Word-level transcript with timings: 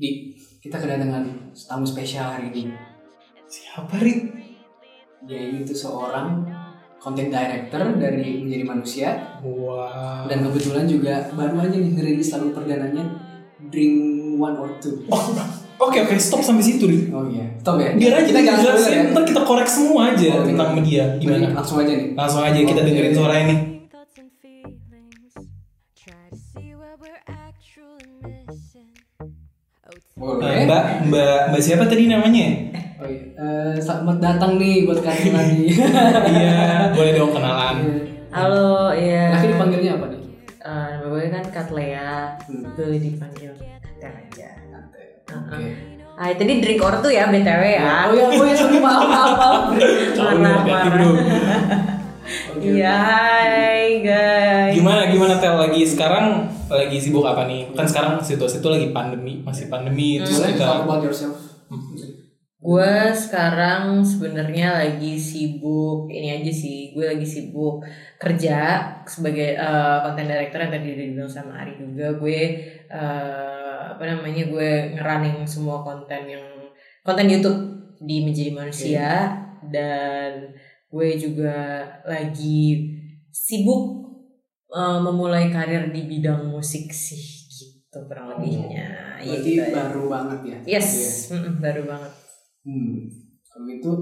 Di 0.00 0.32
kita 0.58 0.80
kedatangan 0.80 1.28
tamu 1.52 1.84
spesial 1.84 2.32
hari 2.32 2.48
ini. 2.50 2.72
Siapa 3.44 4.00
Rik? 4.00 4.32
Dia 5.28 5.60
itu 5.60 5.76
seorang 5.76 6.40
content 6.96 7.28
director 7.28 7.84
dari 7.96 8.40
Menjadi 8.40 8.64
Manusia 8.64 9.08
Wow. 9.40 10.24
dan 10.24 10.40
kebetulan 10.40 10.88
juga 10.88 11.28
baru 11.32 11.60
aja 11.60 11.76
nih 11.76 11.92
ngerilis 11.92 12.32
lagu 12.32 12.48
perdananya 12.50 13.04
Drink 13.68 13.96
One 14.36 14.56
or 14.56 14.80
Two. 14.80 15.04
Oh, 15.08 15.20
oke 15.78 15.96
oke 16.00 16.16
stop 16.16 16.40
sampai 16.40 16.64
situ 16.64 16.88
Rik. 16.88 17.12
Oh 17.12 17.28
iya, 17.28 17.44
stop 17.60 17.76
ya. 17.76 17.92
Biar 17.92 18.12
aja 18.16 18.24
kita 18.24 18.40
jangan 18.40 18.60
jelasin, 18.64 18.92
ya. 18.92 19.02
ntar 19.12 19.24
kita 19.28 19.40
korek 19.44 19.68
semua 19.68 20.16
aja 20.16 20.28
Oh, 20.32 20.44
tentang 20.48 20.72
iya. 20.72 20.76
media. 20.76 21.04
Gimana? 21.20 21.52
Langsung 21.52 21.76
aja 21.76 21.92
nih. 21.92 22.08
Langsung 22.16 22.40
aja 22.40 22.56
kita 22.56 22.80
Oke. 22.80 22.88
dengerin 22.88 23.12
suara 23.12 23.36
ini. 23.36 23.56
Boleh. 30.20 30.68
mbak, 30.68 30.84
mbak, 31.08 31.38
mbak 31.48 31.62
siapa 31.64 31.88
tadi 31.88 32.04
namanya? 32.04 32.48
Oh 33.00 33.08
iya. 33.08 33.24
Eh, 33.32 33.74
selamat 33.80 34.20
datang 34.20 34.60
nih 34.60 34.84
buat 34.84 35.00
kalian 35.00 35.32
lagi. 35.32 35.64
iya, 36.36 36.92
boleh 36.92 37.12
dong 37.16 37.32
kenalan. 37.32 37.76
Halo, 38.28 38.92
iya. 38.92 39.32
Laki 39.32 39.56
dipanggilnya 39.56 39.96
apa 39.96 40.06
nih? 40.12 40.20
Eh, 40.60 40.88
nama 40.92 41.06
gue 41.08 41.24
kan 41.32 41.44
Katlea, 41.48 42.36
Hmm. 42.44 42.68
gue 42.76 43.00
dipanggil 43.00 43.56
Katel 43.80 44.12
aja. 44.12 44.50
Oke. 45.32 45.64
Ah, 46.20 46.28
tadi 46.36 46.60
drink 46.60 46.84
or 46.84 47.00
tuh 47.00 47.08
ya 47.08 47.32
BTW 47.32 47.64
ya. 47.80 48.04
Oh 48.04 48.12
ya, 48.12 48.24
oh 48.28 48.44
ya, 48.44 48.52
sorry, 48.52 48.76
maaf, 48.76 49.08
maaf, 49.08 49.32
maaf. 49.32 49.62
Marah, 50.20 50.60
Iya, 52.60 52.92
hai 52.92 54.04
guys. 54.04 54.76
Gimana 54.76 55.08
gimana 55.08 55.40
Tel 55.40 55.56
lagi 55.56 55.80
sekarang 55.82 56.44
lagi 56.74 56.96
sibuk 57.02 57.26
apa 57.26 57.46
nih? 57.50 57.74
Kan 57.74 57.86
sekarang 57.86 58.22
situasi 58.22 58.62
itu 58.62 58.68
lagi 58.70 58.88
pandemi, 58.94 59.42
masih 59.42 59.66
pandemi 59.66 60.22
terus 60.22 60.38
Boleh 60.38 60.54
kita 60.54 60.66
talk 60.66 60.82
about 60.86 61.02
yourself. 61.02 61.36
Gue 62.60 63.16
sekarang 63.16 64.04
sebenarnya 64.04 64.84
lagi 64.84 65.16
sibuk 65.16 66.12
ini 66.12 66.28
aja 66.40 66.52
sih. 66.52 66.92
Gue 66.92 67.08
lagi 67.08 67.24
sibuk 67.24 67.80
kerja 68.20 68.84
sebagai 69.08 69.56
content 70.04 70.28
director 70.28 70.60
yang 70.68 70.72
tadi 70.76 70.86
udah 70.92 71.06
dibilang 71.08 71.32
sama 71.32 71.64
Ari 71.64 71.80
juga. 71.80 72.20
Gue 72.20 72.38
eh, 72.84 73.82
apa 73.96 74.04
namanya 74.04 74.44
gue 74.52 74.70
ngerunning 74.92 75.48
semua 75.48 75.80
konten 75.80 76.28
yang 76.28 76.44
konten 77.00 77.32
YouTube 77.32 77.60
di 78.00 78.24
menjadi 78.24 78.52
manusia 78.52 79.08
dan 79.72 80.52
gue 80.92 81.08
juga 81.16 81.84
lagi 82.04 82.92
sibuk 83.32 83.99
eh, 84.70 84.98
memulai 85.00 85.48
karir 85.48 85.90
di 85.90 86.06
bidang 86.06 86.46
musik 86.46 86.88
sih 86.88 87.18
gitu 87.50 88.06
kurang 88.06 88.30
lebihnya. 88.30 89.18
Iya, 89.18 89.34
Berarti 89.34 89.50
gitu 89.50 89.60
ya. 89.60 89.74
baru 89.74 90.02
banget 90.06 90.40
ya. 90.42 90.58
Yes, 90.78 90.88
Iya. 90.88 91.36
mm-mm, 91.36 91.54
baru 91.58 91.82
banget. 91.84 92.12
Hmm. 92.60 92.94
Kalau 93.44 93.64
gitu 93.66 93.92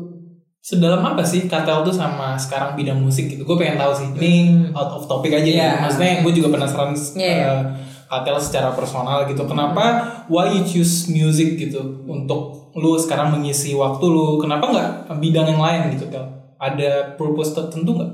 sedalam 0.60 1.00
apa 1.00 1.24
sih 1.24 1.48
Katel 1.48 1.80
tuh 1.80 1.94
sama 1.94 2.36
sekarang 2.36 2.76
bidang 2.76 3.00
musik 3.00 3.26
gitu? 3.26 3.42
Gue 3.42 3.56
pengen 3.56 3.80
tahu 3.80 3.92
sih. 3.94 4.08
Ini 4.12 4.32
Hmm. 4.68 4.76
out 4.76 4.92
of 4.92 5.08
topic 5.08 5.32
aja 5.32 5.42
Iya. 5.42 5.56
ya. 5.56 5.70
Maksudnya 5.80 6.20
gue 6.20 6.32
juga 6.32 6.48
penasaran 6.52 6.92
Iya, 6.92 7.16
iya. 7.16 7.46
eh, 7.48 7.60
Katel 8.06 8.36
secara 8.36 8.72
personal 8.72 9.24
gitu. 9.24 9.44
Kenapa 9.44 9.84
why 10.28 10.48
you 10.48 10.62
choose 10.62 11.08
music 11.08 11.56
gitu 11.56 11.80
untuk 12.04 12.72
lu 12.72 12.94
sekarang 12.94 13.32
mengisi 13.32 13.72
waktu 13.72 14.04
lu? 14.04 14.36
Kenapa 14.36 14.68
nggak 14.68 14.88
bidang 15.16 15.44
yang 15.46 15.60
lain 15.60 15.96
gitu 15.96 16.08
Tel? 16.08 16.24
Ada 16.56 17.16
purpose 17.16 17.52
tertentu 17.52 17.96
nggak? 17.96 18.12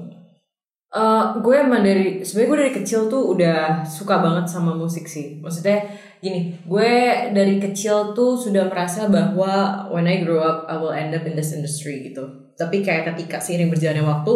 Eh, 0.95 1.25
gue 1.43 1.57
emang 1.59 1.83
dari 1.83 2.23
sebenarnya 2.23 2.51
gue 2.55 2.59
dari 2.63 2.75
kecil 2.79 3.11
tuh 3.11 3.35
udah 3.35 3.83
suka 3.83 4.23
banget 4.23 4.47
sama 4.47 4.79
musik 4.79 5.11
sih. 5.11 5.43
Maksudnya 5.43 5.83
gini, 6.23 6.55
gue 6.63 6.91
dari 7.35 7.59
kecil 7.59 8.15
tuh 8.15 8.39
sudah 8.39 8.71
merasa 8.71 9.11
bahwa 9.11 9.91
when 9.91 10.07
I 10.07 10.23
grow 10.23 10.39
up 10.39 10.71
I 10.71 10.79
will 10.79 10.95
end 10.95 11.11
up 11.11 11.27
in 11.27 11.35
this 11.35 11.51
industry 11.51 12.07
gitu. 12.07 12.47
Tapi 12.55 12.87
kayak 12.87 13.11
ketika 13.11 13.43
seiring 13.43 13.75
berjalannya 13.75 14.07
waktu, 14.07 14.33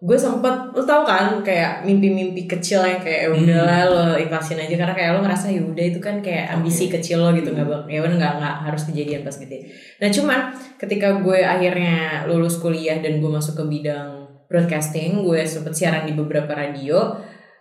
gue 0.00 0.16
sempet 0.16 0.72
lo 0.72 0.80
tau 0.88 1.04
kan 1.04 1.44
kayak 1.44 1.84
mimpi-mimpi 1.84 2.48
kecil 2.48 2.88
yang 2.88 3.04
kayak 3.04 3.28
"Ya 3.28 3.30
udahlah 3.34 3.80
lo 3.92 4.04
ikhlasin 4.16 4.64
aja 4.64 4.80
karena 4.80 4.94
kayak 4.96 5.10
lo 5.12 5.20
ngerasa 5.20 5.52
ya 5.52 5.60
udah 5.60 5.84
itu 5.92 6.00
kan 6.00 6.24
kayak 6.24 6.56
ambisi 6.56 6.88
kecil 6.88 7.20
lo 7.20 7.36
gitu 7.36 7.52
nggak 7.52 7.66
bak 7.68 7.82
ya 7.90 8.00
udah 8.00 8.16
nggak 8.16 8.34
nggak 8.40 8.56
harus 8.64 8.88
kejadian 8.88 9.20
pas 9.26 9.36
gede. 9.36 9.68
Nah 10.00 10.08
cuman 10.08 10.38
ketika 10.80 11.20
gue 11.20 11.44
akhirnya 11.44 12.24
lulus 12.24 12.56
kuliah 12.56 12.96
dan 12.96 13.20
gue 13.20 13.28
masuk 13.28 13.60
ke 13.60 13.64
bidang 13.68 14.27
broadcasting 14.48 15.22
gue 15.22 15.44
sempet 15.44 15.76
siaran 15.76 16.08
di 16.08 16.16
beberapa 16.16 16.50
radio. 16.56 17.14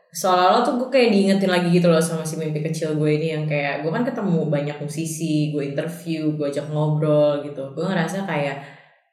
Seolah-olah 0.07 0.63
tuh 0.63 0.73
gue 0.79 0.89
kayak 0.89 1.09
diingetin 1.11 1.51
lagi 1.51 1.69
gitu 1.69 1.91
loh 1.91 1.99
sama 1.99 2.23
si 2.23 2.39
mimpi 2.39 2.63
kecil 2.63 2.95
gue 2.95 3.11
ini 3.19 3.35
yang 3.35 3.43
kayak 3.43 3.83
gue 3.83 3.91
kan 3.91 4.07
ketemu 4.07 4.47
banyak 4.47 4.77
musisi 4.79 5.51
gue 5.51 5.75
interview 5.75 6.33
gue 6.33 6.47
ajak 6.47 6.71
ngobrol 6.71 7.43
gitu. 7.43 7.75
Gue 7.75 7.85
ngerasa 7.85 8.23
kayak 8.23 8.57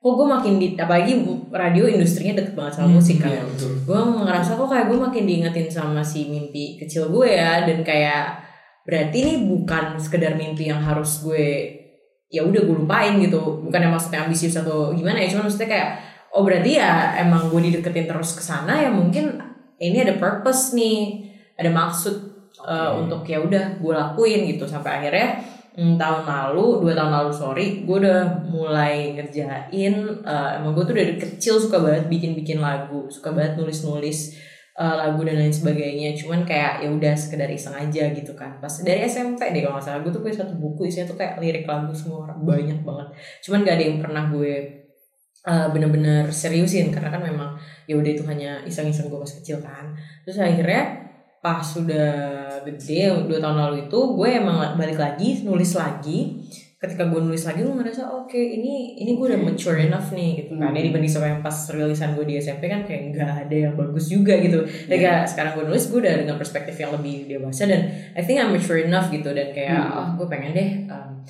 kok 0.04 0.14
gue 0.20 0.26
makin 0.28 0.54
di 0.60 0.68
apalagi 0.76 1.12
radio 1.48 1.88
industrinya 1.88 2.36
deket 2.38 2.54
banget 2.54 2.78
sama 2.78 2.88
musik 2.94 3.24
kan. 3.24 3.32
iya, 3.32 3.40
betul. 3.40 3.72
gue 3.88 4.00
ngerasa 4.22 4.50
kok 4.54 4.68
kayak 4.68 4.86
gue 4.92 4.98
makin 5.00 5.24
diingetin 5.24 5.68
sama 5.72 6.04
si 6.04 6.28
mimpi 6.28 6.76
kecil 6.76 7.08
gue 7.08 7.28
ya 7.32 7.64
dan 7.64 7.80
kayak 7.80 8.44
berarti 8.84 9.16
ini 9.24 9.34
bukan 9.48 9.96
sekedar 9.96 10.36
mimpi 10.36 10.68
yang 10.68 10.84
harus 10.84 11.24
gue 11.24 11.72
ya 12.30 12.44
udah 12.44 12.62
gue 12.62 12.76
lupain 12.86 13.18
gitu. 13.18 13.64
Bukan 13.66 13.80
yang 13.82 13.92
maksudnya 13.92 14.28
ambisius 14.28 14.60
atau 14.60 14.94
gimana 14.94 15.18
ya 15.18 15.32
cuma 15.34 15.48
maksudnya 15.50 15.68
kayak 15.72 15.90
oh 16.34 16.42
berarti 16.42 16.82
ya 16.82 17.14
emang 17.22 17.46
gue 17.46 17.70
dideketin 17.70 18.10
terus 18.10 18.34
ke 18.34 18.42
sana 18.42 18.74
ya 18.74 18.90
mungkin 18.90 19.38
ini 19.78 20.02
ada 20.02 20.18
purpose 20.18 20.74
nih 20.74 21.30
ada 21.54 21.70
maksud 21.70 22.14
uh, 22.58 22.98
Oke. 22.98 23.06
untuk 23.06 23.22
ya 23.30 23.38
udah 23.38 23.78
gue 23.78 23.94
lakuin 23.94 24.50
gitu. 24.50 24.66
Sampai 24.66 24.98
akhirnya 24.98 25.38
hmm, 25.78 25.94
tahun 25.94 26.26
lalu 26.26 26.82
dua 26.82 26.92
tahun 26.98 27.12
lalu 27.14 27.30
sorry 27.30 27.66
gue 27.86 27.96
udah 28.02 28.50
mulai 28.50 29.14
ngerjain 29.14 29.94
uh, 30.26 30.58
emang 30.58 30.74
gue 30.74 30.84
tuh 30.86 30.96
dari 30.98 31.14
kecil 31.14 31.62
suka 31.62 31.78
banget 31.78 32.10
bikin 32.10 32.34
bikin 32.34 32.58
lagu 32.58 33.06
suka 33.06 33.30
banget 33.30 33.58
nulis 33.58 33.86
nulis 33.86 34.20
lagu 34.74 35.22
dan 35.22 35.38
lain 35.38 35.54
sebagainya. 35.54 36.18
Cuman 36.18 36.42
kayak 36.42 36.82
ya 36.82 36.90
udah 36.90 37.14
sekedar 37.14 37.46
iseng 37.46 37.78
aja 37.78 38.10
gitu 38.10 38.34
kan. 38.34 38.58
Pas 38.58 38.82
dari 38.82 39.06
SMP 39.06 39.54
deh 39.54 39.62
kalau 39.62 39.78
nggak 39.78 39.86
salah 39.86 40.02
gue 40.02 40.10
tuh 40.10 40.18
punya 40.18 40.42
satu 40.42 40.58
buku 40.58 40.90
isinya 40.90 41.14
tuh 41.14 41.14
kayak 41.14 41.38
lirik 41.38 41.62
lagu 41.62 41.94
semua 41.94 42.26
orang 42.26 42.42
banyak 42.42 42.82
banget. 42.82 43.14
Cuman 43.38 43.62
gak 43.62 43.78
ada 43.78 43.84
yang 43.86 43.98
pernah 44.02 44.26
gue 44.34 44.83
uh, 45.44 45.68
bener-bener 45.68 46.28
seriusin 46.28 46.88
karena 46.88 47.08
kan 47.08 47.22
memang 47.22 47.54
ya 47.84 47.94
udah 47.94 48.10
itu 48.10 48.24
hanya 48.24 48.60
iseng-iseng 48.62 49.06
gue 49.06 49.16
pas 49.16 49.32
kecil 49.32 49.60
kan 49.60 49.92
terus 50.22 50.36
akhirnya 50.36 51.04
pas 51.38 51.60
sudah 51.60 52.10
gede 52.64 53.28
dua 53.28 53.38
tahun 53.38 53.56
lalu 53.58 53.76
itu 53.86 53.98
gue 54.16 54.28
emang 54.32 54.56
balik 54.74 54.96
lagi 54.96 55.44
nulis 55.44 55.76
lagi 55.76 56.40
ketika 56.74 57.08
gue 57.08 57.16
nulis 57.16 57.44
lagi 57.44 57.60
gue 57.60 57.72
ngerasa 57.72 58.04
oke 58.06 58.36
ini 58.36 58.96
ini 58.98 59.16
gue 59.16 59.24
udah 59.24 59.40
mature 59.40 59.76
enough 59.78 60.08
nih 60.10 60.44
gitu 60.44 60.56
kan 60.56 60.68
Hmm. 60.68 60.76
ya 60.76 60.82
dibanding 60.82 61.08
sama 61.08 61.28
yang 61.28 61.40
pas 61.40 61.56
rilisan 61.68 62.12
gue 62.12 62.24
di 62.24 62.36
SMP 62.36 62.68
kan 62.68 62.84
kayak 62.84 63.08
nggak 63.08 63.48
ada 63.48 63.56
yang 63.56 63.72
bagus 63.72 64.08
juga 64.08 64.36
gitu 64.36 64.64
Iya. 64.64 64.88
kayak 64.88 65.20
sekarang 65.24 65.52
gue 65.54 65.64
nulis 65.64 65.84
gue 65.88 66.00
udah 66.00 66.14
dengan 66.20 66.36
perspektif 66.36 66.76
yang 66.76 66.92
lebih 66.92 67.24
dewasa 67.26 67.64
dan 67.64 67.88
I 68.12 68.20
think 68.20 68.36
I'm 68.36 68.52
mature 68.52 68.76
enough 68.78 69.08
gitu 69.08 69.32
dan 69.32 69.48
kayak 69.50 69.72
Hmm. 69.74 69.96
oh 69.96 70.08
gue 70.16 70.26
pengen 70.28 70.52
deh 70.52 70.70
um, 70.88 71.24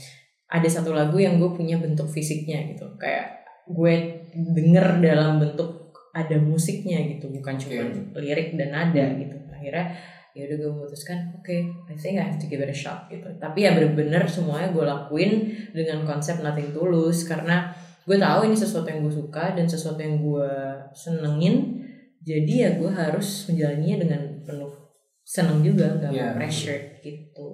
ada 0.49 0.69
satu 0.69 0.91
lagu 0.91 1.19
yang 1.19 1.39
gue 1.39 1.51
punya 1.51 1.79
bentuk 1.79 2.07
fisiknya 2.07 2.71
gitu 2.71 2.87
kayak 2.97 3.44
gue 3.67 3.95
denger 4.35 5.01
dalam 5.01 5.39
bentuk 5.39 5.95
ada 6.11 6.37
musiknya 6.37 7.01
gitu 7.11 7.27
bukan 7.29 7.55
cuma 7.57 7.83
lirik 8.15 8.55
dan 8.55 8.71
nada 8.71 9.05
gitu. 9.17 9.35
Akhirnya 9.51 9.95
ya 10.35 10.51
udah 10.51 10.57
gue 10.59 10.71
memutuskan 10.75 11.31
oke 11.33 11.57
I 11.87 11.95
think 11.95 12.19
I 12.19 12.27
have 12.27 12.39
to 12.39 12.47
give 12.47 12.59
it 12.59 12.69
a 12.69 12.75
shot 12.75 13.07
gitu. 13.09 13.27
Tapi 13.39 13.65
ya 13.65 13.75
bener-bener 13.75 14.27
semuanya 14.27 14.71
gue 14.71 14.83
lakuin 14.83 15.33
dengan 15.71 16.03
konsep 16.03 16.39
nothing 16.39 16.71
tulus 16.71 17.25
karena 17.25 17.71
gue 18.05 18.21
tahu 18.21 18.45
ini 18.45 18.55
sesuatu 18.55 18.85
yang 18.85 19.01
gue 19.01 19.15
suka 19.15 19.57
dan 19.57 19.65
sesuatu 19.65 19.97
yang 19.97 20.21
gue 20.21 20.51
senengin 20.93 21.81
jadi 22.21 22.53
ya 22.53 22.71
gue 22.77 22.89
harus 22.89 23.49
menjalaninya 23.49 23.97
dengan 24.05 24.21
penuh 24.45 24.73
seneng 25.25 25.65
juga 25.65 25.89
nggak 25.89 26.13
Iya. 26.13 26.27
mau 26.29 26.37
pressure 26.37 27.01
gitu 27.01 27.49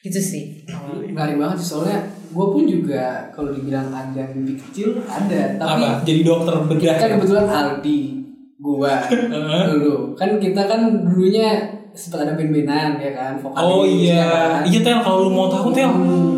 gitu 0.00 0.18
sih 0.18 0.62
menarik 1.06 1.36
banget 1.36 1.56
sih 1.58 1.68
soalnya 1.70 1.98
gue 2.28 2.46
pun 2.48 2.64
juga 2.64 3.04
kalau 3.28 3.50
dibilang 3.50 3.88
ada 3.88 4.22
mimpi 4.30 4.56
kecil 4.56 4.96
ada 5.02 5.58
tapi 5.58 5.82
apa? 5.82 6.00
Jadi 6.02 6.20
dokter 6.22 6.54
bedah. 6.64 6.94
kan 6.96 7.08
kebetulan 7.12 7.46
Aldi 7.46 8.00
gua 8.56 8.94
Heeh. 9.04 9.62
dulu 9.68 10.14
kan 10.14 10.38
kita 10.38 10.62
kan 10.64 10.80
dulunya 11.02 11.66
sempat 11.92 12.24
ada 12.24 12.32
band-bandan 12.32 12.96
ya 12.96 13.10
kan 13.12 13.32
vokalis 13.36 13.60
Oh 13.60 13.82
ya 13.82 13.92
iya, 13.92 14.24
kan? 14.24 14.60
iya 14.64 14.80
Tel 14.80 14.98
kalau 14.98 15.18
lu 15.26 15.30
mau 15.30 15.44
tahu 15.46 15.68
Tel, 15.70 15.92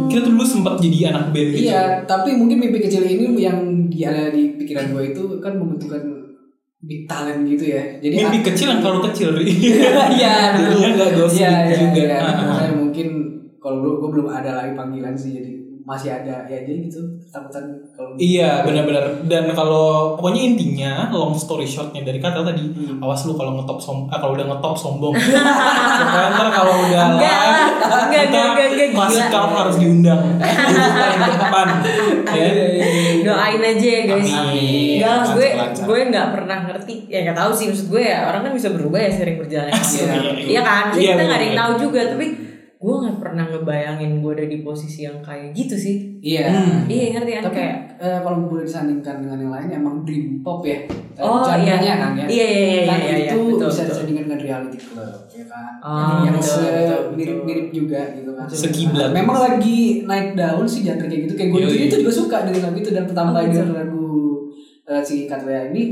kita 0.08 0.20
tuh 0.20 0.32
dulu 0.32 0.42
sempat 0.42 0.74
jadi 0.76 1.14
anak 1.14 1.30
band 1.30 1.48
gitu. 1.52 1.70
Iya, 1.70 1.82
tapi 2.04 2.34
mungkin 2.34 2.58
mimpi 2.58 2.82
kecil 2.82 3.04
ini 3.04 3.38
yang 3.38 3.58
di 3.86 4.02
ada 4.02 4.34
di 4.34 4.58
pikiran 4.58 4.90
gue 4.90 5.14
itu 5.14 5.22
kan 5.38 5.54
membentukkan 5.54 6.02
big 6.80 7.06
talent 7.06 7.46
gitu 7.46 7.70
ya. 7.70 7.80
Jadi 7.96 8.12
Mimpi 8.18 8.38
kecil 8.42 8.66
yang 8.68 8.82
kalau 8.82 8.98
kecil, 9.00 9.30
Ri. 9.32 9.46
Iya, 10.18 10.58
Jadinya 10.58 10.90
nggak 10.92 11.10
gosip 11.16 11.40
Iya, 11.40 11.52
iya, 11.64 11.76
juga. 11.78 12.02
iya. 12.02 12.63
Kalau 13.64 13.80
gue 13.80 13.92
gue 13.96 14.10
belum 14.12 14.28
ada 14.28 14.50
lagi 14.54 14.72
panggilan 14.74 15.16
sih 15.16 15.32
jadi 15.32 15.52
masih 15.84 16.08
ada 16.10 16.44
ya 16.44 16.56
aja 16.58 16.72
gitu 16.74 16.96
ketakutan 17.22 17.60
kalau 17.90 18.12
Iya 18.14 18.60
benar-benar. 18.60 19.04
Dan 19.22 19.52
kalau 19.52 20.12
pokoknya 20.14 20.42
intinya 20.46 20.92
long 21.10 21.32
story 21.34 21.64
shortnya 21.64 22.00
dari 22.02 22.16
kata 22.18 22.40
tadi 22.40 22.64
Hmm. 22.64 23.00
awas 23.00 23.24
lu 23.24 23.32
kalau 23.32 23.52
ngetop 23.54 23.76
som 23.78 24.04
ah, 24.06 24.16
kalau 24.16 24.32
udah 24.32 24.44
ngetop 24.46 24.72
sombong. 24.74 25.12
Pokoknya 25.94 26.28
ntar 26.30 26.48
kalau 26.50 26.74
udah 26.78 27.02
Enggak. 27.10 27.44
Enggak, 27.84 28.04
kita 28.10 28.24
enggak, 28.24 28.48
enggak, 28.48 28.68
enggak, 28.70 28.88
Mas 28.94 29.12
gila. 29.12 29.26
Kal 29.28 29.44
harus 29.50 29.76
diundang? 29.76 30.20
Dibuka 30.34 31.04
yang 31.04 31.20
depan 31.34 31.66
ya 32.26 32.48
doain 33.22 33.60
aja 33.62 33.86
ya 33.86 34.00
guys. 34.04 34.30
Amin. 34.30 34.96
Enggak 34.96 35.16
gue 35.30 35.48
Lancar-lancar. 35.50 35.84
gue 35.84 35.98
nggak 36.10 36.28
pernah 36.32 36.58
ngerti. 36.66 36.94
Ya 37.08 37.18
nggak 37.22 37.36
tahu 37.36 37.50
sih 37.52 37.66
maksud 37.68 37.86
gue 37.88 38.02
ya 38.02 38.18
orang 38.24 38.40
kan 38.42 38.52
bisa 38.52 38.68
berubah 38.70 39.00
ya 39.00 39.10
sering 39.10 39.36
berjalan. 39.36 39.68
Waktu 39.68 40.00
Iya, 40.00 40.14
iya 40.44 40.60
kan? 40.62 40.84
Iya, 40.92 41.12
kita 41.12 41.22
nggak 41.22 41.36
ada 41.36 41.46
yang 41.46 41.58
tahu 41.58 41.72
juga 41.82 42.00
tapi 42.08 42.26
gue 42.84 42.94
nggak 42.94 43.16
pernah 43.16 43.44
ngebayangin 43.46 44.20
gue 44.20 44.32
ada 44.34 44.44
di 44.44 44.60
posisi 44.60 45.00
yang 45.02 45.16
kayak 45.18 45.50
gitu 45.50 45.72
sih 45.74 45.96
iya 46.20 46.44
Hmm. 46.46 46.84
iya 46.84 47.04
ngerti 47.10 47.30
kan 47.32 47.42
tapi 47.42 47.56
kayak 47.56 47.76
eh, 47.96 48.18
kalau 48.20 48.44
boleh 48.44 48.60
disandingkan 48.62 49.16
dengan 49.18 49.38
yang 49.38 49.48
lain 49.50 49.68
emang 49.74 50.04
dream 50.04 50.26
pop 50.40 50.60
ya 50.62 50.84
Oh, 51.14 51.46
iya. 51.46 51.78
Genre-nya 51.78 51.94
kan 51.94 52.10
ya 52.12 52.26
Iya, 52.26 52.44
iya, 52.44 52.58
iya, 52.66 52.80
kan 52.82 52.98
iya, 52.98 53.14
iya, 53.14 53.30
itu 53.30 53.38
betul, 53.46 53.68
bisa 53.70 53.80
betul. 53.80 53.86
disandingkan 53.88 54.24
dengan 54.26 54.40
reality 54.42 54.78
club 54.82 55.14
ya 55.30 55.44
kan 55.46 55.72
Oh, 55.80 56.16
yang 56.20 56.34
betul, 56.34 56.58
betul, 56.58 56.74
betul. 56.74 57.00
mirip-mirip 57.14 57.68
juga 57.70 58.00
gitu 58.12 58.30
kan 58.30 58.46
Sekiblat. 58.46 59.10
memang 59.14 59.36
lagi 59.38 59.78
naik 60.02 60.28
daun 60.34 60.66
sih 60.66 60.80
genre 60.82 61.06
kayak 61.06 61.22
gitu 61.24 61.34
kayak 61.34 61.48
gue 61.50 61.60
sendiri 61.64 61.86
itu 61.86 61.96
juga 62.02 62.12
suka 62.12 62.36
dengan 62.44 62.62
lagu 62.66 62.78
itu 62.78 62.90
dan 62.90 63.04
pertama 63.06 63.28
Oh, 63.30 63.34
kali 63.34 63.46
gitu. 63.46 63.56
denger 63.56 63.72
lagu 63.72 64.06
eh, 64.84 65.00
si 65.00 65.14
Katria 65.24 65.62
ini 65.70 65.82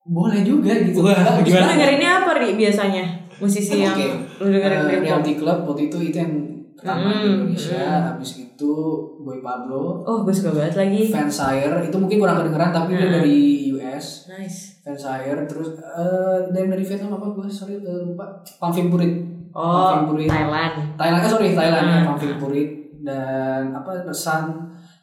boleh 0.00 0.40
juga 0.40 0.72
gitu 0.78 1.02
Wah, 1.02 1.42
gimana? 1.42 1.66
dengerinnya 1.68 2.10
apa 2.16 2.30
ri 2.36 2.48
biasanya 2.54 3.04
musisi 3.36 3.76
yang. 3.76 3.98
Lu 4.38 4.46
dengerin 4.46 4.80
dream 4.82 4.98
pop 4.98 5.06
reality 5.06 5.32
club 5.34 5.58
waktu 5.64 5.82
itu 5.86 5.98
itu 6.04 6.16
yang 6.18 6.32
pertama 6.76 7.08
di 7.08 7.16
Hmm, 7.16 7.34
Indonesia 7.40 7.82
hmm. 7.82 8.04
habis 8.10 8.30
itu 8.38 8.72
Boy 9.18 9.40
Pablo. 9.40 10.02
Oh 10.02 10.22
gue 10.22 10.30
suka 10.30 10.52
banget 10.52 10.74
lagi. 10.76 11.08
Fansire 11.08 11.76
itu 11.82 11.96
mungkin 11.96 12.18
kurang 12.18 12.36
kedengeran 12.38 12.70
tapi 12.70 12.90
dia 12.92 13.08
Hmm. 13.08 13.16
dari 13.16 13.38
US 13.72 14.06
nice. 14.28 14.58
Fansire 14.80 15.40
terus 15.44 15.72
eh 15.74 16.38
dari 16.50 16.68
dari 16.68 16.82
Vietnam 16.82 17.16
apa 17.16 17.26
gue 17.32 17.48
sorry 17.48 17.74
eh, 17.76 18.02
lupa. 18.04 18.44
Pamphim 18.56 18.86
Purit. 18.86 19.12
Oh 19.50 19.64
Pamphim 19.90 20.04
Purit. 20.10 20.28
Thailand. 20.28 20.74
Thailand 20.94 21.20
eh 21.20 21.30
sorry 21.30 21.48
Thailand 21.50 21.86
ya 21.86 21.96
Hmm. 21.96 22.06
Pamphim 22.06 22.32
Purit. 22.36 22.70
Dan 22.98 23.72
apa 23.72 23.90
Sun 24.10 24.44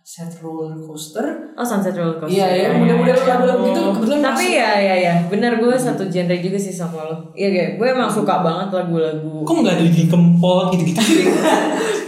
Set 0.04 0.36
Roller 0.38 0.76
Coaster 0.78 1.24
oh 1.52 1.64
Sunset 1.64 1.96
Roller 1.96 2.20
Coaster 2.20 2.36
iya 2.36 2.48
ya 2.52 2.68
mudah-mudahan 2.76 3.24
lagu-lagu 3.24 3.64
gitu 3.66 3.82
kebetulan 3.94 4.22
tapi 4.22 4.46
ya 4.52 4.72
ya 4.78 4.96
ya 5.00 5.14
benar 5.26 5.56
gue 5.56 5.72
satu 5.74 6.04
genre 6.06 6.36
juga 6.38 6.60
sih 6.60 6.72
sama 6.72 7.02
lo 7.02 7.18
iya 7.34 7.48
kayak 7.50 7.70
gue 7.80 7.88
emang 7.90 8.12
suka 8.12 8.40
banget 8.40 8.68
lagu-lagu 8.70 9.42
kok 9.42 9.56
nggak 9.56 9.74
ada 9.74 9.86
di 9.86 10.04
kempot 10.06 10.66
gitu-gitu 10.72 11.02
sih 11.02 11.28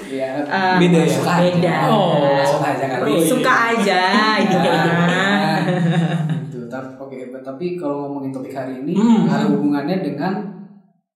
Iya. 0.05 0.47
Ah, 0.47 0.79
Beda 0.79 1.03
ya? 1.03 1.11
Suka 1.11 1.31
aja. 1.33 1.51
beda 1.51 1.75
Oh, 1.91 2.39
suka 2.39 2.67
aja 2.71 2.85
iya. 3.03 3.19
suka 3.19 3.53
aja 3.67 4.01
gitu 4.39 4.69
gitu 6.45 6.59
tapi 6.67 6.87
oke 6.95 7.15
tapi 7.41 7.65
kalau 7.75 7.95
ngomongin 8.07 8.31
topik 8.31 8.53
hari 8.53 8.79
ini 8.79 8.93
Hmm. 8.93 9.27
ada 9.27 9.45
hubungannya 9.45 9.97
dengan 10.01 10.33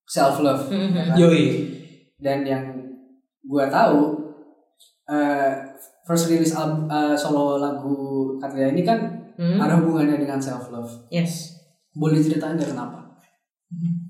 self 0.04 0.40
love 0.40 0.68
Hmm. 0.68 1.16
yoi 1.16 1.64
dan 2.18 2.44
yang 2.44 2.64
gua 3.42 3.66
tahu 3.68 4.20
eh, 5.08 5.52
first 6.10 6.26
release 6.28 6.52
album 6.52 6.90
eh, 6.90 7.14
solo 7.14 7.62
lagu 7.62 7.94
Katria 8.36 8.74
ini 8.74 8.82
kan 8.82 9.00
Hmm? 9.40 9.56
ada 9.56 9.80
hubungannya 9.80 10.20
dengan 10.20 10.36
self 10.36 10.68
love 10.68 11.08
yes. 11.08 11.56
Boleh 11.96 12.20
ceritain 12.20 12.60
dari 12.60 12.68
kenapa? 12.68 13.08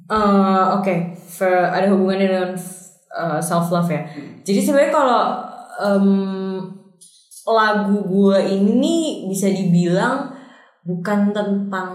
Eh, 0.10 0.66
Oke, 0.74 1.14
for- 1.14 1.70
ada 1.70 1.86
hubungannya 1.86 2.26
dengan 2.26 2.52
self 3.38 3.70
love 3.70 3.86
ya. 3.86 4.02
Jadi 4.42 4.58
sebenarnya 4.58 4.90
kalau 4.90 5.22
em, 5.78 6.08
lagu 7.46 8.02
gue 8.02 8.38
ini 8.42 8.72
nih 8.74 9.02
bisa 9.30 9.50
dibilang 9.50 10.34
bukan 10.82 11.30
tentang 11.30 11.92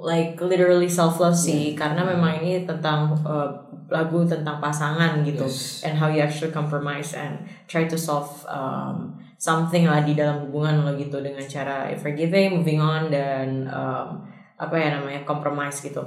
like 0.00 0.40
literally 0.40 0.88
self 0.88 1.20
love 1.20 1.36
sih, 1.36 1.76
karena 1.76 2.00
memang 2.02 2.40
ini 2.40 2.64
tentang 2.64 3.12
eh, 3.12 3.48
lagu 3.92 4.24
tentang 4.24 4.56
pasangan 4.58 5.20
gitu, 5.20 5.44
Yes. 5.44 5.84
and 5.84 6.00
how 6.00 6.08
you 6.08 6.24
actually 6.24 6.48
compromise 6.48 7.12
and 7.12 7.44
try 7.68 7.84
to 7.84 8.00
solve 8.00 8.32
um, 8.48 9.12
something 9.42 9.90
lah 9.90 10.06
di 10.06 10.14
dalam 10.14 10.46
hubungan 10.46 10.86
lo 10.86 10.94
gitu 10.94 11.18
dengan 11.18 11.42
cara 11.42 11.90
forgiving, 11.98 12.62
moving 12.62 12.78
on 12.78 13.10
dan 13.10 13.66
em, 13.66 14.08
apa 14.54 14.74
ya 14.78 15.02
namanya 15.02 15.26
compromise 15.26 15.82
gitu. 15.82 15.98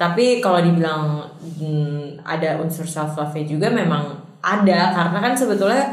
Tapi 0.00 0.40
kalau 0.40 0.64
dibilang 0.64 1.28
hmm, 1.60 2.24
ada 2.24 2.56
unsur 2.56 2.88
self 2.88 3.20
love 3.20 3.36
juga 3.44 3.68
memang 3.68 4.16
ada 4.40 4.96
karena 4.96 5.18
kan 5.20 5.36
sebetulnya 5.36 5.84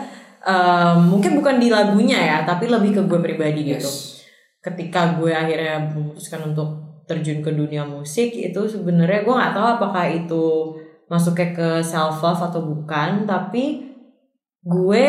um, 0.47 1.11
mungkin 1.11 1.35
bukan 1.35 1.59
di 1.59 1.67
lagunya 1.67 2.15
ya, 2.15 2.37
tapi 2.47 2.71
lebih 2.71 2.95
ke 2.95 3.01
gue 3.03 3.19
pribadi 3.19 3.75
gitu. 3.75 3.83
yes 3.83 4.23
Ketika 4.63 5.19
gue 5.19 5.35
akhirnya 5.35 5.91
memutuskan 5.91 6.55
untuk 6.55 7.03
terjun 7.03 7.43
ke 7.43 7.51
dunia 7.51 7.83
musik 7.83 8.31
itu 8.31 8.61
sebenarnya 8.63 9.27
gue 9.27 9.35
nggak 9.35 9.55
tahu 9.55 9.67
apakah 9.79 10.07
itu 10.07 10.75
masuknya 11.11 11.51
ke 11.51 11.69
self 11.83 12.23
love 12.23 12.39
atau 12.39 12.63
bukan, 12.63 13.27
tapi 13.27 13.91
gue 14.63 15.07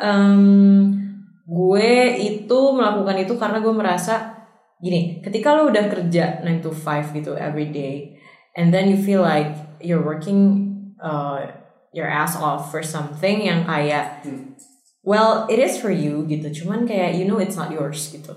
em, 0.00 1.07
gue 1.48 1.90
itu 2.20 2.58
melakukan 2.76 3.16
itu 3.24 3.32
karena 3.40 3.58
gue 3.58 3.72
merasa 3.72 4.36
gini, 4.78 5.24
ketika 5.24 5.56
lo 5.56 5.72
udah 5.72 5.88
kerja 5.88 6.44
9 6.44 6.60
to 6.60 6.70
5 6.70 7.16
gitu 7.16 7.32
every 7.34 7.72
day 7.72 8.20
and 8.54 8.68
then 8.68 8.86
you 8.86 9.00
feel 9.00 9.24
like 9.24 9.56
you're 9.80 10.04
working 10.04 10.68
uh, 11.00 11.40
your 11.90 12.04
ass 12.06 12.36
off 12.36 12.68
for 12.68 12.84
something 12.84 13.40
yang 13.40 13.64
kayak 13.64 14.20
Hmm. 14.22 14.54
well 15.00 15.48
it 15.48 15.56
is 15.56 15.80
for 15.80 15.88
you 15.88 16.28
gitu. 16.28 16.52
Cuman 16.62 16.84
kayak 16.84 17.16
you 17.16 17.24
know 17.24 17.40
it's 17.40 17.56
not 17.56 17.72
yours 17.72 18.12
gitu. 18.12 18.34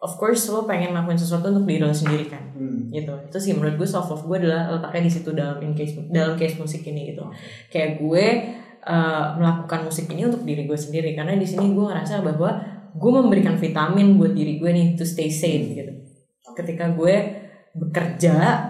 Of 0.00 0.16
course 0.16 0.48
lo 0.48 0.64
pengen 0.64 0.96
ngelakuin 0.96 1.20
sesuatu 1.20 1.52
untuk 1.52 1.68
diri 1.68 1.84
lo 1.84 1.92
sendiri 1.92 2.30
kan 2.30 2.54
Hmm. 2.56 2.88
gitu. 2.88 3.12
Itu 3.26 3.36
sih 3.36 3.52
menurut 3.52 3.76
gue 3.76 3.88
self 3.90 4.08
love 4.08 4.24
gue 4.24 4.46
adalah 4.46 4.70
letaknya 4.70 5.02
di 5.02 5.12
situ 5.12 5.30
dalam 5.34 5.58
in 5.60 5.74
case 5.74 5.98
dalam 6.08 6.38
case 6.38 6.56
musik 6.56 6.86
ini 6.86 7.12
gitu. 7.12 7.26
Kayak 7.68 8.00
gue 8.00 8.26
uh, 8.86 9.36
melakukan 9.36 9.86
musik 9.86 10.08
ini 10.12 10.28
untuk 10.28 10.44
diri 10.44 10.64
gue 10.64 10.78
sendiri. 10.78 11.12
Karena 11.12 11.36
di 11.36 11.46
sini 11.46 11.72
gue 11.72 11.84
ngerasa 11.84 12.24
bahwa 12.24 12.50
gue 12.90 13.10
memberikan 13.10 13.54
vitamin 13.54 14.18
buat 14.18 14.34
diri 14.34 14.58
gue 14.58 14.70
nih 14.70 14.86
to 14.98 15.04
stay 15.06 15.30
sane 15.30 15.76
gitu. 15.76 15.92
Ketika 16.56 16.90
gue 16.92 17.14
bekerja 17.70 18.66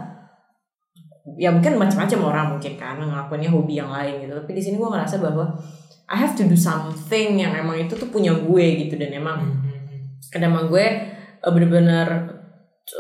ya 1.40 1.48
mungkin 1.54 1.80
macam-macam 1.80 2.20
orang 2.20 2.46
mungkin 2.56 2.72
kan 2.76 3.00
ngelakuinnya 3.00 3.50
hobi 3.52 3.80
yang 3.80 3.90
lain 3.92 4.26
gitu. 4.26 4.32
Tapi 4.36 4.52
di 4.52 4.62
sini 4.62 4.76
gue 4.76 4.90
ngerasa 4.90 5.16
bahwa 5.22 5.56
I 6.10 6.16
have 6.18 6.34
to 6.34 6.44
do 6.44 6.58
something 6.58 7.38
yang 7.38 7.54
emang 7.54 7.78
itu 7.86 7.94
tuh 7.94 8.10
punya 8.10 8.34
gue 8.34 8.66
gitu. 8.86 8.98
Dan 8.98 9.14
emang 9.14 9.40
dan 10.30 10.40
emang 10.46 10.68
gue 10.68 10.86
uh, 11.40 11.50
bener-bener 11.50 12.06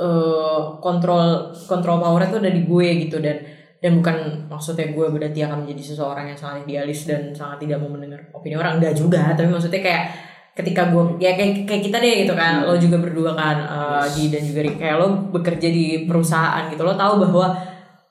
uh, 0.00 0.78
kontrol 0.80 1.52
kontrol 1.68 2.00
powernya 2.00 2.32
tuh 2.32 2.40
ada 2.40 2.52
di 2.54 2.62
gue 2.64 2.88
gitu. 3.06 3.20
Dan 3.20 3.59
dan 3.80 3.96
bukan 3.96 4.16
maksudnya 4.46 4.92
gue 4.92 5.06
berarti 5.08 5.40
akan 5.40 5.64
menjadi 5.64 5.82
seseorang 5.92 6.28
yang 6.28 6.36
sangat 6.36 6.68
idealis 6.68 7.08
dan 7.08 7.32
sangat 7.32 7.64
tidak 7.64 7.80
mau 7.80 7.88
mendengar 7.88 8.20
opini 8.30 8.54
orang. 8.54 8.76
Enggak 8.76 8.92
juga 8.94 9.32
tapi 9.32 9.48
maksudnya 9.48 9.80
kayak 9.80 10.04
ketika 10.52 10.92
gue 10.92 11.16
ya 11.16 11.32
kayak 11.32 11.64
kayak 11.64 11.82
kita 11.88 11.96
deh 11.96 12.14
gitu 12.28 12.34
kan. 12.36 12.60
Lo 12.62 12.76
juga 12.76 13.00
berdua 13.00 13.32
kan 13.32 13.56
uh, 13.64 14.04
di 14.12 14.28
dan 14.28 14.44
juga 14.44 14.68
kayak 14.68 14.96
lo 15.00 15.06
bekerja 15.32 15.68
di 15.68 16.04
perusahaan 16.04 16.68
gitu. 16.68 16.84
Lo 16.84 16.92
tahu 16.92 17.24
bahwa 17.24 17.46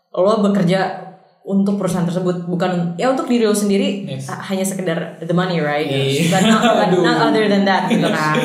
lo 0.10 0.34
bekerja 0.42 1.06
untuk 1.46 1.78
perusahaan 1.78 2.06
tersebut 2.06 2.46
bukan 2.46 2.94
ya 2.94 3.10
untuk 3.10 3.26
diri 3.26 3.46
lo 3.46 3.54
sendiri 3.54 4.06
Yes. 4.06 4.30
ha- 4.30 4.42
hanya 4.50 4.62
sekedar 4.62 5.18
the 5.18 5.34
money 5.34 5.58
right? 5.58 5.86
Iya. 5.86 6.30
but 6.30 6.44
not, 6.46 6.62
but 6.62 6.90
not 7.00 7.18
other 7.30 7.46
than 7.50 7.66
that 7.66 7.90
gitu 7.90 8.06
kan 8.06 8.38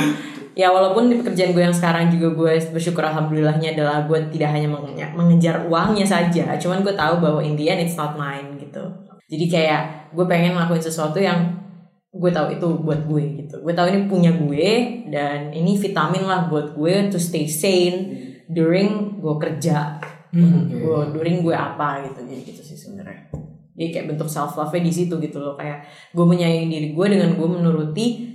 ya 0.55 0.71
walaupun 0.71 1.11
di 1.11 1.19
pekerjaan 1.19 1.51
gue 1.51 1.63
yang 1.67 1.75
sekarang 1.75 2.15
juga 2.15 2.31
gue 2.33 2.53
bersyukur 2.71 3.03
alhamdulillahnya 3.03 3.75
adalah 3.75 4.07
gue 4.07 4.31
tidak 4.31 4.55
hanya 4.55 4.71
menge- 4.71 5.15
mengejar 5.15 5.67
uangnya 5.67 6.07
saja. 6.07 6.55
Cuman 6.57 6.87
gue 6.87 6.95
tahu 6.95 7.19
bahwa 7.19 7.43
in 7.43 7.59
the 7.59 7.67
end 7.67 7.83
it's 7.83 7.99
not 7.99 8.15
mine 8.15 8.55
gitu. 8.63 8.83
Jadi 9.27 9.45
kayak 9.51 10.15
gue 10.15 10.25
pengen 10.31 10.55
ngelakuin 10.55 10.83
sesuatu 10.83 11.19
yang 11.19 11.59
gue 12.15 12.31
tahu 12.31 12.55
itu 12.55 12.67
buat 12.87 13.03
gue 13.11 13.25
gitu. 13.43 13.55
Gue 13.67 13.75
tahu 13.75 13.91
ini 13.91 14.07
punya 14.07 14.31
gue 14.31 14.71
dan 15.11 15.51
ini 15.51 15.75
vitamin 15.75 16.23
lah 16.23 16.47
buat 16.47 16.79
gue 16.79 17.11
to 17.11 17.19
stay 17.19 17.51
sane 17.51 18.15
during 18.47 19.19
gue 19.19 19.35
kerja. 19.43 19.99
Hmm. 20.35 20.67
gue 20.67 21.15
during 21.15 21.43
gue 21.43 21.55
apa 21.55 22.07
gitu. 22.07 22.23
Jadi 22.23 22.43
gitu 22.47 22.63
sih 22.63 22.79
sebenarnya. 22.79 23.27
Jadi 23.75 23.91
kayak 23.91 24.07
bentuk 24.15 24.31
self 24.31 24.55
love 24.55 24.71
di 24.71 24.91
situ 24.95 25.19
gitu 25.19 25.43
loh. 25.43 25.59
Kayak 25.59 25.83
gue 26.15 26.23
menyayangi 26.27 26.71
diri 26.71 26.89
gue 26.95 27.07
dengan 27.11 27.35
gue 27.35 27.49
menuruti 27.51 28.34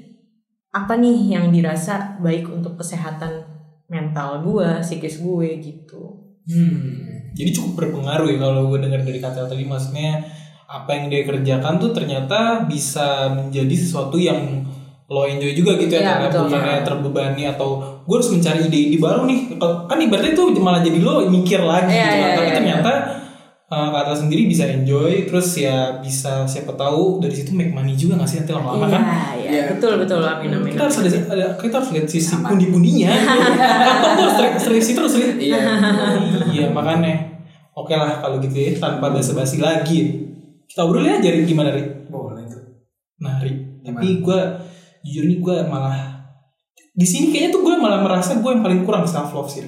apa 0.80 0.94
nih 0.96 1.36
yang 1.36 1.50
dirasa 1.50 2.16
baik 2.20 2.48
untuk 2.48 2.76
kesehatan 2.76 3.44
mental 3.86 4.40
gue 4.42 4.80
psikis 4.80 5.20
gue 5.20 5.50
gitu 5.60 6.04
Hmm. 6.50 7.30
Jadi 7.38 7.54
cukup 7.54 7.78
berpengaruh 7.78 8.26
ya 8.26 8.42
kalau 8.42 8.74
gue 8.74 8.82
dengar 8.82 9.06
dari 9.06 9.22
kata 9.22 9.46
tadi 9.46 9.70
maksudnya 9.70 10.18
apa 10.66 10.98
yang 10.98 11.06
dia 11.06 11.22
kerjakan 11.22 11.78
tuh 11.78 11.94
ternyata 11.94 12.66
bisa 12.66 13.30
menjadi 13.30 13.70
sesuatu 13.70 14.18
yang 14.18 14.66
lo 15.06 15.26
enjoy 15.26 15.54
juga 15.54 15.78
gitu 15.78 15.94
ya, 15.94 16.02
Iya, 16.02 16.10
karena 16.10 16.26
betul. 16.26 16.42
bukannya 16.50 16.82
terbebani 16.82 17.44
atau 17.46 17.70
gue 18.02 18.16
harus 18.18 18.34
mencari 18.34 18.66
ide-ide 18.66 18.98
baru 18.98 19.30
nih 19.30 19.40
kan 19.62 19.98
ibaratnya 19.98 20.34
itu 20.34 20.44
malah 20.58 20.82
jadi 20.82 20.98
lo 21.02 21.14
mikir 21.30 21.62
lagi 21.62 21.94
Iya, 21.94 22.02
gitu 22.02 22.10
kan. 22.10 22.18
iya, 22.18 22.34
tapi 22.34 22.50
iya. 22.50 22.58
ternyata 22.58 22.92
uh, 23.70 23.88
Kak 23.90 24.02
Atal 24.04 24.18
sendiri 24.20 24.46
bisa 24.46 24.66
enjoy 24.66 25.26
terus 25.26 25.54
ya 25.56 25.98
bisa 25.98 26.44
siapa 26.44 26.74
tahu 26.74 27.18
dari 27.18 27.34
situ 27.34 27.54
make 27.54 27.70
money 27.70 27.94
juga 27.94 28.18
nggak 28.18 28.28
sih 28.28 28.38
nanti 28.42 28.52
lama-lama 28.52 28.86
kan 28.88 29.02
Iya, 29.02 29.16
iya, 29.38 29.50
Iya. 29.50 29.64
betul 29.74 29.94
betul 29.98 30.20
amin 30.20 30.50
amin. 30.52 30.72
kita 30.74 30.84
harus 30.86 30.98
ada, 31.00 31.10
ada 31.30 31.46
kita 31.56 31.76
harus 31.78 31.90
lihat 31.92 32.06
sisi 32.06 32.34
pundi-pundinya 32.36 33.10
atau 33.90 34.10
tuh 34.14 34.26
harus 34.28 34.36
seleksi 34.60 34.92
terus 34.94 35.14
lihat 35.16 35.36
Iya. 35.38 35.60
iya 36.50 36.66
makanya 36.70 37.14
oke 37.74 37.94
lah 37.94 38.20
kalau 38.20 38.38
gitu 38.38 38.54
ya 38.54 38.74
tanpa 38.76 39.10
basa-basi 39.10 39.58
lagi 39.58 40.28
kita 40.66 40.86
obrolin 40.86 41.18
aja 41.18 41.30
Ri. 41.30 41.46
gimana 41.46 41.74
Ri? 41.74 41.82
Boleh 42.06 42.46
tuh. 42.46 42.62
Nah, 43.20 43.42
Ri, 43.42 43.82
tapi 43.82 44.22
gue 44.22 44.40
jujur 45.02 45.26
nih 45.26 45.40
gue 45.40 45.56
malah 45.66 45.98
di 46.94 47.08
sini 47.08 47.34
kayaknya 47.34 47.58
tuh 47.58 47.62
gue 47.64 47.74
malah 47.74 48.06
merasa 48.06 48.38
gue 48.38 48.46
yang 48.46 48.62
paling 48.62 48.86
kurang 48.86 49.02
self 49.02 49.34
love 49.34 49.50
sih. 49.50 49.66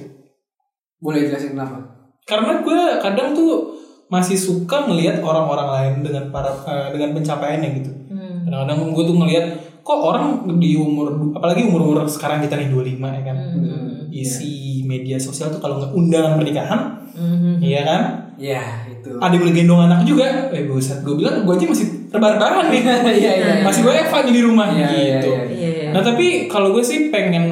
Boleh 0.96 1.26
jelasin 1.26 1.58
kenapa? 1.58 1.82
Karena 2.22 2.62
gue 2.62 2.80
kadang 3.02 3.34
tuh 3.34 3.74
masih 4.12 4.36
suka 4.36 4.84
melihat 4.84 5.24
orang-orang 5.24 5.68
lain 5.72 5.92
dengan 6.04 6.28
para 6.28 6.52
eh, 6.68 6.92
dengan 6.92 7.16
pencapaiannya 7.16 7.68
gitu. 7.80 7.90
Hmm. 8.12 8.44
Kadang-kadang 8.44 8.92
gue 8.92 9.04
tuh 9.08 9.16
ngelihat 9.16 9.46
kok 9.80 9.98
orang 9.98 10.24
di 10.60 10.76
umur 10.76 11.32
apalagi 11.32 11.64
umur-umur 11.64 12.04
sekarang 12.04 12.44
kita 12.44 12.60
nih 12.60 12.68
25 12.68 13.00
ya 13.00 13.22
kan. 13.24 13.36
Hmm. 13.56 14.12
Isi 14.12 14.84
media 14.84 15.16
sosial 15.16 15.48
tuh 15.48 15.56
kalau 15.58 15.80
nggak 15.80 15.92
undangan 15.92 16.36
pernikahan, 16.36 16.80
Hmm. 17.16 17.56
iya 17.58 17.80
kan? 17.82 18.00
Iya, 18.36 18.64
itu. 18.88 19.16
Ada 19.16 19.32
yang 19.32 19.42
boleh 19.44 19.54
gendong 19.54 19.82
anak 19.82 20.00
juga. 20.04 20.48
Eh 20.50 20.64
buset, 20.64 21.00
gue 21.00 21.14
bilang 21.14 21.44
gue 21.44 21.52
aja 21.52 21.64
masih 21.64 21.86
rebahan 22.08 22.66
nih. 22.68 22.82
Iya, 22.84 23.08
iya. 23.16 23.32
iya. 23.32 23.54
masih 23.64 23.80
gue 23.82 23.94
Eva 23.94 24.18
di 24.22 24.40
rumah 24.40 24.68
Iya, 24.68 24.88
iya, 24.88 25.16
gitu. 25.20 25.28
iya. 25.30 25.42
Iya, 25.48 25.68
iya. 25.72 25.88
Nah 25.92 26.02
tapi 26.02 26.48
kalau 26.48 26.72
gue 26.72 26.84
sih 26.84 27.08
pengen 27.08 27.44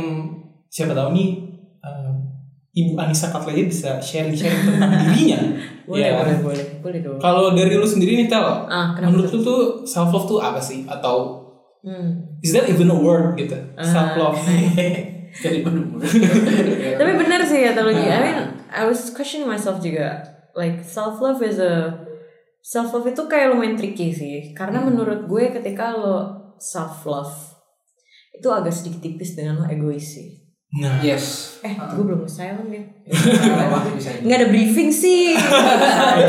siapa 0.69 0.93
tahu 0.93 1.12
nih 1.12 1.29
eh, 1.81 2.12
Ibu 2.76 2.93
Anissa 2.97 3.29
Katleya 3.29 3.64
bisa 3.64 3.90
sharing-sharing 3.99 4.61
tentang 4.67 4.93
dirinya. 5.07 5.38
Boleh, 5.90 6.06
Ya. 6.06 6.23
boleh, 6.23 6.37
boleh, 6.38 6.66
boleh 6.78 7.00
dong. 7.02 7.18
Kalau 7.18 7.50
dari 7.50 7.75
lu 7.75 7.82
sendiri 7.82 8.14
nih 8.14 8.30
Tel, 8.30 8.47
Ah, 8.70 8.94
menurut 8.94 9.26
lu 9.26 9.42
tuh 9.42 9.61
self 9.82 10.14
love 10.14 10.30
tuh 10.30 10.38
apa 10.38 10.62
sih? 10.62 10.87
Atau 10.87 11.42
Hmm. 11.82 12.38
is 12.44 12.52
that 12.52 12.68
even 12.68 12.87
a 12.87 12.94
word 12.94 13.35
gitu? 13.35 13.59
Ah. 13.75 13.82
self 13.82 14.12
love. 14.14 14.38
Jadi 15.42 15.62
Tapi 16.99 17.12
benar 17.14 17.40
sih 17.42 17.62
ya 17.62 17.73
kalau 17.73 17.90
I 17.90 18.18
mean, 18.20 18.38
I 18.68 18.82
was 18.85 19.11
questioning 19.11 19.47
myself 19.47 19.78
juga. 19.80 20.23
Like 20.54 20.82
self 20.82 21.18
love 21.18 21.38
is 21.40 21.59
a 21.59 22.06
self 22.61 22.90
love 22.92 23.06
itu 23.06 23.23
kayak 23.26 23.50
lumayan 23.50 23.75
tricky 23.75 24.11
sih. 24.11 24.52
Karena 24.52 24.82
Hmm. 24.82 24.94
menurut 24.94 25.26
gue 25.26 25.44
ketika 25.50 25.94
lo 25.94 26.18
self 26.59 27.02
love 27.02 27.35
itu 28.30 28.47
agak 28.47 28.70
sedikit 28.70 29.00
tipis 29.00 29.35
dengan 29.35 29.62
lo 29.62 29.66
egois 29.66 30.04
sih. 30.04 30.39
Nah, 30.71 31.03
Yes. 31.03 31.59
Eh, 31.67 31.75
gue 31.75 32.05
belum 32.07 32.23
silent 32.31 32.71
ya. 32.71 32.79
Lewat 33.11 33.91
bisa. 33.91 34.23
Nggak 34.23 34.39
ada 34.39 34.49
briefing 34.55 34.87
sih. 34.89 35.35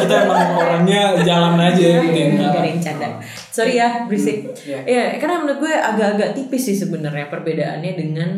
kita 0.01 0.15
emang 0.25 0.57
orangnya 0.57 1.13
jalan 1.21 1.61
aja 1.61 2.01
gitu 2.01 2.17
ya. 2.17 2.27
Nggak 2.33 2.49
ada 2.57 2.65
yang 2.65 2.81
canda. 2.81 3.07
Sorry 3.53 3.77
ya, 3.77 4.09
berisik. 4.09 4.49
Iya. 4.65 4.79
Iya, 4.83 5.03
karena 5.21 5.45
menurut 5.45 5.61
gue 5.61 5.73
agak-agak 5.77 6.33
tipis 6.33 6.63
sih 6.67 6.75
sebenarnya 6.75 7.29
perbedaannya 7.29 7.93
dengan 7.93 8.29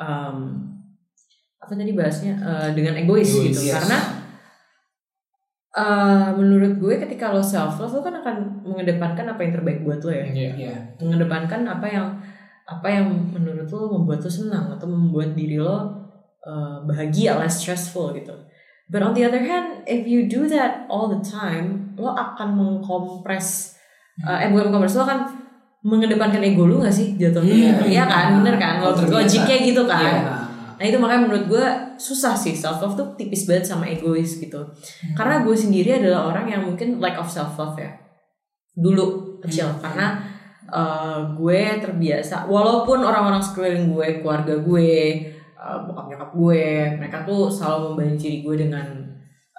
um, 0.00 0.36
apa 1.60 1.72
tadi 1.76 1.92
bahasnya 1.92 2.32
Eh, 2.40 2.68
dengan 2.72 2.96
egois, 2.96 3.28
Egois, 3.28 3.52
gitu. 3.52 3.60
yes. 3.68 3.74
Karena 3.76 3.98
eh, 5.72 6.28
menurut 6.32 6.72
gue 6.76 6.94
ketika 6.96 7.28
lo 7.28 7.44
self 7.44 7.76
love 7.76 7.92
lo 7.92 8.00
kan 8.00 8.14
akan 8.18 8.36
mengedepankan 8.64 9.28
apa 9.28 9.40
yang 9.40 9.52
terbaik 9.52 9.84
buat 9.84 10.00
lo 10.00 10.10
ya. 10.10 10.24
Iya. 10.26 10.50
Iya. 10.56 10.74
Mengedepankan 10.96 11.60
apa 11.64 11.86
yang 11.86 12.06
apa 12.78 12.88
yang 12.88 13.06
menurut 13.32 13.68
lo 13.68 14.00
membuat 14.00 14.24
lo 14.24 14.30
senang 14.30 14.72
atau 14.72 14.88
membuat 14.88 15.36
diri 15.36 15.60
lo 15.60 15.92
eh, 16.42 16.78
bahagia, 16.88 17.36
less 17.36 17.60
stressful 17.60 18.16
gitu. 18.16 18.32
But 18.92 19.00
on 19.00 19.16
the 19.16 19.24
other 19.24 19.40
hand, 19.40 19.88
if 19.88 20.04
you 20.04 20.28
do 20.28 20.48
that 20.52 20.84
all 20.92 21.08
the 21.08 21.22
time, 21.24 21.96
lo 21.96 22.12
akan 22.12 22.56
mengkompres 22.56 23.76
eh, 24.24 24.44
eh 24.44 24.48
bukan 24.52 24.68
mengkompres 24.72 24.96
lo 24.96 25.04
akan 25.04 25.20
mengedepankan 25.82 26.38
ego 26.46 26.70
lu 26.70 26.78
gak 26.78 26.94
sih 26.94 27.18
jatuhnya? 27.18 27.54
Iya. 27.54 27.74
Iya 27.90 28.04
kan, 28.06 28.26
bener 28.38 28.54
kan? 28.54 28.78
Lo- 28.78 28.94
terbiasa. 28.94 29.18
Logiknya 29.18 29.56
gitu 29.66 29.82
kan. 29.84 29.98
Iya. 29.98 30.32
Nah 30.78 30.84
itu 30.90 30.98
makanya 30.98 31.22
menurut 31.30 31.44
gue 31.46 31.66
susah 31.94 32.34
sih 32.34 32.54
self 32.58 32.82
love 32.82 32.98
tuh 32.98 33.06
tipis 33.14 33.46
banget 33.46 33.66
sama 33.66 33.86
egois 33.86 34.38
gitu. 34.38 34.58
Karena 35.14 35.42
gue 35.46 35.54
sendiri 35.54 36.02
adalah 36.02 36.30
orang 36.34 36.46
yang 36.50 36.62
mungkin 36.66 36.98
lack 36.98 37.18
of 37.18 37.30
self 37.30 37.54
love 37.54 37.78
ya. 37.78 37.90
Dulu 38.74 39.38
kecil 39.42 39.70
karena 39.78 40.22
uh, 40.72 41.20
gue 41.36 41.78
terbiasa 41.78 42.48
walaupun 42.48 43.04
orang-orang 43.04 43.44
sekeliling 43.44 43.92
gue, 43.92 44.24
keluarga 44.24 44.56
gue, 44.56 44.90
uh, 45.60 45.78
bokap 45.84 46.06
nyokap 46.08 46.30
gue, 46.32 46.64
mereka 46.96 47.22
tuh 47.28 47.52
selalu 47.52 47.94
membanjiri 47.94 48.40
gue 48.40 48.54
dengan 48.66 48.86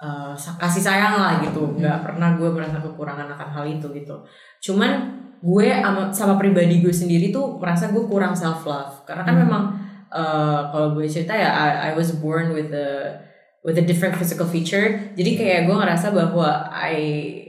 uh, 0.02 0.34
kasih 0.34 0.82
sayang 0.82 1.14
lah 1.16 1.38
gitu. 1.40 1.78
Nggak 1.78 2.02
pernah 2.02 2.34
gue 2.34 2.48
merasa 2.50 2.82
kekurangan 2.82 3.30
akan 3.30 3.48
hal 3.54 3.64
itu 3.70 3.86
gitu. 3.94 4.16
Cuman 4.60 5.22
gue 5.44 5.68
sama, 5.68 6.02
sama 6.08 6.34
pribadi 6.40 6.80
gue 6.80 6.90
sendiri 6.90 7.28
tuh 7.28 7.60
merasa 7.60 7.92
gue 7.92 8.00
kurang 8.08 8.32
self 8.32 8.64
love 8.64 9.04
karena 9.04 9.22
kan 9.28 9.36
memang 9.36 9.64
uh, 10.08 10.72
kalau 10.72 10.96
gue 10.96 11.04
cerita 11.04 11.36
ya 11.36 11.52
I, 11.52 11.68
I 11.88 11.90
was 11.92 12.16
born 12.16 12.56
with 12.56 12.72
a 12.72 13.20
with 13.60 13.76
a 13.76 13.84
different 13.84 14.16
physical 14.16 14.48
feature 14.48 15.12
jadi 15.12 15.30
kayak 15.36 15.60
gue 15.68 15.76
ngerasa 15.76 16.16
bahwa 16.16 16.72
I 16.72 16.96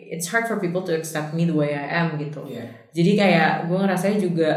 it's 0.08 0.28
hard 0.28 0.46
for 0.46 0.58
people 0.58 0.82
to 0.82 0.92
accept 0.92 1.32
me 1.32 1.44
the 1.44 1.54
way 1.54 1.72
I 1.72 1.86
am 1.96 2.16
gitu 2.16 2.46
Iya. 2.46 2.66
jadi 2.92 3.12
kayak 3.16 3.50
gue 3.66 3.78
ngerasanya 3.78 4.18
juga 4.18 4.50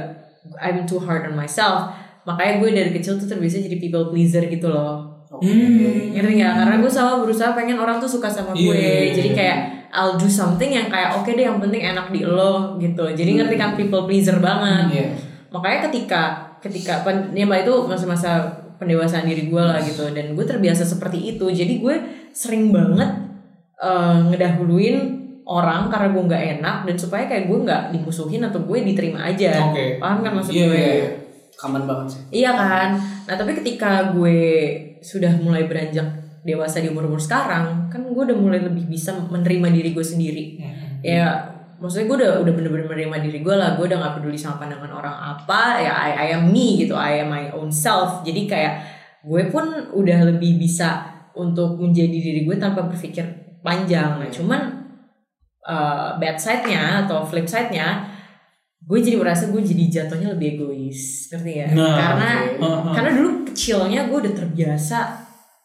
I'm 0.57 0.85
too 0.85 0.99
hard 0.99 1.27
on 1.27 1.35
myself 1.35 1.93
makanya 2.23 2.61
gue 2.61 2.69
dari 2.71 2.91
kecil 2.93 3.17
tuh 3.17 3.27
terbiasa 3.27 3.61
jadi 3.61 3.77
people 3.77 4.09
pleaser 4.09 4.45
gitu 4.45 4.69
loh 4.69 5.09
Oke. 5.29 5.45
Hmm. 5.45 6.17
ngerti 6.17 6.41
nggak 6.41 6.53
karena 6.57 6.75
gue 6.79 6.89
selalu 6.89 7.17
berusaha 7.23 7.53
pengen 7.53 7.77
orang 7.77 8.01
tuh 8.01 8.09
suka 8.09 8.29
sama 8.29 8.53
gue 8.53 8.73
Iya. 8.73 9.13
jadi 9.13 9.31
kayak 9.33 9.59
I'll 9.89 10.17
do 10.17 10.29
something 10.29 10.69
yang 10.69 10.89
kayak 10.89 11.17
oke 11.17 11.29
deh 11.29 11.45
yang 11.45 11.57
penting 11.59 11.81
enak 11.83 12.09
di 12.09 12.21
lo 12.23 12.77
gitu 12.77 13.05
jadi 13.13 13.41
ngerti 13.41 13.57
kan 13.57 13.73
people 13.73 14.05
pleaser 14.05 14.41
banget 14.41 14.85
Iya. 14.91 15.07
makanya 15.49 15.89
ketika 15.89 16.23
ketika 16.59 17.05
ya 17.33 17.45
mbak 17.45 17.65
itu 17.65 17.75
masa-masa 17.85 18.45
pendewasaan 18.79 19.25
diri 19.25 19.49
gue 19.49 19.59
lah 19.59 19.79
gitu 19.81 20.07
dan 20.13 20.33
gue 20.33 20.45
terbiasa 20.45 20.83
seperti 20.83 21.35
itu 21.35 21.45
jadi 21.49 21.75
gue 21.77 21.95
sering 22.31 22.71
banget 22.71 23.11
eh, 23.77 24.17
ngedahuluin 24.29 25.18
orang 25.49 25.89
karena 25.89 26.09
gue 26.13 26.23
nggak 26.29 26.45
enak 26.61 26.77
dan 26.85 26.97
supaya 27.01 27.25
kayak 27.25 27.49
gue 27.49 27.59
nggak 27.65 27.83
dimusuhin 27.97 28.45
atau 28.45 28.61
gue 28.69 28.79
diterima 28.85 29.25
aja 29.25 29.73
Oke. 29.73 29.97
paham 29.97 30.21
kan 30.21 30.33
maksud 30.37 30.53
Iya, 30.53 30.67
gue 30.69 30.77
iya, 30.77 30.93
iya. 30.93 31.11
Common 31.59 31.91
banget 31.91 32.07
sih. 32.15 32.21
Iya 32.45 32.55
kan. 32.55 32.89
Nah 33.27 33.35
tapi 33.35 33.51
ketika 33.59 34.15
gue 34.15 34.39
sudah 35.03 35.35
mulai 35.43 35.67
beranjak 35.67 36.07
dewasa 36.47 36.79
di 36.79 36.87
umur 36.87 37.11
umur 37.11 37.19
sekarang, 37.19 37.91
kan 37.91 37.99
gue 38.07 38.23
udah 38.31 38.39
mulai 38.39 38.63
lebih 38.63 38.87
bisa 38.87 39.11
menerima 39.11 39.67
diri 39.75 39.91
gue 39.91 40.07
sendiri. 40.07 40.45
Ya 41.03 41.27
maksudnya 41.83 42.07
gue 42.07 42.17
udah 42.23 42.33
udah 42.47 42.53
bener-bener 42.55 42.87
menerima 42.87 43.17
diri 43.27 43.39
gue 43.43 43.55
lah. 43.59 43.75
Gue 43.75 43.91
udah 43.91 43.99
nggak 43.99 44.15
peduli 44.23 44.39
sama 44.39 44.63
pandangan 44.63 44.93
orang 44.95 45.17
apa. 45.19 45.83
Ya 45.83 45.93
I, 45.99 46.11
I 46.15 46.27
am 46.39 46.47
me 46.47 46.79
gitu. 46.79 46.95
I 46.95 47.27
am 47.27 47.35
my 47.35 47.51
own 47.51 47.75
self. 47.75 48.23
Jadi 48.23 48.47
kayak 48.47 48.75
gue 49.27 49.51
pun 49.51 49.67
udah 49.99 50.31
lebih 50.31 50.63
bisa 50.63 51.11
untuk 51.35 51.75
menjadi 51.75 52.15
diri 52.23 52.47
gue 52.47 52.55
tanpa 52.55 52.87
berpikir 52.87 53.27
panjang. 53.67 54.23
Nah 54.23 54.31
cuman 54.31 54.78
uh, 55.65 56.15
bad 56.17 56.37
side-nya 56.37 57.07
atau 57.07 57.25
flip 57.25 57.47
side-nya 57.47 58.15
gue 58.79 58.99
jadi 59.05 59.21
merasa 59.21 59.53
gue 59.53 59.61
jadi 59.61 59.85
jatuhnya 60.01 60.33
lebih 60.33 60.57
egois. 60.57 61.29
Ngerti 61.29 61.53
ya 61.55 61.67
Nah, 61.77 61.93
karena. 61.93 62.29
Heeh. 62.57 62.93
karena 62.97 63.11
dulu 63.13 63.31
kecilnya 63.45 64.01
gue 64.09 64.19
udah 64.25 64.33
terbiasa 64.33 64.99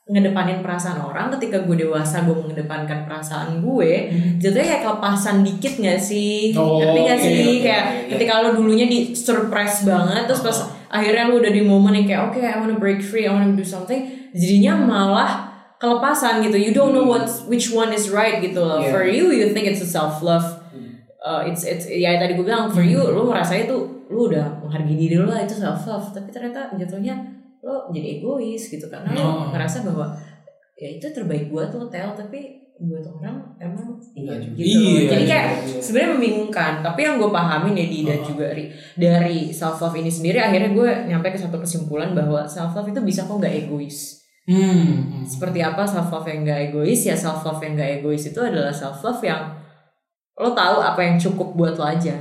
ngedepanin 0.03 0.59
perasaan 0.59 0.99
orang. 0.99 1.31
Ketika 1.31 1.63
gue 1.63 1.79
dewasa 1.79 2.27
gue 2.27 2.35
mengedepankan 2.35 3.07
perasaan 3.07 3.63
gue 3.63 4.11
jatuhnya 4.43 4.67
kayak 4.75 4.83
kelepasan 4.83 5.39
dikit 5.39 5.79
gak 5.79 5.95
sih? 5.95 6.51
Oh, 6.51 6.83
ngerti 6.83 6.99
gak 6.99 7.15
oke, 7.15 7.23
sih? 7.23 7.39
oke, 7.39 7.59
kayak 7.63 7.83
oke. 7.87 8.09
ketika 8.11 8.33
lo 8.43 8.49
dulunya 8.51 8.85
di 8.91 9.15
surprise 9.15 9.87
banget 9.87 10.27
terus 10.27 10.43
pas 10.43 10.57
akhirnya 10.91 11.31
lo 11.31 11.39
udah 11.39 11.51
di 11.55 11.63
momen 11.63 11.95
yang 11.95 12.05
kayak 12.05 12.21
oke 12.27 12.39
I 12.43 12.59
wanna 12.59 12.75
break 12.75 12.99
free 12.99 13.23
I 13.23 13.31
wanna 13.31 13.55
do 13.55 13.63
something 13.63 14.03
jadinya 14.35 14.75
malah 14.75 15.52
kelepasan 15.83 16.39
gitu. 16.39 16.55
You 16.55 16.71
don't 16.71 16.95
know 16.95 17.03
what 17.03 17.27
which 17.51 17.75
one 17.75 17.91
is 17.91 18.07
right 18.07 18.39
gitu 18.39 18.63
loh. 18.63 18.79
Yeah. 18.79 18.95
for 18.95 19.03
you 19.03 19.35
you 19.35 19.51
think 19.51 19.67
it's 19.67 19.83
a 19.83 19.89
self 19.89 20.23
love 20.23 20.63
uh, 21.19 21.43
it's 21.43 21.67
it's 21.67 21.91
ya 21.91 22.15
tadi 22.15 22.39
gue 22.39 22.45
bilang 22.47 22.71
for 22.71 22.79
you 22.79 23.03
lo 23.03 23.27
merasanya 23.27 23.67
tuh 23.67 24.07
lo 24.07 24.31
udah 24.31 24.63
menghargai 24.63 24.95
diri 24.95 25.19
lo 25.19 25.27
lah 25.27 25.43
itu 25.43 25.59
self 25.59 25.83
love 25.83 26.07
tapi 26.15 26.31
ternyata 26.31 26.71
jatuhnya 26.79 27.19
lo 27.59 27.91
jadi 27.91 28.19
egois 28.19 28.63
gitu. 28.71 28.87
Karena 28.87 29.11
No. 29.11 29.19
lo 29.19 29.31
ngerasa 29.51 29.83
bahwa 29.83 30.15
ya 30.75 30.87
itu 30.87 31.03
terbaik 31.11 31.51
buat 31.51 31.71
lo 31.71 31.91
tel. 31.91 32.15
Tapi 32.15 32.63
buat 32.83 33.05
orang 33.05 33.39
emang 33.61 33.95
juga. 33.95 34.33
gitu. 34.43 34.59
Iya, 34.59 35.07
jadi 35.07 35.23
iya, 35.23 35.29
kayak 35.29 35.47
iya. 35.63 35.79
sebenarnya 35.79 36.11
membingungkan. 36.19 36.73
Tapi 36.83 36.99
yang 36.99 37.15
gue 37.21 37.31
pahamin 37.31 37.75
ya 37.75 37.87
di 37.87 37.99
dan 38.03 38.19
Oh. 38.19 38.25
juga 38.27 38.51
dari 38.51 38.65
dari 38.95 39.39
self 39.51 39.79
love 39.79 39.95
ini 39.95 40.11
sendiri 40.11 40.39
akhirnya 40.39 40.71
gue 40.71 40.89
nyampe 41.07 41.31
ke 41.31 41.39
satu 41.39 41.59
kesimpulan 41.59 42.11
bahwa 42.11 42.43
self 42.43 42.71
love 42.71 42.87
itu 42.87 42.99
bisa 42.99 43.23
kok 43.23 43.35
nggak 43.39 43.67
egois 43.67 44.22
Hmm. 44.43 45.23
seperti 45.23 45.59
apa 45.59 45.81
self 45.83 46.11
love 46.11 46.27
yang 46.27 46.43
gak 46.43 46.59
egois 46.69 46.99
ya 47.01 47.15
self 47.15 47.41
love 47.41 47.59
yang 47.59 47.73
gak 47.73 47.91
egois 47.97 48.19
itu 48.21 48.35
adalah 48.37 48.69
self 48.69 48.99
love 48.99 49.21
yang 49.21 49.39
lo 50.35 50.51
tahu 50.51 50.77
apa 50.77 50.99
yang 50.99 51.15
cukup 51.15 51.53
buat 51.53 51.73
lo 51.73 51.85
aja 51.85 52.11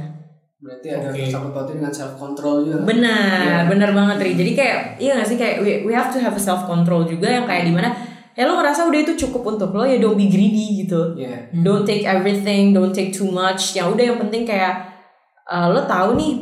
Berarti 0.56 0.94
ada 0.94 1.10
Oke. 1.10 1.26
sangkut 1.26 1.50
pautnya 1.50 1.74
dengan 1.76 1.90
self 1.90 2.14
control 2.14 2.62
juga. 2.62 2.78
kan? 2.78 2.86
benar 2.86 3.42
Iya. 3.42 3.58
benar 3.66 3.90
banget 3.90 4.16
Ri 4.20 4.32
jadi 4.36 4.52
kayak 4.54 4.78
iya 4.96 5.12
gak 5.16 5.26
sih 5.26 5.34
kayak 5.34 5.56
we, 5.58 5.82
we 5.82 5.90
have 5.90 6.06
to 6.08 6.18
have 6.18 6.30
a 6.30 6.38
self 6.40 6.62
control 6.64 7.02
juga 7.02 7.26
yang 7.26 7.42
kayak 7.42 7.66
di 7.66 7.74
mana 7.74 7.90
ya 8.32 8.46
lo 8.46 8.56
ngerasa 8.56 8.86
udah 8.86 9.00
itu 9.02 9.18
cukup 9.18 9.42
untuk 9.50 9.70
lo 9.72 9.82
ya 9.82 9.98
don't 9.98 10.14
be 10.14 10.24
greedy 10.24 10.80
gitu 10.80 11.18
Iya. 11.18 11.50
don't 11.58 11.82
take 11.82 12.06
everything 12.06 12.70
don't 12.70 12.94
take 12.94 13.10
too 13.10 13.26
much 13.26 13.74
ya 13.74 13.84
udah 13.84 14.04
yang 14.06 14.18
penting 14.20 14.46
kayak 14.46 14.86
uh, 15.44 15.66
lo 15.66 15.82
tahu 15.82 16.14
nih 16.14 16.32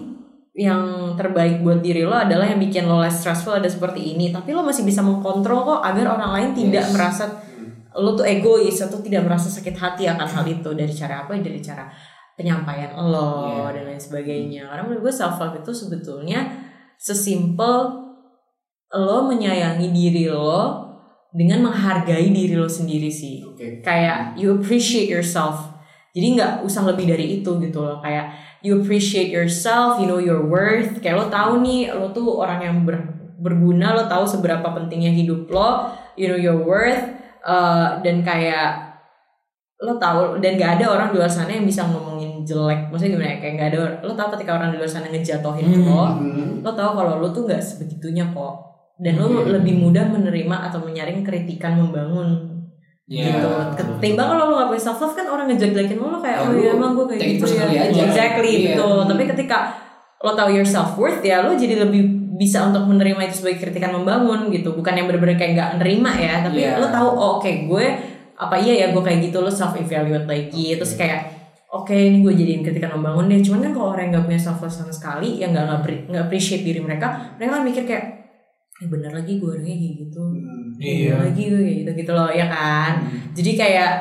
yang 0.60 1.10
terbaik 1.21 1.61
buat 1.61 1.85
diri 1.85 2.00
lo 2.03 2.17
adalah 2.17 2.49
yang 2.49 2.57
bikin 2.57 2.89
lo 2.89 2.97
less 2.97 3.21
stressful 3.21 3.53
ada 3.53 3.69
seperti 3.69 4.17
ini. 4.17 4.33
Tapi 4.33 4.57
lo 4.57 4.65
masih 4.65 4.89
bisa 4.89 5.05
mengkontrol 5.05 5.61
kok 5.69 5.81
agar 5.85 6.17
orang 6.17 6.33
lain 6.33 6.50
tidak 6.57 6.89
Yes. 6.89 6.93
merasa 6.97 7.25
lo 7.93 8.17
tuh 8.17 8.25
egois 8.25 8.81
atau 8.81 9.05
tidak 9.05 9.29
merasa 9.29 9.53
sakit 9.53 9.77
hati 9.77 10.09
akan 10.09 10.25
hal 10.25 10.45
itu. 10.49 10.71
Dari 10.73 10.95
cara 10.97 11.29
apa? 11.29 11.37
Dari 11.37 11.61
cara 11.61 11.85
penyampaian 12.33 12.97
lo 12.97 13.69
Iya. 13.69 13.77
dan 13.77 13.85
lain 13.93 14.00
sebagainya. 14.00 14.62
Karena 14.65 14.83
menurut 14.89 15.05
gue 15.05 15.15
self 15.15 15.37
love 15.37 15.61
itu 15.61 15.73
sebetulnya 15.77 16.41
sesimpel 16.97 17.77
lo 18.91 19.19
menyayangi 19.29 19.93
diri 19.93 20.27
lo 20.27 20.89
dengan 21.31 21.62
menghargai 21.71 22.27
diri 22.31 22.59
lo 22.59 22.67
sendiri 22.67 23.07
sih. 23.07 23.45
Oke. 23.47 23.85
kayak 23.85 24.35
you 24.35 24.50
appreciate 24.50 25.07
yourself 25.07 25.71
jadi 26.11 26.26
nggak 26.35 26.52
usah 26.62 26.83
lebih 26.85 27.07
dari 27.07 27.38
itu 27.38 27.50
gitu 27.59 27.79
loh 27.81 27.99
kayak 27.99 28.35
you 28.61 28.76
appreciate 28.76 29.29
yourself 29.29 29.97
you 29.97 30.07
know 30.07 30.19
your 30.19 30.43
worth 30.43 30.99
kayak 30.99 31.17
lo 31.17 31.26
tahu 31.26 31.61
nih 31.61 31.88
lo 31.90 32.11
tuh 32.11 32.26
orang 32.37 32.61
yang 32.61 32.76
ber- 32.83 33.09
berguna 33.38 33.95
lo 33.95 34.05
tahu 34.05 34.25
seberapa 34.25 34.67
pentingnya 34.67 35.11
hidup 35.11 35.47
lo 35.47 35.88
you 36.14 36.26
know 36.26 36.37
your 36.37 36.61
worth 36.61 37.00
uh, 37.40 37.97
dan 38.00 38.21
kayak 38.21 38.90
lo 39.81 39.97
tahu 39.97 40.37
dan 40.38 40.61
gak 40.61 40.76
ada 40.76 40.93
orang 40.93 41.09
di 41.09 41.17
luar 41.17 41.31
sana 41.31 41.49
yang 41.49 41.64
bisa 41.64 41.88
ngomongin 41.88 42.45
jelek 42.45 42.93
maksudnya 42.93 43.17
gimana 43.17 43.31
ya 43.33 43.38
kayak 43.40 43.55
gak 43.57 43.69
ada 43.71 43.79
lo 44.02 44.12
tahu 44.12 44.29
ketika 44.37 44.50
orang 44.55 44.69
di 44.71 44.76
luar 44.76 44.90
sana 44.90 45.09
ngejatohin 45.09 45.64
Hmm. 45.64 45.87
lo 45.88 46.05
Hmm. 46.21 46.61
lo 46.61 46.71
tahu 46.71 46.90
kalau 46.93 47.14
lo 47.17 47.29
tuh 47.31 47.49
nggak 47.49 47.62
sebegitunya 47.62 48.29
kok 48.29 48.55
dan 49.00 49.17
lo 49.17 49.33
Oke. 49.33 49.49
lebih 49.49 49.81
mudah 49.81 50.05
menerima 50.05 50.69
atau 50.69 50.85
menyaring 50.85 51.25
kritikan 51.25 51.81
membangun 51.81 52.50
Iya. 53.11 53.26
gitu. 53.35 53.49
Ketimbang 53.75 54.29
kalau 54.29 54.45
lo 54.47 54.55
gak 54.57 54.69
punya 54.71 54.83
self 54.83 54.99
love 54.99 55.12
kan 55.12 55.26
orang 55.26 55.47
ngejek-jekin 55.47 55.99
lo, 55.99 56.09
lo 56.09 56.19
kayak 56.19 56.38
Ya, 56.38 56.47
oh 56.47 56.55
iya 56.55 56.71
emang 56.73 56.95
gue 56.95 57.07
kayak 57.09 57.21
gitu 57.29 57.43
personally 57.43 57.75
ya. 57.75 57.83
aja. 57.85 58.00
Exactly 58.07 58.50
Iya. 58.55 58.62
betul. 58.73 58.99
Tapi 59.05 59.23
ketika 59.29 59.57
lo 60.21 60.33
tahu 60.33 60.49
your 60.52 60.64
self 60.64 60.95
worth 60.95 61.19
ya 61.21 61.43
lo 61.43 61.50
jadi 61.52 61.75
lebih 61.81 62.02
bisa 62.33 62.64
untuk 62.64 62.87
menerima 62.87 63.21
itu 63.23 63.35
sebagai 63.37 63.59
kritikan 63.61 63.90
membangun 63.93 64.49
gitu. 64.49 64.73
Bukan 64.73 64.95
yang 64.95 65.05
bener-bener 65.05 65.35
kayak 65.35 65.52
nggak 65.52 65.71
nerima 65.76 66.12
ya, 66.12 66.40
tapi 66.40 66.62
Iya. 66.62 66.79
lo 66.79 66.87
tahu 66.88 67.09
oh, 67.11 67.31
oke 67.37 67.50
gue 67.67 67.87
apa 68.35 68.57
iya 68.57 68.73
ya 68.79 68.87
gue 68.88 69.02
kayak 69.02 69.21
gitu 69.23 69.37
lo 69.38 69.50
self 69.50 69.75
evaluate 69.75 70.25
lagi 70.25 70.73
terus 70.73 70.97
kayak 70.97 71.29
oke 71.69 71.93
ini 71.93 72.19
gue 72.19 72.33
jadiin 72.33 72.62
kritikan 72.62 72.95
membangun 72.95 73.29
deh 73.29 73.37
cuman 73.38 73.61
kan 73.61 73.73
kalau 73.73 73.88
orang 73.90 74.02
yang 74.02 74.12
nggak 74.14 74.26
punya 74.26 74.40
self 74.40 74.59
love 74.59 74.73
sama 74.73 74.88
sekali 74.88 75.37
yang 75.37 75.52
nggak 75.52 75.85
nggak 76.09 76.25
appreciate 76.25 76.64
diri 76.64 76.81
mereka 76.81 77.37
mereka 77.37 77.50
kan 77.52 77.62
mikir 77.62 77.85
kayak 77.85 78.05
eh 78.75 78.88
bener 78.88 79.12
lagi 79.12 79.37
gue 79.37 79.45
orangnya 79.47 79.76
kayak 79.76 79.95
gitu 80.00 80.23
Hmm. 80.25 80.60
Iya. 80.80 81.12
Lagi 81.20 81.42
gue 81.44 81.60
kayak 81.60 81.76
gitu 81.78 81.90
gitu 81.94 82.10
loh 82.10 82.28
ya 82.28 82.49
kan 82.49 83.04
jadi 83.30 83.50
kayak 83.52 83.92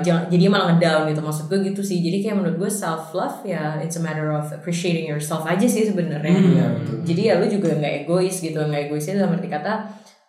jangan 0.00 0.26
jadi 0.26 0.48
malah 0.48 0.72
ngedown 0.72 1.06
gitu 1.06 1.20
maksud 1.20 1.44
gue 1.46 1.60
gitu 1.62 1.78
sih 1.80 2.00
jadi 2.00 2.18
kayak 2.18 2.36
menurut 2.36 2.56
gue 2.58 2.70
self 2.72 3.12
love 3.12 3.44
ya 3.44 3.76
it's 3.78 3.94
a 3.94 4.02
matter 4.02 4.32
of 4.32 4.48
appreciating 4.50 5.04
yourself 5.04 5.44
aja 5.44 5.62
sih 5.62 5.84
sebenarnya 5.84 6.32
Hmm. 6.32 6.80
Betul. 6.80 6.96
jadi 7.04 7.20
ya 7.22 7.34
lu 7.36 7.46
juga 7.46 7.68
nggak 7.70 7.94
egois 8.02 8.32
gitu 8.34 8.56
nggak 8.56 8.88
egoisnya 8.88 9.20
dalam 9.20 9.36
arti 9.36 9.46
kata 9.46 9.72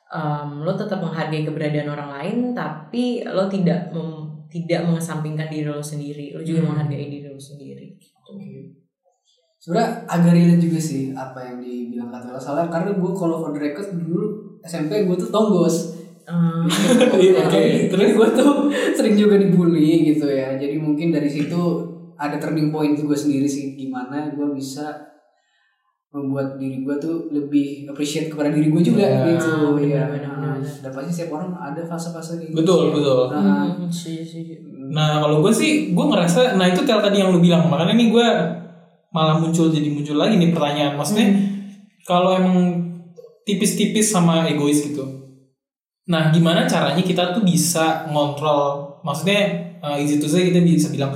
em, 0.08 0.50
lo 0.62 0.74
tetap 0.74 1.00
menghargai 1.00 1.42
keberadaan 1.42 1.90
orang 1.90 2.10
lain 2.14 2.38
tapi 2.52 3.24
lo 3.24 3.48
tidak 3.48 3.90
mem- 3.90 4.46
tidak 4.48 4.84
mengesampingkan 4.84 5.48
diri 5.48 5.66
lo 5.66 5.80
sendiri 5.82 6.32
lo 6.32 6.42
juga 6.42 6.62
Hmm. 6.62 6.76
menghargai 6.76 7.08
diri 7.10 7.26
lo 7.26 7.40
sendiri 7.40 7.96
Sebenarnya 9.58 10.08
agak 10.08 10.32
relate 10.32 10.62
juga 10.62 10.80
sih 10.80 11.12
apa 11.12 11.40
yang 11.44 11.58
dibilang 11.60 12.08
kata 12.08 12.32
lo 12.32 12.40
soalnya 12.40 12.70
karena 12.70 12.92
gue 12.94 13.12
kalau 13.12 13.42
for 13.42 13.52
the 13.52 13.60
record 13.62 13.90
dulu 13.92 14.47
SMP 14.68 15.08
gue 15.08 15.16
tuh 15.16 15.32
tonggos. 15.32 15.76
Iya, 17.16 17.48
oke. 17.48 17.64
Terus 17.88 18.10
gue 18.14 18.28
tuh 18.36 18.52
sering 18.94 19.16
juga 19.16 19.40
dibully 19.40 20.04
gitu 20.06 20.28
ya. 20.28 20.60
Jadi 20.60 20.76
mungkin 20.76 21.10
dari 21.10 21.32
situ 21.32 21.56
ada 22.20 22.36
turning 22.36 22.68
point 22.68 22.94
gue 22.94 23.16
sendiri 23.16 23.48
sih 23.48 23.74
gimana 23.74 24.36
gue 24.36 24.48
bisa 24.52 24.92
membuat 26.08 26.58
diri 26.58 26.82
gue 26.82 26.96
tuh 26.98 27.30
lebih 27.30 27.86
appreciate 27.86 28.28
kepada 28.28 28.50
diri 28.50 28.68
gue 28.68 28.82
juga 28.82 29.04
Iya. 29.06 29.38
gitu 29.38 29.50
ya. 29.86 30.04
benar. 30.10 30.58
Dan 30.58 30.92
pasti 30.92 31.12
setiap 31.14 31.38
orang 31.38 31.54
ada 31.54 31.82
fase-fase 31.86 32.42
gitu. 32.42 32.58
Betul, 32.58 32.92
betul. 32.92 33.30
Nah, 33.30 33.70
hmm, 33.70 33.88
setuju. 33.88 34.56
Nah 34.92 35.20
kalau 35.20 35.44
gue 35.44 35.52
sih 35.52 35.92
gue 35.92 36.06
ngerasa 36.08 36.56
nah 36.56 36.66
itu 36.66 36.82
tel 36.84 37.04
tadi 37.04 37.20
yang 37.22 37.30
lu 37.32 37.40
bilang 37.40 37.68
makanya 37.68 37.94
nih 37.94 38.10
gue 38.10 38.28
malah 39.12 39.36
muncul 39.38 39.68
jadi 39.68 39.88
muncul 39.92 40.16
lagi 40.16 40.40
nih 40.40 40.52
pertanyaan 40.52 40.96
maksudnya 40.96 41.28
kalau 42.08 42.40
emang 42.40 42.87
tipis-tipis 43.48 44.12
sama 44.12 44.44
egois 44.46 44.84
gitu 44.84 45.08
nah 46.08 46.32
gimana 46.32 46.68
caranya 46.68 47.00
kita 47.00 47.32
tuh 47.32 47.44
bisa 47.44 48.08
ngontrol 48.12 49.00
maksudnya 49.04 49.40
uh, 49.80 49.96
easy 49.96 50.20
to 50.20 50.28
say 50.28 50.52
kita 50.52 50.60
bisa 50.60 50.92
bilang 50.92 51.16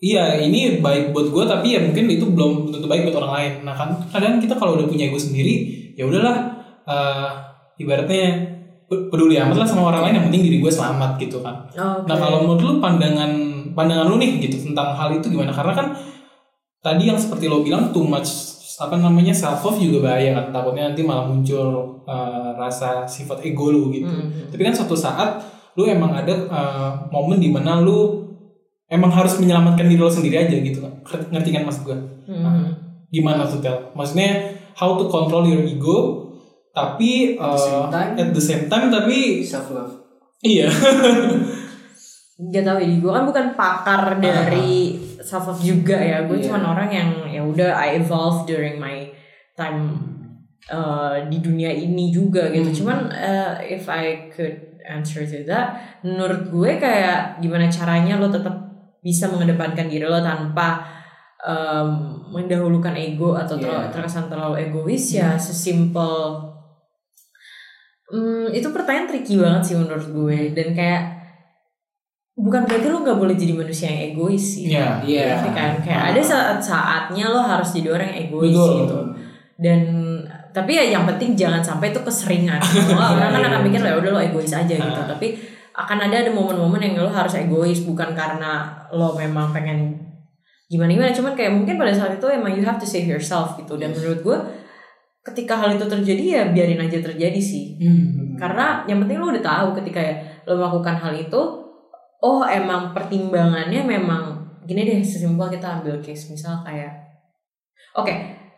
iya 0.00 0.36
ini 0.40 0.80
baik 0.84 1.12
buat 1.12 1.32
gue 1.32 1.44
tapi 1.48 1.76
ya 1.76 1.80
mungkin 1.80 2.04
itu 2.08 2.28
belum 2.28 2.68
tentu 2.68 2.84
baik 2.84 3.08
buat 3.08 3.24
orang 3.24 3.32
lain 3.32 3.52
nah 3.64 3.72
kan 3.72 3.96
kadang 4.12 4.36
kita 4.36 4.56
kalau 4.56 4.76
udah 4.76 4.84
punya 4.84 5.08
ego 5.08 5.16
sendiri 5.16 5.54
ya 5.96 6.04
udahlah 6.04 6.36
uh, 6.84 7.28
ibaratnya 7.76 8.52
pe- 8.84 9.08
peduli 9.08 9.36
amat 9.40 9.56
lah 9.60 9.68
sama 9.68 9.92
orang 9.92 10.08
lain 10.08 10.14
yang 10.20 10.26
penting 10.28 10.42
diri 10.44 10.58
gue 10.60 10.72
selamat 10.72 11.16
gitu 11.16 11.40
kan 11.40 11.68
Oke. 11.72 12.08
Nah 12.08 12.16
kalau 12.16 12.44
menurut 12.44 12.60
lu 12.60 12.72
pandangan 12.80 13.30
pandangan 13.74 14.06
lu 14.08 14.16
nih 14.20 14.40
gitu 14.40 14.70
tentang 14.70 14.94
hal 14.94 15.10
itu 15.12 15.26
gimana? 15.26 15.50
Karena 15.50 15.72
kan 15.74 15.86
tadi 16.78 17.08
yang 17.10 17.18
seperti 17.18 17.50
lo 17.50 17.64
bilang 17.64 17.90
too 17.90 18.06
much 18.06 18.53
apa 18.80 18.98
namanya 18.98 19.30
self 19.30 19.62
love 19.62 19.78
juga 19.78 20.10
bahaya 20.10 20.34
kan 20.34 20.50
takutnya 20.50 20.90
nanti 20.90 21.06
malah 21.06 21.26
muncul 21.26 22.00
uh, 22.02 22.50
rasa 22.58 23.06
sifat 23.06 23.42
ego 23.42 23.70
lu 23.70 23.92
gitu. 23.92 24.08
Mhm. 24.08 24.50
Tapi 24.50 24.62
kan 24.62 24.74
suatu 24.74 24.94
saat 24.94 25.38
lu 25.74 25.86
emang 25.86 26.10
ada 26.10 26.34
uh, 26.50 26.90
momen 27.10 27.38
di 27.38 27.50
mana 27.50 27.78
lu 27.78 28.24
emang 28.86 29.10
harus 29.10 29.38
menyelamatkan 29.38 29.86
diri 29.86 29.98
lo 29.98 30.10
sendiri 30.10 30.42
aja 30.42 30.56
gitu 30.58 30.82
kan. 30.82 30.92
Ngerti- 31.30 31.52
kan 31.52 31.62
maksud 31.62 31.82
gue? 31.86 31.98
Mhm. 32.26 32.64
Gimana 33.10 33.46
tuh 33.46 33.62
Tel? 33.62 33.94
Maksudnya 33.94 34.50
how 34.74 34.98
to 34.98 35.06
control 35.06 35.46
your 35.46 35.62
ego 35.62 36.26
tapi 36.74 37.38
At 37.38 37.54
the 37.54 37.60
same 37.62 37.78
uh, 37.78 37.90
time. 37.94 38.12
at 38.18 38.28
the 38.34 38.42
same 38.42 38.64
time 38.66 38.86
tapi 38.90 39.38
self 39.46 39.70
love. 39.70 39.94
iya 40.42 40.66
Gak 42.34 42.66
tau 42.66 42.82
ya, 42.82 42.90
gue 42.98 43.12
kan 43.14 43.22
bukan 43.22 43.54
pakar 43.54 44.18
dari 44.18 44.98
self 45.24 45.48
love 45.48 45.60
juga 45.60 45.96
ya. 45.96 46.28
Gue 46.28 46.38
Iya. 46.38 46.52
cuma 46.52 46.60
orang 46.70 46.90
yang 46.90 47.10
ya 47.26 47.40
udah 47.42 47.72
I 47.74 47.96
evolve 47.98 48.44
during 48.44 48.76
my 48.76 49.08
time 49.56 49.96
uh, 50.68 51.24
di 51.26 51.40
dunia 51.40 51.72
ini 51.72 52.12
juga 52.12 52.52
gitu. 52.52 52.84
Cuman 52.84 53.08
uh, 53.08 53.56
if 53.58 53.88
I 53.88 54.28
could 54.28 54.76
answer 54.84 55.24
to 55.24 55.38
that, 55.48 55.98
menurut 56.04 56.52
gue 56.52 56.70
kayak 56.76 57.40
gimana 57.40 57.66
caranya 57.66 58.20
lo 58.20 58.28
tetap 58.28 58.52
bisa 59.00 59.28
mengedepankan 59.28 59.88
diri 59.88 60.04
lo 60.04 60.20
tanpa 60.20 60.84
um, 61.40 61.88
mendahulukan 62.30 62.92
ego 62.92 63.32
atau 63.32 63.56
Iya. 63.56 63.88
terkesan 63.88 64.28
terlalu 64.28 64.68
egois 64.68 65.04
ya 65.10 65.36
sesimpel 65.36 66.52
Hmm, 68.04 68.52
itu 68.52 68.68
pertanyaan 68.68 69.08
tricky 69.08 69.40
banget 69.40 69.62
sih 69.64 69.76
menurut 69.80 70.04
gue 70.04 70.52
dan 70.52 70.76
kayak 70.76 71.02
bukan 72.34 72.66
berarti 72.66 72.86
lo 72.90 72.98
nggak 73.00 73.18
boleh 73.18 73.34
jadi 73.34 73.54
manusia 73.54 73.86
yang 73.88 74.02
egois 74.10 74.42
sih. 74.42 74.74
Iya. 74.74 74.98
Iya. 75.00 75.26
Ngerti 75.38 75.50
kan? 75.54 75.70
Kayak 75.80 76.02
ada 76.10 76.20
saat-saatnya 76.20 77.24
lo 77.30 77.40
harus 77.40 77.70
jadi 77.70 77.88
orang 77.94 78.06
yang 78.10 78.20
egois 78.26 78.50
Betul. 78.52 78.74
gitu. 78.82 78.98
Dan 79.54 79.80
tapi 80.50 80.70
ya 80.74 80.84
yang 80.90 81.06
penting 81.06 81.38
jangan 81.38 81.62
sampai 81.62 81.94
itu 81.94 82.02
keseringan. 82.02 82.58
Kalau 82.90 83.14
orang 83.14 83.30
kan 83.30 83.40
Iya, 83.40 83.48
akan 83.48 83.60
iya. 83.62 83.66
mikir 83.66 83.80
ya 83.82 83.94
udah 83.96 84.10
lo 84.10 84.20
egois 84.20 84.50
aja 84.50 84.74
gitu. 84.74 85.00
Ah. 85.00 85.06
Tapi 85.06 85.28
akan 85.74 85.98
ada 86.06 86.16
ada 86.22 86.30
momen-momen 86.30 86.78
yang 86.78 86.94
lo 86.98 87.10
harus 87.10 87.34
egois 87.34 87.82
bukan 87.82 88.14
karena 88.14 88.70
lo 88.90 89.14
memang 89.14 89.50
pengen 89.50 89.98
gimana 90.64 90.90
gimana 90.90 91.10
cuman 91.10 91.34
kayak 91.34 91.52
mungkin 91.54 91.74
pada 91.76 91.90
saat 91.90 92.16
itu 92.16 92.26
emang 92.26 92.54
you 92.54 92.62
have 92.62 92.78
to 92.78 92.86
save 92.86 93.04
yourself 93.06 93.54
gitu 93.58 93.74
dan 93.76 93.90
menurut 93.90 94.22
gue 94.22 94.38
ketika 95.22 95.58
hal 95.58 95.74
itu 95.74 95.84
terjadi 95.84 96.24
ya 96.24 96.42
biarin 96.50 96.78
aja 96.78 96.98
terjadi 97.00 97.36
sih 97.36 97.76
Hmm. 97.78 98.32
karena 98.38 98.86
yang 98.86 99.02
penting 99.02 99.18
lo 99.18 99.28
udah 99.28 99.44
tahu 99.44 99.68
ketika 99.82 99.98
ya 99.98 100.14
lo 100.46 100.56
melakukan 100.56 100.94
hal 100.94 101.12
itu 101.12 101.40
oh 102.24 102.40
emang 102.42 102.90
pertimbangannya 102.90 103.84
memang 103.84 104.24
gini 104.64 104.80
deh 104.82 104.98
sesimpel 104.98 105.44
kita 105.46 105.78
ambil 105.78 106.00
case 106.00 106.32
misal 106.32 106.64
kayak 106.64 106.88
oke 107.92 108.08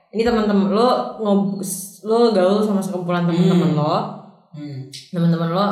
ini 0.09 0.23
teman-teman 0.23 0.71
lo 0.71 0.91
ngob 1.19 1.59
lo 2.03 2.31
gaul 2.31 2.63
sama 2.63 2.79
sekumpulan 2.79 3.27
teman-teman 3.27 3.75
Hmm. 3.75 3.77
lo 3.77 3.97
Hmm. 4.55 4.81
teman-teman 5.11 5.51
lo 5.51 5.67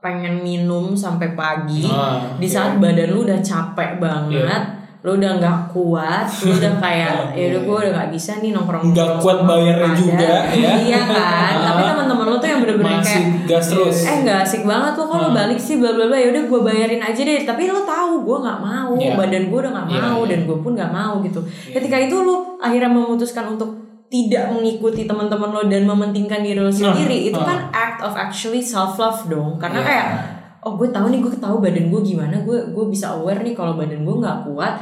pengen 0.00 0.40
minum 0.40 0.92
sampai 0.92 1.32
pagi 1.32 1.84
Ah, 1.84 2.34
di 2.34 2.44
saat 2.44 2.76
badan 2.76 3.08
lu 3.08 3.22
udah 3.22 3.38
capek 3.38 3.96
banget 3.96 4.62
lo 5.04 5.14
udah 5.14 5.36
nggak 5.36 5.58
kuat 5.68 6.24
lo 6.40 6.52
udah 6.54 6.72
kayak 6.82 7.12
ya 7.32 7.44
udah 7.46 7.60
gue 7.62 7.76
udah 7.78 7.92
nggak 7.92 8.10
bisa 8.10 8.40
nih 8.40 8.50
nongkrong 8.50 8.88
Nggak 8.90 9.20
kuat 9.20 9.38
bayarnya 9.44 9.90
juga, 9.92 10.32
ya. 10.48 10.72
iya 10.80 11.00
kan 11.04 11.52
tapi 11.60 11.80
teman-teman 11.92 12.24
lo 12.24 12.36
tuh 12.36 12.48
yang 12.48 12.60
bener-bener 12.60 12.98
masih 12.98 13.12
kayak 13.20 13.44
gas 13.44 13.66
terus. 13.68 13.96
eh 14.02 14.16
nggak 14.22 14.38
asik 14.42 14.62
banget 14.64 14.92
lo 14.94 15.04
kalau 15.04 15.22
Hmm. 15.26 15.36
balik 15.36 15.58
sih 15.58 15.76
bla 15.76 15.92
bla 15.92 16.06
bla 16.06 16.16
ya 16.16 16.28
udah 16.30 16.42
gue 16.42 16.60
bayarin 16.62 16.98
aja 16.98 17.20
deh 17.20 17.44
tapi 17.44 17.62
lo 17.66 17.84
tahu 17.84 18.12
gue 18.22 18.36
nggak 18.40 18.58
mau 18.58 18.92
Iya. 18.94 19.12
badan 19.14 19.44
gue 19.44 19.58
udah 19.58 19.72
nggak 19.74 19.86
Iya, 19.86 20.00
mau 20.02 20.18
iya. 20.18 20.30
dan 20.30 20.40
gue 20.42 20.56
pun 20.58 20.72
nggak 20.72 20.90
mau 20.90 21.14
gitu 21.20 21.40
ketika 21.68 21.96
itu 21.98 22.16
lo 22.18 22.36
akhirnya 22.58 22.88
memutuskan 22.90 23.44
untuk 23.50 23.70
tidak 24.06 24.44
mengikuti 24.48 25.04
teman-teman 25.04 25.50
lo 25.50 25.62
dan 25.66 25.84
mementingkan 25.84 26.40
diri 26.40 26.56
lo 26.56 26.70
sendiri 26.70 27.28
itu 27.28 27.36
ah. 27.36 27.44
kan 27.44 27.58
act 27.70 28.00
of 28.00 28.14
actually 28.14 28.64
self 28.64 28.96
love 28.96 29.20
dong 29.26 29.58
karena 29.58 29.78
Iya. 29.78 29.86
kayak 29.86 30.06
oh 30.62 30.72
gue 30.74 30.88
tahu 30.88 31.06
nih 31.08 31.20
gue 31.20 31.34
tahu 31.34 31.56
badan 31.58 31.86
gue 31.86 32.00
gimana 32.02 32.36
gue 32.38 32.58
gue 32.66 32.84
bisa 32.86 33.12
aware 33.12 33.36
nih 33.38 33.52
kalau 33.52 33.74
badan 33.74 34.00
gue 34.00 34.16
nggak 34.16 34.38
kuat 34.46 34.74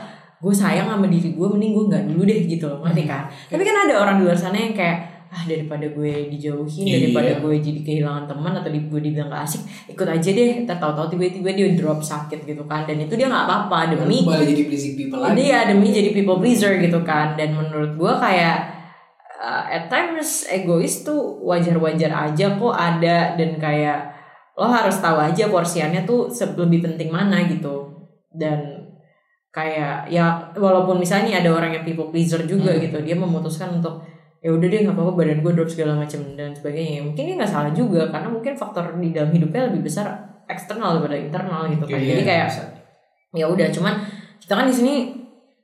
gue 0.42 0.50
sayang 0.52 0.90
sama 0.90 1.06
diri 1.06 1.38
gue 1.38 1.46
mending 1.46 1.70
gue 1.70 1.84
nggak 1.86 2.04
dulu 2.10 2.22
deh 2.26 2.40
gitu 2.50 2.66
loh 2.66 2.82
ngerti 2.82 3.06
kan 3.06 3.30
tapi 3.46 3.62
kan 3.62 3.76
ada 3.86 3.94
orang 4.02 4.16
di 4.18 4.22
luar 4.26 4.34
sana 4.34 4.58
yang 4.58 4.74
kayak 4.74 4.98
ah 5.32 5.48
daripada 5.48 5.88
gue 5.88 6.28
dijauhin 6.28 6.84
Iya. 6.84 7.08
daripada 7.08 7.40
gue 7.40 7.54
jadi 7.56 7.80
kehilangan 7.80 8.28
teman 8.28 8.52
atau 8.52 8.68
di, 8.68 8.84
gue 8.84 9.00
dibilang 9.00 9.32
gak 9.32 9.48
asik 9.48 9.62
ikut 9.88 10.04
aja 10.04 10.28
deh 10.28 10.50
tahu-tahu 10.68 11.16
tiba-tiba 11.16 11.56
dia 11.56 11.72
drop 11.72 12.04
sakit 12.04 12.44
gitu 12.44 12.68
kan 12.68 12.84
dan 12.84 13.00
itu 13.00 13.16
dia 13.16 13.32
nggak 13.32 13.46
apa-apa 13.48 13.96
demi 13.96 14.28
Balik 14.28 14.52
jadi 14.52 14.62
pleasing 14.68 14.94
people 15.00 15.24
lagi. 15.24 15.40
dia 15.40 15.58
demi 15.72 15.88
jadi 15.88 16.10
people 16.12 16.36
pleaser 16.36 16.76
gitu 16.76 17.00
kan 17.00 17.32
dan 17.32 17.56
menurut 17.56 17.96
gue 17.96 18.12
kayak 18.20 18.56
uh, 19.40 19.64
at 19.72 19.88
times 19.88 20.44
egois 20.52 21.00
tuh 21.00 21.40
wajar-wajar 21.40 22.12
aja 22.12 22.46
kok 22.52 22.74
ada 22.76 23.32
dan 23.32 23.56
kayak 23.56 24.12
lo 24.52 24.68
harus 24.68 25.00
tahu 25.00 25.16
aja 25.16 25.48
porsiannya 25.48 26.04
tuh 26.04 26.28
lebih 26.60 26.84
penting 26.84 27.08
mana 27.08 27.40
gitu 27.48 27.88
dan 28.36 28.71
kayak 29.52 30.08
ya 30.08 30.50
walaupun 30.56 30.96
misalnya 30.96 31.44
ada 31.44 31.52
orang 31.52 31.76
yang 31.76 31.84
people 31.84 32.08
pleaser 32.08 32.40
juga 32.48 32.72
gitu 32.80 32.96
dia 33.04 33.12
memutuskan 33.12 33.76
untuk 33.78 34.00
ya 34.42 34.50
udah 34.50 34.66
deh 34.66 34.80
nggak 34.82 34.96
apa-apa 34.98 35.12
badan 35.14 35.38
gue 35.38 35.52
drop 35.54 35.70
segala 35.70 35.92
macam 35.94 36.20
dan 36.34 36.50
sebagainya. 36.50 36.92
Ya, 36.98 37.02
mungkin 37.06 37.22
dia 37.30 37.34
nggak 37.38 37.52
salah 37.52 37.70
juga 37.70 38.10
karena 38.10 38.28
mungkin 38.32 38.52
faktor 38.58 38.98
di 38.98 39.14
dalam 39.14 39.30
hidupnya 39.30 39.70
lebih 39.70 39.86
besar 39.86 40.18
eksternal 40.50 40.98
daripada 40.98 41.14
internal 41.14 41.70
gitu 41.70 41.86
kan. 41.86 41.94
Oke, 41.94 42.02
jadi 42.02 42.22
Iya, 42.26 42.26
kayak 42.26 42.48
ya 43.32 43.46
udah 43.48 43.68
cuman 43.70 43.94
kita 44.42 44.52
kan 44.58 44.66
di 44.66 44.74
sini 44.74 44.94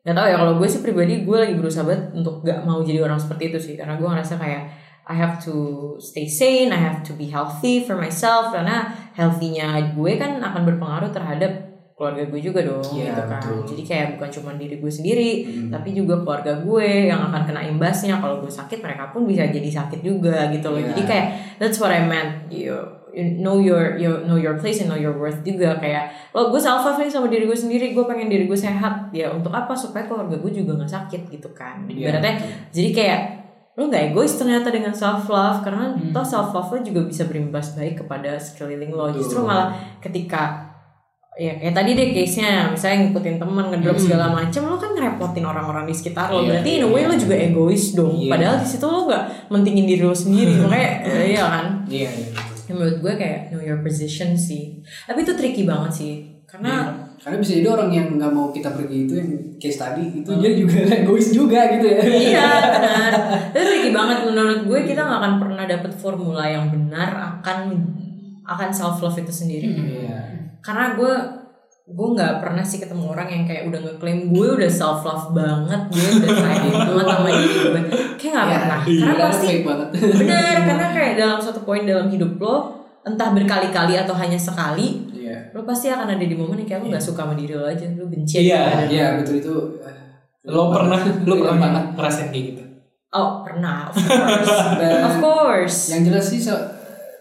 nggak 0.07 0.15
tahu 0.15 0.27
ya 0.31 0.37
kalau 0.39 0.53
gue 0.63 0.69
sih 0.71 0.81
pribadi 0.81 1.27
gue 1.27 1.37
lagi 1.37 1.55
berusaha 1.59 1.85
banget 1.85 2.17
untuk 2.17 2.41
gak 2.41 2.65
mau 2.65 2.81
jadi 2.81 3.03
orang 3.03 3.19
seperti 3.19 3.51
itu 3.51 3.59
sih. 3.59 3.75
Karena 3.75 3.99
gue 3.99 4.07
ngerasa 4.07 4.39
kayak 4.39 4.63
I 5.11 5.15
have 5.19 5.43
to 5.43 5.55
stay 5.99 6.31
sane 6.31 6.71
I 6.71 6.79
have 6.79 7.03
to 7.03 7.19
be 7.19 7.27
healthy 7.29 7.83
for 7.83 7.99
myself 7.99 8.55
karena 8.55 8.95
healthy-nya 9.19 9.99
gue 9.99 10.13
kan 10.17 10.39
akan 10.39 10.63
berpengaruh 10.63 11.11
terhadap 11.11 11.68
keluarga 11.99 12.23
gue 12.25 12.39
juga 12.39 12.63
dong 12.63 12.79
Iya, 12.95 13.11
gitu 13.11 13.23
kan. 13.25 13.43
betul. 13.43 13.61
jadi 13.67 13.83
kayak 13.85 14.07
bukan 14.15 14.29
cuma 14.31 14.51
diri 14.55 14.79
gue 14.79 14.87
sendiri 14.89 15.31
Hmm. 15.43 15.69
tapi 15.69 15.91
juga 15.91 16.15
keluarga 16.17 16.53
gue 16.57 17.11
yang 17.11 17.21
akan 17.21 17.43
kena 17.43 17.67
imbasnya. 17.67 18.17
Kalau 18.17 18.39
gue 18.39 18.49
sakit 18.49 18.79
mereka 18.79 19.11
pun 19.11 19.27
bisa 19.27 19.43
jadi 19.45 19.67
sakit 19.67 19.99
juga 20.01 20.47
gitu 20.49 20.71
loh. 20.71 20.79
Iya. 20.79 20.89
jadi 20.89 21.03
kayak 21.05 21.27
that's 21.59 21.77
what 21.77 21.91
I 21.91 22.01
meant. 22.01 22.47
You, 22.49 22.79
you 23.11 23.37
know 23.37 23.59
your 23.59 23.97
you 23.97 24.23
know 24.23 24.37
your 24.37 24.55
place 24.55 24.79
and 24.79 24.87
know 24.87 24.97
your 24.97 25.13
worth 25.13 25.43
juga. 25.43 25.75
Kayak 25.77 26.15
lo 26.31 26.49
gue 26.49 26.59
self 26.59 26.81
love 26.81 26.97
nih 26.97 27.11
sama 27.11 27.27
diri 27.27 27.45
gue 27.45 27.59
sendiri. 27.59 27.91
Gue 27.91 28.07
pengen 28.07 28.29
diri 28.29 28.47
gue 28.47 28.55
sehat. 28.57 29.11
Ya 29.11 29.29
untuk 29.29 29.51
apa? 29.51 29.75
Supaya 29.75 30.07
keluarga 30.07 30.39
gue 30.39 30.53
juga 30.55 30.79
nggak 30.79 30.89
sakit 30.89 31.23
gitu 31.29 31.51
kan. 31.51 31.83
Iya, 31.85 32.15
ibaratnya 32.15 32.35
jadi 32.71 32.91
kayak 32.93 33.21
lo 33.75 33.87
nggak 33.87 34.11
egois 34.11 34.35
ternyata 34.35 34.71
dengan 34.71 34.91
self 34.91 35.27
love 35.27 35.63
karena 35.63 35.95
Hmm. 35.95 36.11
toh 36.11 36.23
self 36.23 36.51
love 36.51 36.67
lo 36.69 36.79
juga 36.81 37.01
bisa 37.03 37.27
berimbas 37.27 37.75
baik 37.75 38.03
kepada 38.03 38.35
sekeliling 38.35 38.91
lo. 38.91 39.11
Justru 39.11 39.43
malah 39.43 39.71
ketika 39.99 40.68
ya 41.39 41.55
kayak 41.55 41.71
tadi 41.73 41.91
deh 41.95 42.09
case 42.11 42.35
nya 42.37 42.51
misalnya 42.69 42.97
ngikutin 43.05 43.37
teman 43.39 43.65
ngedrop 43.71 43.95
Hmm. 43.95 44.05
segala 44.05 44.27
macam 44.29 44.63
lo 44.65 44.75
kan 44.75 44.91
ngerepotin 44.91 45.45
orang-orang 45.45 45.85
di 45.87 45.95
sekitar 45.95 46.27
lo 46.29 46.43
Iya, 46.43 46.49
berarti 46.51 46.71
in 46.73 46.83
a 46.83 46.89
way 46.89 47.01
iya. 47.01 47.09
lo 47.09 47.15
juga 47.15 47.37
egois 47.39 47.85
dong 47.95 48.13
Iya. 48.13 48.27
padahal 48.29 48.57
di 48.59 48.67
situ 48.67 48.85
lo 48.85 49.01
nggak 49.07 49.25
mentingin 49.47 49.87
diri 49.87 50.03
lo 50.03 50.13
sendiri 50.13 50.53
makanya 50.61 50.91
iya 51.25 51.45
kan 51.47 51.67
Iya, 51.87 52.11
iya. 52.11 52.29
betul. 52.35 52.67
Ya, 52.67 52.73
menurut 52.75 52.97
gue 52.99 53.13
kayak 53.15 53.39
know 53.49 53.63
your 53.63 53.81
position 53.81 54.35
sih 54.35 54.83
tapi 55.07 55.23
itu 55.23 55.33
tricky 55.33 55.63
banget 55.63 55.93
sih 55.95 56.13
karena 56.45 56.91
Karena 57.19 57.35
bisa 57.37 57.53
jadi 57.55 57.69
orang 57.69 57.91
yang 57.91 58.07
nggak 58.15 58.31
mau 58.31 58.49
kita 58.49 58.71
pergi 58.73 59.05
itu 59.05 59.15
yang 59.15 59.31
case 59.57 59.75
tadi 59.77 60.03
itu 60.17 60.31
dia 60.35 60.53
juga 60.53 60.75
egois 60.99 61.29
juga 61.31 61.61
gitu 61.69 61.87
ya. 61.89 61.99
iya 62.03 62.47
benar 62.69 63.13
itu 63.53 63.63
tricky 63.65 63.91
banget 63.91 64.19
menurut 64.25 64.61
gue 64.65 64.79
kita 64.85 65.01
nggak 65.01 65.19
akan 65.19 65.35
pernah 65.37 65.65
dapet 65.65 65.93
formula 65.93 66.43
yang 66.43 66.67
benar 66.67 67.11
akan 67.39 67.79
akan 68.45 68.69
self 68.69 68.99
love 68.99 69.15
itu 69.15 69.31
sendiri 69.31 69.71
Iya. 69.71 70.48
Karena 70.69 70.93
gue 70.93 71.15
gue 71.89 72.09
nggak 72.13 72.35
pernah 72.39 72.61
sih 72.61 72.77
ketemu 72.77 73.05
orang 73.09 73.25
yang 73.27 73.43
kayak 73.43 73.65
udah 73.65 73.81
ngeklaim 73.81 74.29
gue 74.29 74.49
udah 74.55 74.69
self 74.71 75.01
love 75.01 75.33
banget 75.33 75.81
gue 75.89 76.05
udah 76.19 76.31
sayang 76.35 76.69
banget 76.93 77.07
sama 77.09 77.29
diri 77.31 77.57
gue 77.57 77.83
kayak 78.15 78.33
nggak 78.35 78.45
Iya. 78.45 78.59
pernah 78.59 78.81
Iya, 78.85 79.01
karena 79.01 79.15
pasti 79.25 79.47
benar 79.59 79.89
karena 80.69 80.87
kayak 80.91 81.13
dalam 81.17 81.39
satu 81.39 81.61
poin 81.63 81.83
dalam 81.83 82.07
hidup 82.07 82.37
lo 82.37 82.57
entah 83.01 83.33
berkali-kali 83.33 83.97
atau 83.97 84.13
hanya 84.13 84.37
sekali 84.37 85.09
Iya. 85.11 85.49
lo 85.51 85.65
pasti 85.65 85.89
akan 85.89 86.09
ada 86.11 86.21
di 86.23 86.37
momen 86.37 86.59
yang 86.59 86.69
kayak 86.69 86.81
lo 86.83 86.89
nggak 86.91 87.01
suka 87.03 87.25
sama 87.25 87.33
diri 87.33 87.53
lo 87.53 87.65
aja 87.65 87.89
lo 87.91 88.05
benci 88.05 88.35
aja 88.39 88.45
Iya. 88.45 88.63
Iya, 88.87 89.07
betul 89.17 89.35
itu. 89.39 89.55
eh, 89.81 89.97
Lo 90.45 90.69
pernah 90.69 91.01
lo 91.25 91.35
Iya, 91.35 91.43
pernah 91.43 91.57
banget. 91.59 91.85
ngerasain 91.95 92.29
kayak 92.29 92.45
gitu? 92.47 92.63
oh 93.09 93.41
pernah 93.41 93.89
of 93.89 93.97
course 93.97 94.53
of 95.01 95.15
course 95.19 95.79
yang 95.89 96.05
jelas 96.05 96.27
sih 96.27 96.37
se- 96.39 96.69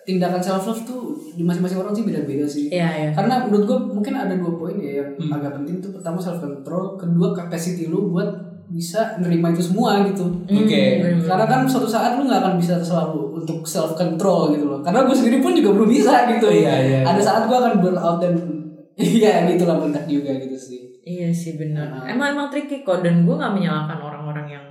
tindakan 0.04 0.40
self 0.40 0.64
love 0.66 0.84
tuh 0.84 1.07
di 1.38 1.46
masing-masing 1.46 1.78
orang 1.78 1.94
sih 1.94 2.02
beda-beda 2.02 2.44
sih. 2.44 2.66
iya 2.68 2.90
iya 2.92 3.10
Karena 3.14 3.46
menurut 3.46 3.64
gue 3.64 3.78
mungkin 3.94 4.14
ada 4.14 4.34
dua 4.34 4.52
poin 4.52 4.74
ya 4.76 5.00
yang 5.00 5.10
Hmm. 5.16 5.30
agak 5.32 5.54
penting 5.56 5.78
tuh 5.78 5.94
pertama 5.94 6.18
self 6.18 6.38
control, 6.38 6.98
kedua 6.98 7.32
capacity 7.32 7.86
lu 7.86 8.10
buat 8.10 8.26
bisa 8.68 9.16
nerima 9.18 9.48
itu 9.48 9.64
semua 9.64 10.04
gitu. 10.04 10.28
Hmm, 10.44 10.60
Oke. 10.60 10.82
bener-bener. 11.00 11.24
Karena 11.24 11.46
kan 11.46 11.62
suatu 11.64 11.88
saat 11.88 12.18
lu 12.18 12.26
nggak 12.26 12.42
akan 12.42 12.54
bisa 12.58 12.76
selalu 12.82 13.38
untuk 13.38 13.64
self 13.64 13.94
control 13.94 14.52
gitu 14.52 14.66
loh. 14.66 14.82
Karena 14.82 15.06
gue 15.06 15.16
sendiri 15.16 15.38
pun 15.38 15.54
juga 15.54 15.72
belum 15.72 15.88
bisa 15.88 16.28
gitu. 16.28 16.52
Iya, 16.52 16.74
iya, 16.82 17.00
Ada 17.06 17.16
iya. 17.16 17.24
saat 17.24 17.42
gue 17.46 17.56
akan 17.56 17.74
burn 17.80 17.96
out 17.96 18.18
dan 18.18 18.34
iya 18.98 19.46
gitu 19.46 19.64
lah 19.64 19.78
mentak 19.78 20.04
juga 20.04 20.34
gitu 20.36 20.58
sih. 20.58 20.82
Iya 21.02 21.32
sih 21.32 21.56
benar. 21.56 21.88
Nah. 21.88 22.04
Emang 22.04 22.34
emang 22.34 22.48
tricky 22.50 22.84
kok 22.84 23.00
dan 23.00 23.24
gue 23.24 23.32
nggak 23.32 23.54
menyalahkan 23.54 23.96
orang-orang 23.96 24.48
yang 24.52 24.66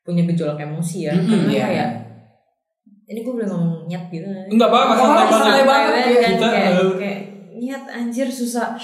punya 0.00 0.24
gejolak 0.24 0.56
emosi 0.56 0.98
ya. 1.04 1.12
Mm-mm, 1.12 1.28
Karena 1.28 1.52
iya. 1.52 1.64
kayak 1.68 1.88
ini 3.04 3.18
gue 3.20 3.32
boleh 3.32 3.48
ngomong 3.48 3.86
nyet 3.86 4.04
gitu. 4.08 4.24
nggak? 4.24 4.46
Enggak 4.48 4.68
apa-apa, 4.70 4.92
santai 4.94 5.12
banget. 5.12 5.40
santai 5.42 5.64
banget. 5.64 5.92
Kita, 6.22 6.46
kayak, 6.48 6.72
kayak 6.98 7.18
nyet 7.56 7.84
anjir 7.88 8.28
susah. 8.28 8.74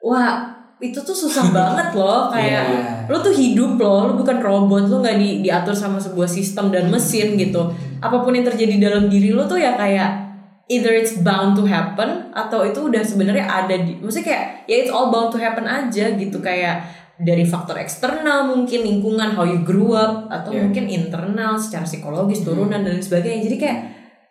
Wah 0.00 0.60
itu 0.80 0.96
tuh 0.96 1.12
susah 1.12 1.44
banget 1.56 1.92
loh 1.92 2.32
kayak 2.32 2.64
Iya. 2.72 3.04
lo 3.12 3.20
tuh 3.20 3.36
hidup 3.36 3.76
loh 3.76 4.08
lo 4.08 4.12
bukan 4.16 4.40
robot 4.40 4.88
lo 4.88 5.04
nggak 5.04 5.20
di, 5.20 5.44
diatur 5.44 5.76
sama 5.76 6.00
sebuah 6.00 6.24
sistem 6.24 6.72
dan 6.72 6.88
mesin 6.88 7.36
gitu 7.36 7.68
apa 8.00 8.16
pun 8.24 8.32
yang 8.32 8.48
terjadi 8.48 8.80
dalam 8.80 9.12
diri 9.12 9.28
lo 9.28 9.44
tuh 9.44 9.60
ya 9.60 9.76
kayak 9.76 10.32
either 10.72 10.96
it's 10.96 11.20
bound 11.20 11.52
to 11.52 11.68
happen 11.68 12.32
atau 12.32 12.64
itu 12.64 12.88
udah 12.88 13.04
sebenarnya 13.04 13.44
ada 13.44 13.76
di 13.76 14.00
maksudnya 14.00 14.32
kayak 14.32 14.44
ya 14.64 14.76
it's 14.80 14.88
all 14.88 15.12
bound 15.12 15.28
to 15.28 15.36
happen 15.36 15.68
aja 15.68 16.16
gitu 16.16 16.40
kayak 16.40 16.80
dari 17.20 17.44
faktor 17.44 17.76
eksternal 17.76 18.48
mungkin 18.48 18.80
lingkungan 18.80 19.32
how 19.32 19.44
you 19.44 19.60
grew 19.60 19.92
up 19.92 20.24
atau 20.26 20.50
Yeah. 20.50 20.64
mungkin 20.64 20.84
internal 20.86 21.54
secara 21.54 21.84
psikologis 21.84 22.40
turunan 22.40 22.80
dan 22.80 22.90
lain 22.90 23.00
sebagainya 23.00 23.44
jadi 23.44 23.56
kayak 23.58 23.78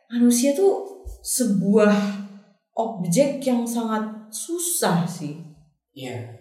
manusia 0.09 0.51
tuh 0.51 1.05
sebuah 1.21 1.93
objek 2.73 3.39
yang 3.41 3.61
sangat 3.63 4.01
susah 4.29 5.03
sih 5.03 5.37
Iya. 5.91 6.33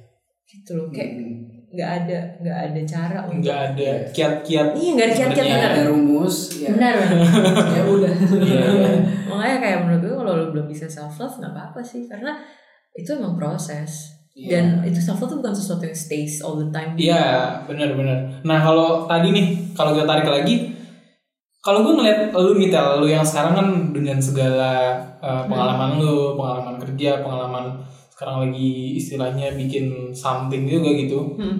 gitu 0.44 0.72
loh 0.74 0.88
kayak 0.88 1.18
Hmm. 1.18 1.44
nggak 1.68 1.90
ada 2.00 2.18
nggak 2.40 2.58
ada 2.64 2.80
cara 2.82 3.18
untuk 3.22 3.44
Enggak 3.44 3.58
ada 3.68 3.90
kiat-kiat. 4.08 4.68
iya 4.72 4.90
nggak 4.94 5.06
ada 5.06 5.16
kiat-kiat 5.18 5.44
benar 5.46 5.68
Ada 5.68 5.84
rumus 5.86 6.36
ya. 6.56 6.68
benar 6.72 6.92
benar. 6.96 7.28
ya 7.76 7.82
udah. 7.84 8.14
Iya, 8.40 8.60
iya. 8.64 8.90
makanya 9.28 9.56
kayak 9.60 9.78
menurut 9.84 10.00
gue 10.00 10.14
kalau 10.16 10.32
lo 10.34 10.46
belum 10.48 10.66
bisa 10.66 10.86
self 10.88 11.12
love 11.18 11.36
nggak 11.36 11.52
apa-apa 11.52 11.80
sih 11.82 12.08
karena 12.08 12.32
itu 12.94 13.10
emang 13.12 13.36
proses 13.36 14.16
Iya. 14.38 14.48
dan 14.54 14.86
itu 14.86 15.02
self 15.02 15.18
love 15.18 15.34
tuh 15.34 15.38
bukan 15.42 15.50
sesuatu 15.50 15.82
yang 15.82 15.98
stays 15.98 16.38
all 16.38 16.54
the 16.54 16.70
time 16.70 16.94
Iya, 16.94 17.58
benar-benar. 17.66 18.38
Nah, 18.46 18.58
kalau 18.62 19.02
tadi 19.04 19.34
nih, 19.34 19.74
kalau 19.74 19.90
kita 19.90 20.06
tarik 20.06 20.30
lagi, 20.30 20.54
kalau 21.58 21.82
gue 21.82 21.98
ngeliat 21.98 22.30
lu 22.30 22.54
nih, 22.54 22.70
Tel, 22.70 23.02
lu 23.02 23.10
yang 23.10 23.26
sekarang 23.26 23.58
kan 23.58 23.68
dengan 23.90 24.22
segala 24.22 24.94
uh, 25.18 25.42
pengalaman 25.44 25.98
lu, 25.98 26.38
pengalaman 26.38 26.78
kerja, 26.78 27.18
pengalaman 27.18 27.82
sekarang 28.14 28.46
lagi 28.46 28.94
istilahnya 28.94 29.58
bikin 29.58 30.14
something 30.14 30.64
juga 30.64 30.90
gitu. 30.94 31.34
Hmm. 31.34 31.58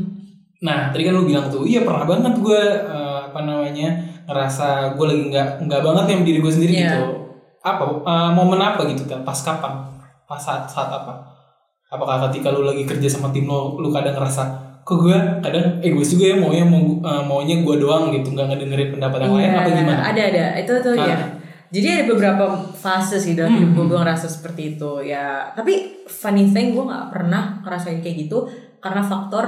Nah, 0.63 0.95
tadi 0.95 1.03
kan 1.03 1.19
lu 1.19 1.27
bilang 1.27 1.51
tuh, 1.51 1.67
iya 1.67 1.83
pernah 1.83 2.07
banget 2.07 2.39
gue 2.39 2.63
uh, 2.87 3.27
apa 3.27 3.43
namanya 3.43 3.91
ngerasa 4.27 4.95
gue 4.95 5.07
lagi 5.07 5.23
nggak 5.31 5.49
nggak 5.67 5.83
banget 5.83 6.05
yang 6.15 6.23
diri 6.23 6.39
gue 6.39 6.53
sendiri 6.55 6.73
Iya. 6.79 6.83
gitu. 6.95 7.03
Apa 7.59 7.83
uh, 8.07 8.31
momen 8.31 8.63
apa 8.63 8.87
gitu 8.87 9.03
Tel? 9.03 9.27
Pas 9.27 9.35
kapan? 9.35 9.83
Pas 10.31 10.39
saat 10.39 10.71
saat 10.71 10.95
apa? 10.95 11.38
Apakah 11.89 12.29
ketika 12.29 12.49
lu 12.51 12.63
lagi 12.63 12.85
kerja 12.85 13.09
sama 13.09 13.29
tim 13.29 13.45
lo, 13.45 13.75
lu 13.75 13.89
kadang 13.89 14.13
ngerasa 14.13 14.45
kok 14.81 14.99
gue 14.99 15.13
kadang 15.41 15.81
egois 15.81 16.09
juga 16.09 16.25
ya 16.27 16.37
maunya 16.37 16.65
mau 16.65 16.81
uh, 16.99 17.21
maunya 17.21 17.61
gue 17.61 17.77
doang 17.77 18.09
gitu 18.09 18.33
nggak 18.33 18.49
ngedengerin 18.49 18.89
pendapat 18.91 19.19
yang 19.21 19.33
lain 19.33 19.45
Iya, 19.45 19.53
apa 19.55 19.69
gimana? 19.71 20.01
ada 20.03 20.23
ada 20.25 20.45
itu 20.57 20.73
tuh 20.81 20.95
Ah. 20.95 21.05
ya 21.05 21.19
jadi 21.69 21.87
ada 21.93 22.05
beberapa 22.09 22.45
fase 22.73 23.21
sih 23.21 23.37
dalam 23.37 23.53
Hmm, 23.53 23.59
hidup 23.59 23.71
gue 23.71 23.85
hmm. 23.85 23.91
gue 23.93 23.99
ngerasa 24.01 24.27
seperti 24.27 24.63
itu 24.75 24.91
ya 25.03 25.53
tapi 25.53 25.75
funny 26.09 26.49
thing 26.49 26.73
gue 26.73 26.81
nggak 26.81 27.13
pernah 27.13 27.61
ngerasain 27.61 28.01
kayak 28.01 28.17
gitu 28.25 28.49
karena 28.81 29.05
faktor 29.05 29.45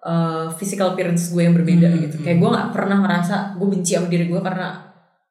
uh, 0.00 0.52
physical 0.52 0.92
appearance 0.92 1.32
gue 1.32 1.40
yang 1.40 1.56
berbeda 1.56 1.88
Hmm, 1.88 2.04
gitu 2.04 2.16
hmm. 2.20 2.24
kayak 2.24 2.36
gue 2.36 2.50
nggak 2.52 2.68
pernah 2.70 2.96
ngerasa 3.00 3.34
gue 3.56 3.68
benci 3.68 3.96
sama 3.96 4.08
diri 4.08 4.28
gue 4.28 4.40
karena 4.44 4.68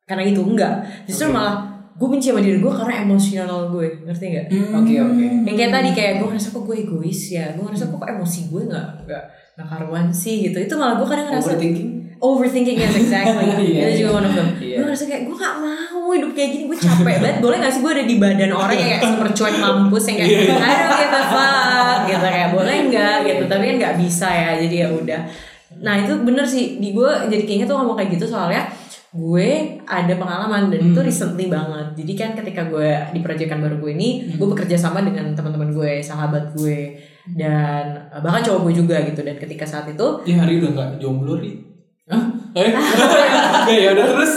karena 0.04 0.24
itu 0.26 0.42
enggak 0.42 0.74
justru 1.06 1.30
Oke. 1.30 1.38
malah 1.38 1.56
gue 2.02 2.10
benci 2.10 2.34
sama 2.34 2.42
diri 2.42 2.58
gue 2.58 2.74
karena 2.74 3.06
emosional 3.06 3.70
gue 3.70 3.86
ngerti 4.10 4.26
nggak? 4.34 4.46
Oke, 4.74 4.94
oke. 4.98 5.26
yang 5.46 5.54
kayak 5.54 5.70
tadi 5.70 5.90
kayak 5.94 6.14
gue 6.18 6.28
ngerasa 6.34 6.50
kok 6.50 6.64
gue 6.66 6.76
egois 6.82 7.22
ya 7.30 7.54
gue 7.54 7.62
ngerasa 7.62 7.94
kok 7.94 8.02
emosi 8.02 8.40
gue 8.50 8.62
nggak 8.74 8.88
nggak 9.06 9.24
nggak 9.54 9.68
karuan 9.70 10.10
sih 10.10 10.50
gitu. 10.50 10.58
Itu 10.58 10.82
malah 10.82 10.98
gue 10.98 11.06
kadang 11.06 11.30
ngerasa 11.30 11.54
Overthinking? 11.54 12.02
overthinking 12.22 12.78
yes 12.82 12.96
exactly. 12.98 13.50
Iya, 13.62 13.82
itu 13.94 14.06
juga 14.06 14.10
iya. 14.10 14.18
one 14.18 14.26
of 14.26 14.34
them. 14.34 14.48
Iya. 14.58 14.76
gue 14.82 14.86
ngerasa 14.90 15.06
kayak 15.06 15.24
gue 15.30 15.36
gak 15.38 15.56
mau 15.62 16.10
hidup 16.10 16.32
kayak 16.34 16.50
gini 16.58 16.64
gue 16.66 16.78
capek 16.82 17.16
banget. 17.22 17.38
Boleh 17.38 17.58
gak 17.62 17.72
sih 17.74 17.82
gue 17.86 17.92
ada 17.94 18.06
di 18.10 18.16
badan 18.18 18.52
orang 18.54 18.76
yang 18.78 18.90
kayak 18.98 19.04
super 19.06 19.28
cuek 19.30 19.56
mampus 19.62 20.04
yang 20.10 20.18
kayak 20.18 20.30
I 20.34 20.74
don't 20.74 20.98
give 20.98 21.14
a 21.14 21.24
fuck 21.30 22.00
gitu 22.10 22.26
kayak 22.26 22.50
boleh 22.50 22.76
nggak? 22.90 23.18
gitu. 23.30 23.44
Tapi 23.46 23.64
kan 23.70 23.76
nggak 23.78 23.96
bisa 24.02 24.28
ya 24.30 24.50
jadi 24.58 24.76
ya 24.86 24.88
udah. 24.90 25.22
Nah 25.86 25.94
itu 26.02 26.14
bener 26.26 26.46
sih. 26.50 26.82
Di 26.82 26.90
gue 26.98 27.12
jadi 27.30 27.44
kayaknya 27.46 27.66
tuh 27.70 27.78
ngomong 27.78 27.94
kayak 27.94 28.10
gitu 28.18 28.26
soalnya 28.26 28.66
gue 29.12 29.76
ada 29.84 30.14
pengalaman 30.16 30.72
dan 30.72 30.88
itu 30.88 31.00
recently 31.04 31.52
banget 31.52 32.00
jadi 32.00 32.14
kan 32.16 32.30
ketika 32.40 32.72
gue 32.72 32.90
di 33.12 33.20
proyekan 33.20 33.60
baru 33.60 33.76
gue 33.84 33.92
ini 33.92 34.40
gue 34.40 34.48
bekerja 34.48 34.80
sama 34.80 35.04
dengan 35.04 35.36
teman-teman 35.36 35.76
gue 35.76 36.00
sahabat 36.00 36.56
gue 36.56 36.96
dan 37.36 38.08
eh, 38.08 38.22
bahkan 38.24 38.40
cowok 38.40 38.72
gue 38.72 38.74
juga 38.80 39.04
gitu 39.04 39.22
dan 39.22 39.36
ketika 39.36 39.68
saat 39.68 39.92
itu 39.92 40.08
Ya 40.24 40.40
hari 40.40 40.64
udah 40.64 40.70
nggak 40.74 40.90
jomblo 40.98 41.38
ri. 41.38 41.60
Hah? 42.08 42.24
Eh? 42.58 42.72
ya 43.72 43.78
ya 43.88 43.90
udah 43.96 44.06
terus. 44.16 44.32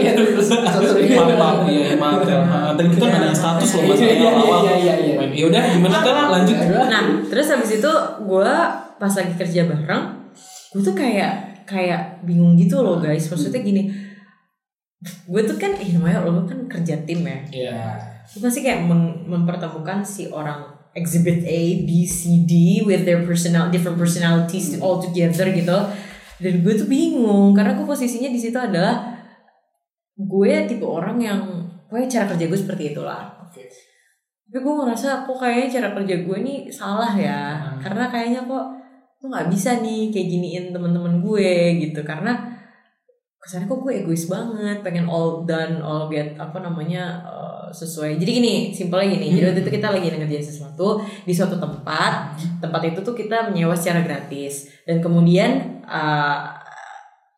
Iya 0.00 0.12
terus 0.16 0.30
terus 0.36 0.48
terus. 0.52 0.92
maaf 1.16 1.32
maaf 1.36 1.58
ya 1.68 1.96
maaf 1.98 2.20
Tel. 2.24 2.40
Ah, 2.40 2.72
Tadi 2.72 2.88
kita 2.96 3.04
nggak 3.08 3.20
nanya 3.20 3.36
status 3.36 3.68
loh 3.76 3.82
mas 3.92 3.98
Iya, 4.00 4.14
iya, 4.14 4.30
awal. 4.30 4.60
iya, 4.64 4.74
iya, 4.78 4.94
iya. 5.00 5.16
Ya 5.28 5.44
udah 5.52 5.62
gimana 5.74 5.96
Tel 6.00 6.16
lanjut. 6.16 6.56
Nah, 6.88 7.02
terus 7.28 7.46
habis 7.50 7.70
itu 7.76 7.92
gue 8.24 8.52
pas 8.94 9.12
lagi 9.12 9.32
kerja 9.36 9.60
bareng, 9.68 10.02
gue 10.72 10.80
tuh 10.80 10.94
kayak 10.96 11.53
kayak 11.64 12.24
bingung 12.24 12.56
gitu 12.56 12.80
loh 12.80 13.00
guys. 13.00 13.28
Maksudnya 13.28 13.60
gini, 13.60 13.92
gue 15.04 15.42
tuh 15.44 15.56
kan, 15.60 15.76
eh 15.76 15.90
namanya 15.92 16.24
lo 16.24 16.44
kan 16.48 16.64
kerja 16.68 17.04
tim 17.04 17.24
ya. 17.24 17.38
Iya. 17.52 17.80
Gue 18.32 18.40
pasti 18.40 18.64
kayak 18.64 18.88
mem- 18.88 19.28
mempertemukan 19.28 20.00
si 20.04 20.28
orang 20.32 20.72
exhibit 20.94 21.42
A, 21.44 21.60
B, 21.84 22.06
C, 22.06 22.46
D 22.46 22.80
with 22.86 23.02
their 23.02 23.26
personal 23.26 23.68
different 23.68 23.98
personalities 23.98 24.78
all 24.78 25.02
together 25.02 25.50
gitu. 25.50 25.78
Dan 26.38 26.62
gue 26.62 26.74
tuh 26.74 26.88
bingung 26.88 27.52
karena 27.52 27.74
gue 27.74 27.86
posisinya 27.86 28.30
di 28.30 28.40
situ 28.40 28.56
adalah 28.56 29.14
gue 30.14 30.52
tipe 30.70 30.86
orang 30.86 31.18
yang 31.18 31.40
pokoknya 31.90 32.08
cara 32.10 32.24
kerja 32.34 32.44
gue 32.46 32.58
seperti 32.58 32.82
itulah. 32.94 33.34
Oke. 33.42 33.66
Tapi 34.46 34.58
gue 34.62 34.74
ngerasa 34.82 35.26
kok 35.26 35.36
kayaknya 35.38 35.68
cara 35.80 35.88
kerja 35.98 36.16
gue 36.22 36.38
nih 36.46 36.58
salah 36.70 37.12
ya. 37.18 37.58
Hmm. 37.58 37.78
Karena 37.82 38.06
kayaknya 38.06 38.40
kok 38.46 38.64
gue 39.24 39.32
nggak 39.32 39.48
bisa 39.48 39.80
nih 39.80 40.12
kayak 40.12 40.28
giniin 40.28 40.64
temen-temen 40.76 41.24
gue 41.24 41.80
gitu. 41.80 42.04
Karena 42.04 42.36
kesannya 43.40 43.64
kok 43.64 43.80
gue 43.80 44.04
egois 44.04 44.28
banget, 44.28 44.84
pengen 44.84 45.08
all 45.08 45.48
done, 45.48 45.80
all 45.80 46.12
get 46.12 46.36
apa 46.36 46.60
namanya 46.60 47.24
eh, 47.24 47.66
sesuai. 47.72 48.20
Jadi 48.20 48.30
gini, 48.36 48.54
simpelnya 48.76 49.16
gini. 49.16 49.32
Jadi 49.32 49.44
waktu 49.48 49.60
itu 49.64 49.72
kita 49.80 49.88
lagi 49.96 50.12
ngerjain 50.12 50.44
sesuatu 50.44 51.00
di 51.24 51.32
suatu 51.32 51.56
tempat. 51.56 52.36
Tempat 52.60 52.82
itu 52.84 53.00
tuh 53.00 53.16
kita 53.16 53.48
menyewa 53.48 53.72
secara 53.72 54.04
gratis. 54.04 54.68
Dan 54.84 55.00
kemudian 55.00 55.80
eh, 55.88 56.40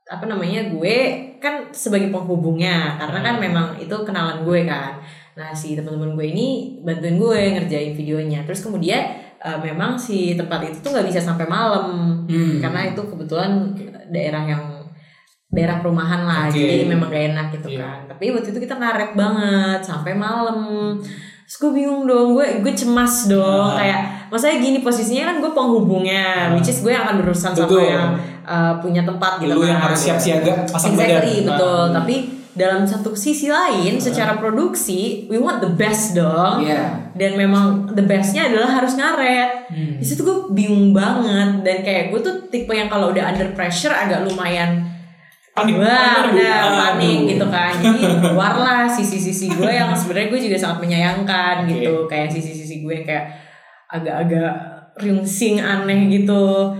apa 0.06 0.24
namanya 0.26 0.70
gue 0.74 0.96
kan 1.38 1.70
sebagai 1.74 2.10
penghubungnya 2.14 2.94
karena 2.94 3.18
kan 3.26 3.34
memang 3.42 3.66
itu 3.78 3.94
kenalan 4.06 4.46
gue 4.46 4.62
kan 4.62 5.02
nah 5.34 5.50
si 5.50 5.74
teman-teman 5.74 6.14
gue 6.14 6.26
ini 6.30 6.46
bantuin 6.86 7.18
gue 7.18 7.40
ngerjain 7.58 7.92
videonya 7.98 8.46
terus 8.46 8.62
kemudian 8.62 9.25
eh, 9.38 9.58
memang 9.62 9.94
si 9.94 10.32
tempat 10.32 10.60
itu 10.64 10.78
tuh 10.78 10.90
nggak 10.90 11.06
bisa 11.06 11.20
sampai 11.20 11.44
malam 11.44 11.86
Hmm. 12.24 12.58
karena 12.58 12.88
itu 12.88 13.00
kebetulan 13.02 13.70
daerah 14.08 14.42
yang 14.44 14.62
daerah 15.48 15.78
perumahan 15.78 16.22
lah 16.22 16.42
Oke. 16.46 16.58
jadi 16.58 16.84
memang 16.86 17.06
gak 17.06 17.24
enak 17.30 17.46
gitu 17.52 17.68
Iya. 17.70 17.80
kan 17.80 17.98
tapi 18.08 18.24
waktu 18.30 18.50
itu 18.50 18.60
kita 18.60 18.74
ngaret 18.74 19.14
banget 19.14 19.80
sampai 19.80 20.12
malam 20.12 20.58
terus 21.46 21.56
gue 21.56 21.70
bingung 21.72 22.02
dong 22.04 22.34
gue 22.34 22.60
gue 22.60 22.72
cemas 22.74 23.30
dong 23.30 23.70
Ah. 23.70 23.78
kayak 23.78 24.00
maksudnya 24.26 24.58
gini 24.58 24.78
posisinya 24.80 25.24
kan 25.24 25.36
gue 25.38 25.52
penghubungnya 25.52 26.50
Ah. 26.50 26.52
which 26.52 26.66
is 26.66 26.82
gue 26.82 26.90
yang 26.90 27.06
akan 27.06 27.22
berurusan 27.22 27.54
sama 27.54 27.78
yang 27.78 28.10
uh, 28.42 28.74
punya 28.76 29.02
tempat 29.02 29.38
gitu 29.38 29.54
Lu 29.54 29.62
yang 29.62 29.78
kan. 29.78 29.86
harus 29.86 30.00
siap 30.02 30.18
siaga 30.18 30.66
pasang 30.66 30.92
exactly 30.92 31.14
badan. 31.40 31.48
betul 31.48 31.78
Nah. 31.80 31.92
tapi 31.94 32.16
dalam 32.56 32.88
satu 32.88 33.12
sisi 33.12 33.46
lain 33.46 34.00
secara 34.00 34.40
produksi 34.40 35.28
we 35.28 35.36
want 35.36 35.60
the 35.60 35.68
best 35.68 36.16
dong 36.16 36.64
Iya. 36.64 37.12
dan 37.12 37.36
memang 37.36 37.92
the 37.92 38.00
bestnya 38.00 38.48
adalah 38.48 38.80
harus 38.80 38.96
ngaret 38.96 39.68
Hmm. 39.68 39.98
di 40.00 40.04
situ 40.04 40.24
gue 40.24 40.48
bingung 40.50 40.90
banget 40.90 41.60
dan 41.60 41.76
kayak 41.84 42.08
gue 42.08 42.20
tuh 42.22 42.34
tipe 42.48 42.72
yang 42.72 42.88
kalau 42.88 43.12
udah 43.12 43.28
under 43.28 43.52
pressure 43.52 43.92
agak 43.92 44.24
lumayan 44.24 44.88
Panik. 45.56 45.80
Wah, 45.80 46.28
udah 46.36 46.60
panik 46.68 47.32
gitu 47.32 47.48
kan. 47.48 47.72
Jadi 47.80 48.20
keluarlah 48.20 48.84
sisi-sisi 48.84 49.48
gue 49.48 49.72
yang 49.72 49.88
sebenarnya 49.96 50.28
gue 50.28 50.40
juga 50.44 50.56
sangat 50.60 50.84
menyayangkan 50.84 51.64
Oke. 51.64 51.72
gitu. 51.72 51.92
Kayak 52.04 52.28
sisi-sisi 52.28 52.84
gue 52.84 53.00
kayak 53.00 53.24
agak-agak 53.88 54.52
ringsing 55.00 55.56
aneh 55.56 56.12
gitu. 56.12 56.76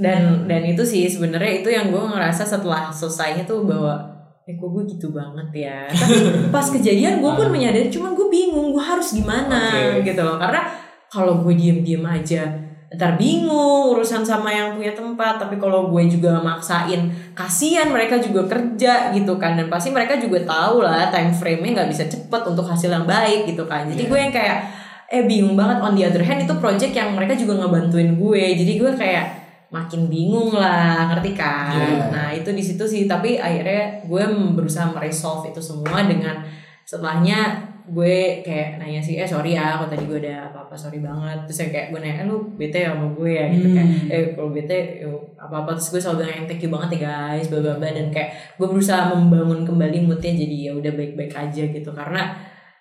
Dan 0.00 0.48
dan 0.48 0.62
itu 0.64 0.80
sih 0.88 1.04
sebenarnya 1.04 1.60
itu 1.60 1.68
yang 1.68 1.92
gue 1.92 2.00
ngerasa 2.00 2.48
setelah 2.48 2.88
selesainya 2.88 3.44
tuh 3.44 3.68
bahwa 3.68 4.17
eh 4.48 4.56
kok 4.56 4.64
gue 4.66 4.82
gitu 4.88 5.12
banget 5.12 5.68
ya. 5.68 5.84
Tapi 5.92 6.16
pas 6.48 6.64
kejadian 6.64 7.20
gue 7.20 7.28
pun 7.30 7.52
menyadari 7.52 7.92
cuman 7.92 8.16
gue 8.16 8.26
bingung 8.26 8.72
gue 8.72 8.80
harus 8.80 9.12
gimana 9.12 9.68
Oke. 9.92 10.08
gitu 10.08 10.24
loh. 10.24 10.40
Karena 10.40 10.64
kalau 11.06 11.44
gue 11.44 11.52
diem-diem 11.52 12.00
aja 12.00 12.48
ntar 12.88 13.20
bingung 13.20 13.92
urusan 13.92 14.24
sama 14.24 14.48
yang 14.48 14.72
punya 14.72 14.96
tempat 14.96 15.36
tapi 15.36 15.60
kalau 15.60 15.92
gue 15.92 16.08
juga 16.08 16.40
maksain 16.40 17.12
kasihan 17.36 17.92
mereka 17.92 18.16
juga 18.16 18.48
kerja 18.48 19.12
gitu 19.12 19.36
kan 19.36 19.60
dan 19.60 19.68
pasti 19.68 19.92
mereka 19.92 20.16
juga 20.16 20.40
tahu 20.48 20.80
lah 20.80 21.12
time 21.12 21.28
frame-nya 21.28 21.84
nggak 21.84 21.90
bisa 21.92 22.08
cepet 22.08 22.42
untuk 22.48 22.64
hasil 22.64 22.88
yang 22.88 23.04
baik 23.04 23.44
gitu 23.44 23.68
kan 23.68 23.84
jadi 23.92 24.08
Iya. 24.08 24.08
gue 24.08 24.18
yang 24.24 24.32
kayak 24.32 24.58
eh 25.04 25.22
bingung 25.28 25.52
banget 25.52 25.84
on 25.84 25.92
the 25.92 26.04
other 26.08 26.24
hand 26.24 26.40
itu 26.40 26.54
project 26.56 26.96
yang 26.96 27.12
mereka 27.12 27.36
juga 27.36 27.60
ngebantuin 27.60 28.16
gue 28.16 28.42
jadi 28.56 28.72
gue 28.80 28.90
kayak 28.96 29.24
makin 29.68 30.08
bingung 30.08 30.50
lah 30.52 31.12
ngerti 31.12 31.36
kan? 31.36 31.76
Iya. 31.76 32.08
nah 32.08 32.28
itu 32.32 32.48
di 32.50 32.64
situ 32.64 32.84
sih 32.84 33.04
tapi 33.04 33.36
akhirnya 33.36 34.00
gue 34.08 34.24
berusaha 34.56 34.88
meresolve 34.88 35.52
itu 35.52 35.60
semua 35.60 36.08
dengan 36.08 36.40
setelahnya 36.88 37.68
gue 37.88 38.44
kayak 38.44 38.76
nanya 38.76 39.00
sih 39.00 39.16
eh 39.16 39.24
sorry 39.24 39.56
ya 39.56 39.80
kalau 39.80 39.88
tadi 39.88 40.04
gue 40.04 40.20
ada 40.20 40.52
apa-apa 40.52 40.76
sorry 40.76 41.00
banget. 41.00 41.40
Terus 41.48 41.56
saya 41.56 41.68
kayak 41.72 41.86
gue 41.92 42.00
nanya 42.00 42.16
eh, 42.20 42.26
lu 42.28 42.36
bete 42.56 42.84
ya 42.84 42.92
sama 42.92 43.08
gue 43.16 43.30
ya? 43.32 43.44
Gitu 43.48 43.66
Hmm. 43.68 43.76
kayak 43.76 43.88
eh 44.12 44.22
kalau 44.36 44.50
bete 44.52 44.78
yuk, 45.04 45.20
apa-apa. 45.36 45.72
Terus 45.76 45.88
gue 45.92 46.00
selalu 46.00 46.16
bilang 46.20 46.44
thank 46.44 46.60
you 46.60 46.68
banget 46.68 46.90
ya 46.96 47.00
guys 47.08 47.46
bla 47.48 47.60
bla 47.60 47.74
bla. 47.80 47.88
Dan 47.88 48.08
kayak 48.12 48.28
gue 48.60 48.66
berusaha 48.68 49.08
membangun 49.12 49.64
kembali 49.64 50.04
moodnya 50.04 50.32
jadi 50.32 50.56
ya 50.68 50.72
udah 50.76 50.92
baik-baik 50.96 51.32
aja 51.32 51.62
gitu. 51.64 51.90
Karena 51.92 52.36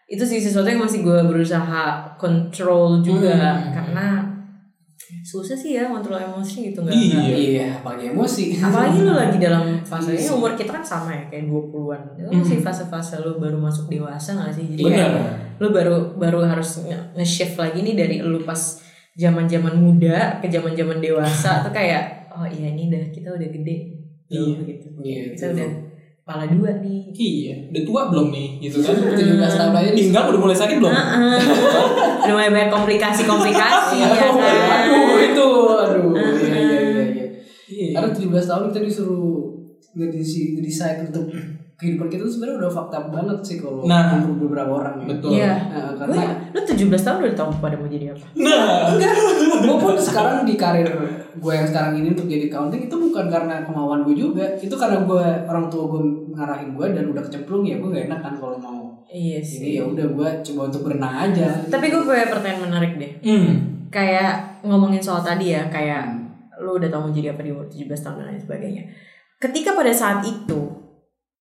itu 0.08 0.24
sih 0.24 0.40
sesuatu 0.40 0.68
yang 0.68 0.84
masih 0.84 1.04
gue 1.04 1.20
berusaha 1.24 1.84
control 2.20 3.00
juga. 3.00 3.60
Hmm. 3.60 3.72
karena 3.76 4.08
susah 5.24 5.54
sih 5.54 5.72
ya 5.74 5.88
kontrol 5.88 6.16
emosi 6.16 6.68
gitu 6.68 6.80
nggak 6.80 6.92
Iya. 6.92 7.22
Iya, 7.30 7.66
apalagi 7.76 8.12
emosi. 8.12 8.44
apalagi 8.58 9.00
lu 9.00 9.14
lagi 9.14 9.38
dalam 9.38 9.64
fase 9.82 10.12
ini 10.12 10.20
Iya. 10.20 10.32
umur 10.34 10.52
kita 10.54 10.72
kan 10.74 10.84
sama 10.84 11.12
ya 11.12 11.24
kayak 11.28 11.46
20-an 11.46 12.02
itu 12.14 12.30
masih 12.34 12.60
fase-fase 12.60 13.16
lu 13.18 13.38
baru 13.38 13.56
masuk 13.58 13.88
dewasa 13.88 14.36
gak 14.36 14.52
sih 14.52 14.68
jadi 14.70 14.84
kayak 14.86 15.10
Benar. 15.10 15.34
lu 15.58 15.68
baru 15.70 15.96
baru 16.14 16.40
harus 16.44 16.70
nge- 16.82 17.08
nge-shift 17.14 17.56
lagi 17.56 17.80
nih 17.82 17.96
dari 17.96 18.16
lu 18.20 18.42
pas 18.42 18.60
zaman-zaman 19.14 19.74
muda 19.76 20.38
ke 20.38 20.48
zaman-zaman 20.48 21.00
dewasa 21.00 21.62
tuh 21.62 21.72
kayak 21.72 22.28
oh 22.30 22.46
iya 22.46 22.70
ini 22.70 22.88
udah 22.88 23.04
kita 23.10 23.30
udah 23.30 23.50
gede 23.50 23.78
Iya. 24.28 24.44
Tuh, 24.54 24.60
gitu 24.62 24.88
Iya, 25.00 25.22
kita 25.32 25.46
betul. 25.48 25.56
udah 25.56 25.70
kepala 26.28 26.44
dua 26.52 26.84
nih 26.84 27.08
Iya, 27.16 27.72
udah 27.72 27.84
tua 27.88 28.02
belum 28.12 28.28
nih 28.36 28.48
gitu 28.68 28.84
kan? 28.84 28.94
17 29.16 29.40
tahun 29.40 29.74
aja. 29.80 29.90
Pinggang 29.96 30.26
udah 30.28 30.42
mulai 30.44 30.58
sakit 30.60 30.76
belum? 30.76 30.92
Udah 30.92 32.34
mulai 32.36 32.52
banyak 32.52 32.68
komplikasi-komplikasi 32.68 33.96
ya 34.04 34.10
kan 34.12 34.36
Aduh, 34.36 35.18
itu 35.24 35.48
aduh. 35.72 36.12
Iya, 36.14 36.52
iya, 36.52 36.80
iya, 36.84 37.04
iya. 37.16 37.26
Iya. 37.72 37.90
Karena 37.96 38.12
17 38.12 38.44
tahun 38.44 38.64
kita 38.70 38.80
disuruh 38.84 39.56
ngedesain 39.96 41.08
untuk 41.08 41.32
kehidupan 41.78 42.10
kita 42.10 42.26
tuh 42.26 42.34
sebenarnya 42.34 42.58
udah 42.60 42.72
fakta 42.74 42.98
banget 43.08 43.38
sih 43.40 43.58
kalau 43.58 43.86
Nah. 43.86 44.18
untuk 44.18 44.50
beberapa 44.50 44.72
orang 44.76 44.98
ya. 44.98 45.08
Betul. 45.14 45.30
Iya. 45.32 45.54
Nah, 45.70 45.82
gue 45.94 46.10
karena 46.10 46.26
lu 46.50 46.62
17 46.66 47.06
tahun 47.06 47.18
udah 47.22 47.36
tau 47.38 47.50
pada 47.56 47.76
mau 47.78 47.86
jadi 47.86 48.06
apa 48.12 48.26
Nah, 48.34 48.66
enggak, 48.90 49.14
gue 49.62 49.78
pun 49.78 49.94
sekarang 49.96 50.42
di 50.42 50.58
karir 50.58 50.90
gue 51.38 51.54
yang 51.54 51.68
sekarang 51.70 51.94
ini 51.96 52.18
untuk 52.18 52.26
jadi 52.26 52.50
accounting 52.50 52.82
itu 52.84 52.96
bukan 52.98 53.26
karena 53.30 53.62
kemauan 53.62 54.02
gue 54.02 54.18
juga, 54.18 54.58
itu 54.58 54.74
karena 54.74 55.06
gue 55.06 55.22
orang 55.46 55.70
tua 55.70 55.86
gue 55.88 56.02
ngarahin 56.34 56.74
gue 56.74 56.86
dan 56.92 57.06
udah 57.08 57.22
kecemplung 57.22 57.62
ya 57.62 57.78
gue 57.78 57.88
gak 57.88 58.10
enak 58.10 58.20
kan 58.20 58.34
kalau 58.36 58.58
mau. 58.58 58.82
iya 59.08 59.38
Jadi 59.38 59.46
sih 59.46 59.78
ya 59.78 59.86
udah 59.86 60.04
gue 60.04 60.30
coba 60.44 60.62
untuk 60.68 60.82
berenang 60.84 61.30
aja. 61.30 61.48
tapi 61.70 61.88
gue 61.88 62.02
punya 62.02 62.26
pertanyaan 62.26 62.62
menarik 62.66 62.92
deh 62.98 63.12
hmm. 63.24 63.54
kayak 63.88 64.34
ngomongin 64.66 65.00
soal 65.00 65.22
tadi 65.22 65.54
ya 65.54 65.70
kayak 65.70 66.10
lu 66.58 66.76
udah 66.76 66.90
tau 66.90 67.06
mau 67.06 67.14
jadi 67.14 67.32
apa 67.32 67.40
di 67.40 67.54
umur 67.54 67.70
17 67.70 67.86
tahun 67.88 68.16
dan 68.18 68.26
lain 68.28 68.42
sebagainya 68.42 68.84
ketika 69.38 69.72
pada 69.72 69.94
saat 69.94 70.26
itu 70.26 70.60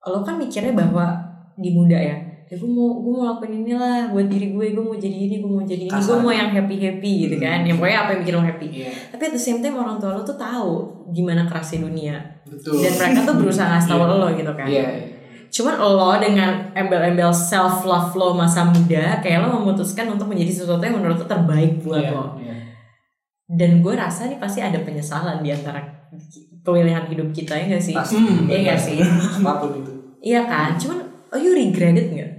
lo 0.06 0.22
kan 0.22 0.34
mikirnya 0.36 0.72
bahwa 0.72 1.18
di 1.54 1.70
muda 1.72 1.98
ya 1.98 2.16
ya 2.46 2.54
gue 2.54 2.70
mau 2.70 3.02
gue 3.02 3.10
mau 3.10 3.26
lakuin 3.26 3.66
inilah 3.66 4.14
buat 4.14 4.30
diri 4.30 4.54
gue 4.54 4.66
gue 4.70 4.84
mau 4.84 4.94
jadi 4.94 5.18
ini 5.18 5.42
gue 5.42 5.50
mau 5.50 5.66
jadi 5.66 5.90
ini 5.90 5.98
gue 5.98 6.16
mau 6.16 6.30
yang 6.30 6.46
happy 6.46 6.76
happy 6.78 7.12
gitu 7.26 7.36
kan 7.42 7.66
yang 7.66 7.74
pokoknya 7.74 7.98
apa 8.06 8.10
yang 8.14 8.20
bikin 8.22 8.34
lo 8.38 8.42
happy 8.46 8.66
Iya, 8.70 8.90
tapi 9.10 9.22
at 9.26 9.32
the 9.34 9.42
same 9.42 9.58
time 9.58 9.74
orang 9.74 9.98
tua 9.98 10.14
lo 10.14 10.22
tuh 10.22 10.38
tahu 10.38 10.72
gimana 11.10 11.42
kerasnya 11.42 11.82
dunia 11.82 12.14
betul. 12.46 12.78
dan 12.78 12.92
mereka 12.94 13.20
tuh 13.26 13.34
berusaha 13.34 13.66
ngasih 13.66 13.88
tahu 13.90 14.02
lo 14.22 14.28
gitu 14.30 14.52
kan 14.54 14.66
Iya. 14.70 14.86
cuman 15.50 15.74
lo 15.74 16.10
dengan 16.22 16.50
embel-embel 16.70 17.34
self 17.34 17.82
love 17.82 18.14
lo 18.14 18.38
masa 18.38 18.62
muda 18.62 19.18
kayak 19.18 19.42
lo 19.42 19.50
memutuskan 19.58 20.06
untuk 20.06 20.30
menjadi 20.30 20.54
sesuatu 20.54 20.86
yang 20.86 21.02
menurut 21.02 21.18
lo 21.18 21.26
terbaik 21.26 21.82
buat 21.82 21.98
Iya. 21.98 22.14
lo 22.14 22.26
Iya. 22.38 22.54
dan 23.58 23.70
gue 23.82 23.94
rasa 23.98 24.30
nih 24.30 24.38
pasti 24.38 24.62
ada 24.62 24.78
penyesalan 24.86 25.42
di 25.42 25.50
antara 25.50 25.82
pilihan 26.62 27.06
hidup 27.06 27.30
kita 27.30 27.54
ya 27.54 27.74
gak 27.74 27.82
sih? 27.82 27.94
Pasti. 27.94 28.18
Hmm, 28.18 28.46
Iya 28.46 28.74
gak 28.74 28.80
sih? 28.82 28.98
apa 29.42 29.50
pun 29.62 29.70
itu 29.82 29.92
Iya 30.22 30.46
kan? 30.48 30.76
Cuman, 30.76 30.98
oh 31.32 31.38
you 31.38 31.52
regret 31.52 31.96
it 31.96 32.08
gak? 32.12 32.32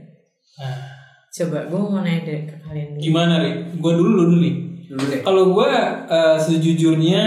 Nah. 0.58 0.98
Coba, 1.38 1.70
gue 1.70 1.78
mau 1.78 2.02
nanya 2.02 2.22
deh 2.26 2.40
ke 2.50 2.56
kalian 2.66 2.98
dulu. 2.98 3.02
Gimana 3.06 3.34
ri? 3.46 3.52
Gue 3.78 3.94
dulu 3.94 4.10
lu 4.10 4.24
dulu 4.26 4.38
nih. 4.42 4.56
dulu 4.90 5.04
deh 5.06 5.20
Kalau 5.22 5.44
gue 5.54 5.72
eh, 6.10 6.38
sejujurnya 6.42 7.24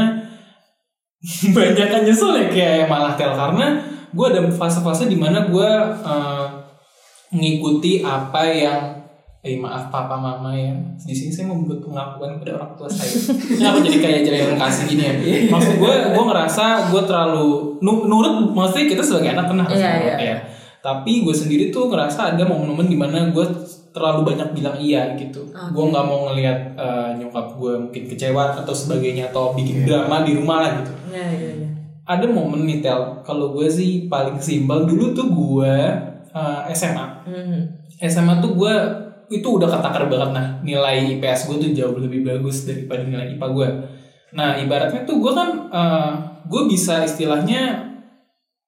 banyak 1.56 1.86
kan 1.92 2.02
nyesel 2.02 2.32
ya 2.32 2.46
kayak 2.48 2.88
malah 2.88 3.12
tel 3.12 3.36
karena 3.36 3.84
gue 4.10 4.26
ada 4.26 4.40
fase-fase 4.48 5.06
di 5.06 5.14
mana 5.20 5.46
gue 5.46 5.70
eh, 6.00 6.46
mengikuti 7.30 8.02
apa 8.02 8.42
yang 8.48 8.99
eh 9.40 9.56
maaf 9.56 9.88
papa 9.88 10.14
mama 10.14 10.52
ya. 10.52 10.68
Di 10.96 11.10
sini 11.10 11.30
saya 11.30 11.46
membuat 11.46 11.80
pengakuan 11.80 12.36
kepada 12.36 12.60
orang 12.60 12.72
tua 12.74 12.84
saya. 12.86 13.08
Kenapa 13.50 13.80
jadi 13.80 13.98
kayak 13.98 14.20
jalan 14.22 14.56
kasih 14.58 14.84
gini 14.86 15.02
ya? 15.02 15.14
Maksud 15.48 15.74
gue 15.76 15.94
gue 16.10 16.24
ngerasa 16.26 16.64
gue 16.88 17.02
terlalu 17.02 17.48
nu- 17.78 18.04
nurut 18.04 18.50
maksudnya 18.50 18.86
kita 18.86 19.00
sebagai 19.00 19.32
anak 19.32 19.46
kan 19.46 19.56
harus 19.58 19.74
Iya, 19.74 19.90
nurut 19.90 20.12
iya. 20.14 20.16
ya. 20.20 20.36
Tapi 20.80 21.12
gue 21.22 21.32
sendiri 21.32 21.64
tuh 21.68 21.88
ngerasa 21.88 22.32
ada 22.32 22.42
momen-momen 22.42 22.84
di 22.84 22.96
mana 22.96 23.28
gue 23.28 23.46
terlalu 23.90 24.20
banyak 24.26 24.48
bilang 24.52 24.76
iya 24.76 25.12
gitu. 25.14 25.40
Oke. 25.46 25.72
gue 25.72 25.84
nggak 25.86 26.04
mau 26.04 26.28
ngelihat 26.28 26.58
eh, 26.74 27.08
nyokap 27.16 27.46
gue 27.54 27.72
mungkin 27.80 28.02
kecewa 28.06 28.54
atau 28.54 28.72
sebagainya 28.72 29.28
atau 29.28 29.50
bikin 29.50 29.82
drama 29.82 30.20
di 30.20 30.36
rumah 30.36 30.60
lah 30.60 30.72
gitu. 30.78 30.92
Iya, 31.10 31.26
iya, 31.30 31.50
iya. 31.56 31.68
ada 32.04 32.28
momen 32.28 32.64
nih 32.64 32.80
tel. 32.80 33.18
Kalau 33.20 33.50
gue 33.50 33.64
sih 33.66 34.04
paling 34.04 34.36
simpel 34.36 34.84
dulu 34.84 35.10
tuh 35.10 35.26
gue 35.28 35.74
eh, 36.30 36.60
SMA 36.70 37.24
Mhm. 37.24 37.60
SMA 38.02 38.36
tuh 38.38 38.52
gue 38.54 38.74
itu 39.30 39.46
udah 39.46 39.70
ketakar 39.70 40.10
banget 40.10 40.30
nah 40.34 40.46
nilai 40.60 41.16
IPS 41.16 41.46
gue 41.48 41.56
tuh 41.62 41.70
jauh 41.72 41.96
lebih 41.96 42.26
bagus 42.26 42.66
daripada 42.66 43.06
nilai 43.06 43.38
IPA 43.38 43.46
gue 43.54 43.68
nah 44.34 44.58
ibaratnya 44.58 45.06
tuh 45.06 45.22
gue 45.22 45.32
kan 45.32 45.70
eh, 45.70 46.10
gue 46.50 46.62
bisa 46.66 47.06
istilahnya 47.06 47.90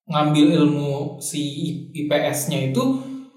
ngambil 0.07 0.47
ilmu 0.63 1.19
si 1.23 1.43
IPS-nya 1.95 2.71
itu 2.75 2.83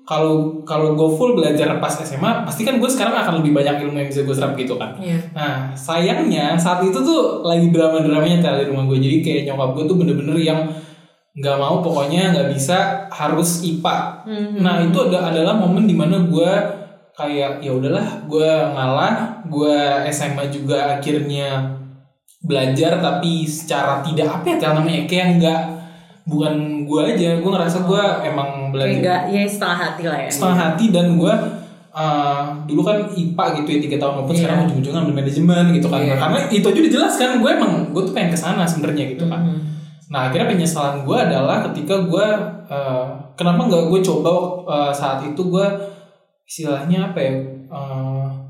kalau 0.05 0.61
kalau 0.61 0.93
gue 0.93 1.09
full 1.17 1.33
belajar 1.33 1.81
pas 1.81 1.97
SMA 1.97 2.45
pasti 2.45 2.61
kan 2.61 2.77
gue 2.77 2.85
sekarang 2.85 3.17
akan 3.25 3.41
lebih 3.41 3.57
banyak 3.57 3.89
ilmu 3.89 3.97
yang 3.97 4.09
bisa 4.09 4.21
gue 4.21 4.35
serap 4.37 4.53
gitu 4.53 4.77
kan 4.77 4.93
Iya. 5.01 5.17
Nah, 5.33 5.73
sayangnya 5.73 6.53
saat 6.61 6.85
itu 6.85 7.01
tuh 7.01 7.41
lagi 7.41 7.73
drama-dramanya 7.73 8.37
tel 8.37 8.61
di 8.61 8.69
rumah 8.69 8.85
gue. 8.85 9.01
Jadi 9.01 9.17
kayak 9.25 9.41
nyokap 9.49 9.69
gue 9.73 9.83
tuh 9.89 9.97
bener-bener 9.97 10.37
yang 10.37 10.61
nggak 11.35 11.57
mau 11.57 11.81
pokoknya 11.81 12.37
nggak 12.37 12.49
bisa 12.53 13.09
harus 13.09 13.65
IPA. 13.65 13.97
Mhm. 14.29 14.61
Nah, 14.61 14.75
itu 14.85 14.97
ada 15.09 15.33
adalah 15.33 15.57
momen 15.57 15.89
di 15.89 15.97
mana 15.97 16.21
gue 16.21 16.51
kayak 17.15 17.59
ya 17.59 17.71
udahlah, 17.71 18.03
gue 18.23 18.49
ngalah, 18.71 19.15
gue 19.45 19.75
SMA 20.09 20.45
juga 20.49 20.93
akhirnya 20.93 21.79
belajar 22.39 22.99
tapi 22.99 23.41
secara 23.43 23.99
tidak 23.99 24.29
apa 24.29 24.53
ya 24.53 24.69
namanya 24.71 25.01
kayak 25.05 25.27
nggak 25.39 25.61
bukan 26.23 26.53
gue 26.83 27.01
aja, 27.07 27.29
gue 27.37 27.49
ngerasa 27.49 27.77
gue 27.83 28.03
emang 28.23 28.49
Kayak 28.49 28.71
belajar 28.73 28.97
enggak, 28.97 29.21
ya 29.29 29.41
setengah 29.45 29.77
hati 29.79 30.03
lah 30.03 30.19
ya. 30.19 30.29
setengah 30.29 30.57
hati 30.59 30.85
dan 30.89 31.07
gue 31.15 31.33
uh, 31.91 32.41
dulu 32.65 32.81
kan 32.81 32.97
IPA 33.07 33.45
gitu 33.55 33.69
ya 33.69 33.79
tiga 33.79 33.97
tahun 33.97 34.13
walaupun 34.15 34.33
Iya. 34.33 34.41
sekarang 34.41 34.57
ujung-ujungnya 34.65 34.99
ambil 35.01 35.15
manajemen 35.15 35.65
gitu 35.71 35.87
kan 35.87 35.99
Iya. 36.01 36.09
Nah, 36.09 36.17
karena 36.19 36.39
itu 36.51 36.65
aja 36.67 36.81
dijelaskan 36.83 37.29
gue 37.39 37.49
emang 37.51 37.73
gue 37.89 38.01
tuh 38.03 38.13
pengen 38.13 38.29
ke 38.29 38.37
sana 38.37 38.63
sebenarnya 38.63 39.05
gitu 39.15 39.25
kan 39.25 39.41
Mhm. 39.41 39.59
nah 40.05 40.29
akhirnya 40.29 40.47
penyesalan 40.51 41.01
gue 41.01 41.17
adalah 41.17 41.57
ketika 41.65 41.95
gue 42.03 42.27
uh, 42.67 43.05
kenapa 43.33 43.61
nggak 43.63 43.83
gue 43.87 43.99
coba 44.01 44.31
uh, 44.65 44.91
saat 44.91 45.23
itu 45.23 45.41
gue 45.41 45.65
istilahnya 46.45 47.11
apa 47.11 47.19
ya 47.19 47.33
uh, 47.73 48.45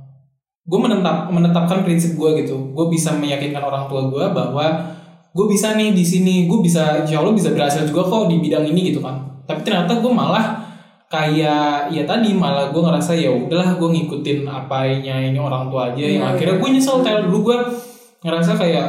gue 0.65 0.79
menetap 0.81 1.29
menetapkan 1.29 1.86
prinsip 1.86 2.17
gue 2.17 2.41
gitu. 2.41 2.73
Gue 2.73 2.89
bisa 2.89 3.13
meyakinkan 3.13 3.62
orang 3.62 3.86
tua 3.86 4.10
gue 4.10 4.25
bahwa 4.34 4.65
gue 5.36 5.45
bisa 5.45 5.77
nih 5.77 5.93
di 5.93 6.01
sini 6.01 6.49
gue 6.49 6.60
bisa 6.60 7.05
insya 7.05 7.21
Allah 7.21 7.38
bisa 7.38 7.53
berhasil 7.53 7.86
juga 7.86 8.01
kok 8.10 8.27
di 8.27 8.41
bidang 8.41 8.65
ini 8.65 8.91
gitu 8.91 8.99
kan. 8.99 9.45
Tapi 9.45 9.62
ternyata 9.62 10.01
gue 10.01 10.10
malah 10.10 10.65
kayak 11.05 11.93
ya 11.93 12.03
tadi 12.03 12.34
malah 12.34 12.73
gue 12.73 12.81
ngerasa 12.81 13.13
ya 13.13 13.29
udahlah 13.29 13.77
gue 13.77 13.89
ngikutin 13.93 14.49
apanya 14.49 15.21
ini 15.21 15.38
orang 15.38 15.69
tua 15.69 15.93
aja. 15.93 16.01
Yang 16.01 16.17
Iya, 16.17 16.29
akhirnya 16.34 16.55
iya. 16.58 16.62
gue 16.65 16.69
nyesel 16.73 16.97
tel 17.05 17.19
dulu 17.29 17.39
gue 17.53 17.58
ngerasa 18.25 18.51
kayak 18.58 18.88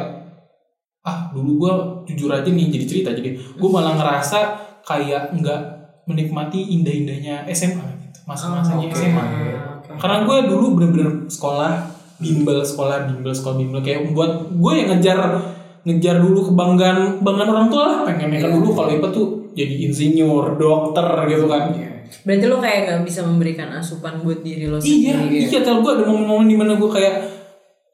ah 1.07 1.31
dulu 1.31 1.51
gue 1.61 1.73
jujur 2.09 2.33
aja 2.33 2.49
nih 2.49 2.73
jadi 2.73 2.85
cerita. 2.89 3.11
Jadi 3.13 3.37
gue 3.37 3.69
malah 3.69 4.01
ngerasa 4.01 4.39
kayak 4.81 5.37
nggak 5.37 5.61
menikmati 6.09 6.73
indah-indahnya 6.73 7.45
SMA 7.53 7.96
masa-masanya 8.27 8.77
Oh, 8.77 8.91
oke. 8.91 8.97
SMA 8.97 9.25
Oke. 9.79 9.91
karena 9.97 10.19
gue 10.23 10.39
dulu 10.47 10.67
bener-bener 10.75 11.09
sekolah 11.27 11.71
bimbel 12.17 12.59
sekolah 12.61 13.07
bimbel 13.07 13.31
sekolah 13.31 13.57
bimbel. 13.57 13.81
Kayak 13.81 14.11
buat 14.11 14.33
gue 14.51 14.73
yang 14.75 14.89
ngejar 14.91 15.19
ngejar 15.83 16.17
dulu 16.19 16.41
kebanggaan 16.45 17.21
kebanggaan 17.21 17.51
orang 17.51 17.69
tua 17.69 17.83
lah. 17.85 17.99
Pengennya 18.05 18.39
kan 18.41 18.51
Iya. 18.51 18.57
dulu 18.57 18.69
kalau 18.73 18.89
IPA 18.91 19.09
tuh 19.11 19.27
jadi 19.53 19.75
insinyur 19.87 20.45
dokter 20.55 21.07
gitu 21.27 21.47
kan. 21.47 21.63
Berarti 22.23 22.45
lo 22.45 22.57
kayak 22.57 22.81
gak 22.85 23.01
bisa 23.03 23.21
memberikan 23.23 23.71
asupan 23.73 24.21
buat 24.21 24.39
diri 24.41 24.67
lo 24.67 24.79
iya 24.79 25.15
sendiri. 25.15 25.43
iya 25.45 25.61
tel 25.61 25.79
gue 25.81 25.93
ada 25.93 26.05
momen-momen 26.05 26.47
di 26.47 26.55
mana 26.55 26.75
gue 26.75 26.87
kayak 26.87 27.15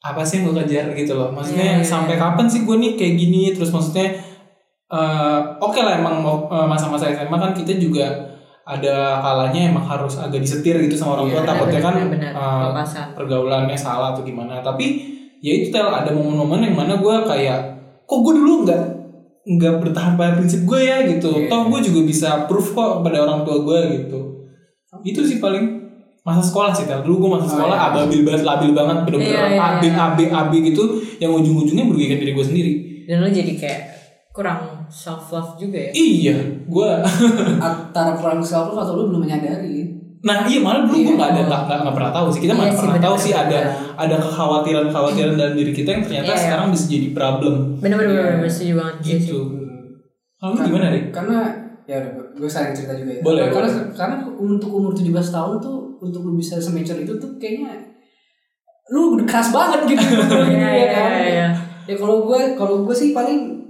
apa 0.02 0.20
sih 0.20 0.40
yang 0.40 0.50
gue 0.50 0.60
kejar? 0.60 0.86
gitu 0.92 1.12
loh. 1.12 1.28
Maksudnya 1.30 1.62
Iya, 1.62 1.76
iya, 1.78 1.84
sampai 1.84 2.16
kapan 2.16 2.46
sih 2.46 2.64
gue 2.64 2.74
nih 2.74 2.92
kayak 2.94 3.14
gini? 3.14 3.52
Terus 3.52 3.68
maksudnya 3.68 4.16
eh, 4.88 5.38
oke 5.58 5.78
lah 5.78 5.96
emang 5.96 6.20
mau- 6.20 6.46
eh, 6.46 6.66
masa-masa 6.66 7.08
SMA 7.10 7.32
kan 7.32 7.52
kita 7.52 7.72
juga 7.74 8.04
ada 8.64 8.94
kalanya 9.18 9.60
emang 9.68 9.82
harus 9.82 10.14
agak 10.16 10.38
disetir 10.38 10.78
gitu 10.80 10.94
sama 10.94 11.16
orang 11.16 11.26
tua 11.28 11.40
Iya, 11.40 11.48
takutnya 11.48 11.80
kan 11.80 11.94
benar, 12.06 12.30
eh, 12.30 12.62
lepasan. 12.64 13.06
pergaulannya 13.12 13.74
salah 13.74 14.12
atau 14.12 14.22
gimana 14.22 14.58
tapi 14.58 14.86
ya 15.38 15.52
itu 15.52 15.68
tel 15.68 15.88
ada 15.88 16.08
momen-momen 16.08 16.62
yang 16.64 16.76
mana 16.76 16.94
gue 16.94 17.16
kayak 17.24 17.58
kok 18.02 18.18
gue 18.20 18.34
dulu 18.34 18.62
nggak 18.62 18.82
nggak 19.44 19.74
bertahan 19.80 20.14
pada 20.14 20.36
prinsip 20.36 20.62
gue 20.62 20.78
ya 20.80 21.02
gitu 21.04 21.30
Iya. 21.36 21.48
toh 21.48 21.66
gue 21.66 21.80
juga 21.82 22.00
bisa 22.04 22.28
proof 22.46 22.70
kok 22.70 23.02
kepada 23.02 23.18
orang 23.20 23.42
tua 23.42 23.58
gue 23.60 23.78
gitu 23.96 24.18
itu 25.02 25.20
sih 25.20 25.38
paling 25.38 25.82
masa 26.22 26.38
sekolah 26.40 26.70
sih 26.70 26.86
tel 26.86 27.02
dulu 27.02 27.26
gue 27.26 27.30
masa 27.34 27.46
Oh, 27.46 27.52
sekolah 27.58 27.74
iya. 27.76 27.86
ababil 27.90 28.20
banget 28.22 28.42
labil 28.42 28.70
banget 28.70 28.96
bener-bener 29.02 29.34
Iya, 29.34 29.46
iya, 29.48 29.62
AB 29.72 29.82
iya. 29.82 29.94
AB 30.06 30.18
AB 30.30 30.52
gitu 30.64 30.82
yang 31.18 31.32
ujung-ujungnya 31.32 31.82
merugikan 31.82 32.16
diri 32.16 32.32
gue 32.32 32.46
sendiri 32.46 32.72
Dan 33.02 33.18
lo 33.18 33.26
jadi 33.26 33.52
kayak 33.52 33.80
kurang 34.32 34.60
self 34.88 35.28
love 35.28 35.54
juga 35.56 35.78
ya. 35.78 35.90
iya 35.92 36.36
gue 36.64 36.88
antara 37.60 38.12
kurang 38.12 38.40
self 38.40 38.68
love 38.68 38.80
atau 38.80 38.94
lu 38.96 39.04
belum 39.08 39.22
menyadari 39.22 39.84
nah 40.22 40.46
iya 40.46 40.58
malah 40.58 40.82
dulu 40.82 40.94
gue 40.94 41.04
Iya. 41.04 41.14
nggak 41.14 41.30
ada 41.30 41.40
nggak 41.44 41.60
nggak 41.62 41.78
nggak 41.82 41.94
pernah 41.94 42.12
tahu 42.12 42.26
sih 42.28 42.40
kita 42.40 42.48
Iya 42.48 42.56
nggak 42.56 42.68
sih, 42.68 42.78
pernah 42.78 42.94
benar, 42.94 43.04
tahu 43.04 43.16
sih 43.18 43.32
benar, 43.32 43.42
ada 43.42 43.58
benar. 43.58 43.74
ada 43.98 44.16
kekhawatiran 44.18 44.84
kekhawatiran 44.86 45.32
dalam 45.34 45.54
diri 45.54 45.72
kita 45.72 45.88
yang 45.90 46.02
ternyata 46.02 46.24
Iya, 46.24 46.32
iya. 46.32 46.42
sekarang 46.42 46.66
bisa 46.70 46.84
jadi 46.88 47.08
problem 47.10 47.54
bener 47.76 47.96
Iya. 47.98 48.06
bener, 48.08 48.24
bener 48.36 48.48
setuju 48.48 48.74
banget 48.74 48.94
iya 48.96 49.02
sih. 49.02 49.14
gitu 49.20 49.38
kalau 50.38 50.52
lu 50.52 50.60
gimana 50.64 50.86
deh 50.88 51.04
karena 51.10 51.38
ya 51.82 51.96
udah 51.98 52.10
gue 52.32 52.48
sayang 52.48 52.72
cerita 52.72 52.94
juga 52.94 53.10
ya 53.12 53.20
Boleh, 53.20 53.42
karena 53.46 53.68
boleh. 53.68 53.92
karena 53.92 54.16
untuk 54.32 54.70
umur 54.70 54.92
17 54.92 55.10
tahun 55.28 55.54
tuh 55.58 55.76
untuk 55.98 56.20
lu 56.20 56.32
bisa 56.34 56.54
semacam 56.56 56.96
itu 56.98 57.12
tuh 57.14 57.30
kayaknya 57.36 57.74
lu 58.88 59.00
keras 59.22 59.48
banget 59.50 59.80
gitu 59.88 60.02
gitu 60.02 60.38
Iya 60.48 60.58
ya 60.58 60.70
iya 60.72 60.86
kan 60.88 61.10
iya. 61.20 61.48
ya 61.84 61.94
kalau 61.94 62.24
gue 62.24 62.40
kalau 62.54 62.82
gue 62.82 62.92
sih 62.92 63.10
paling 63.10 63.61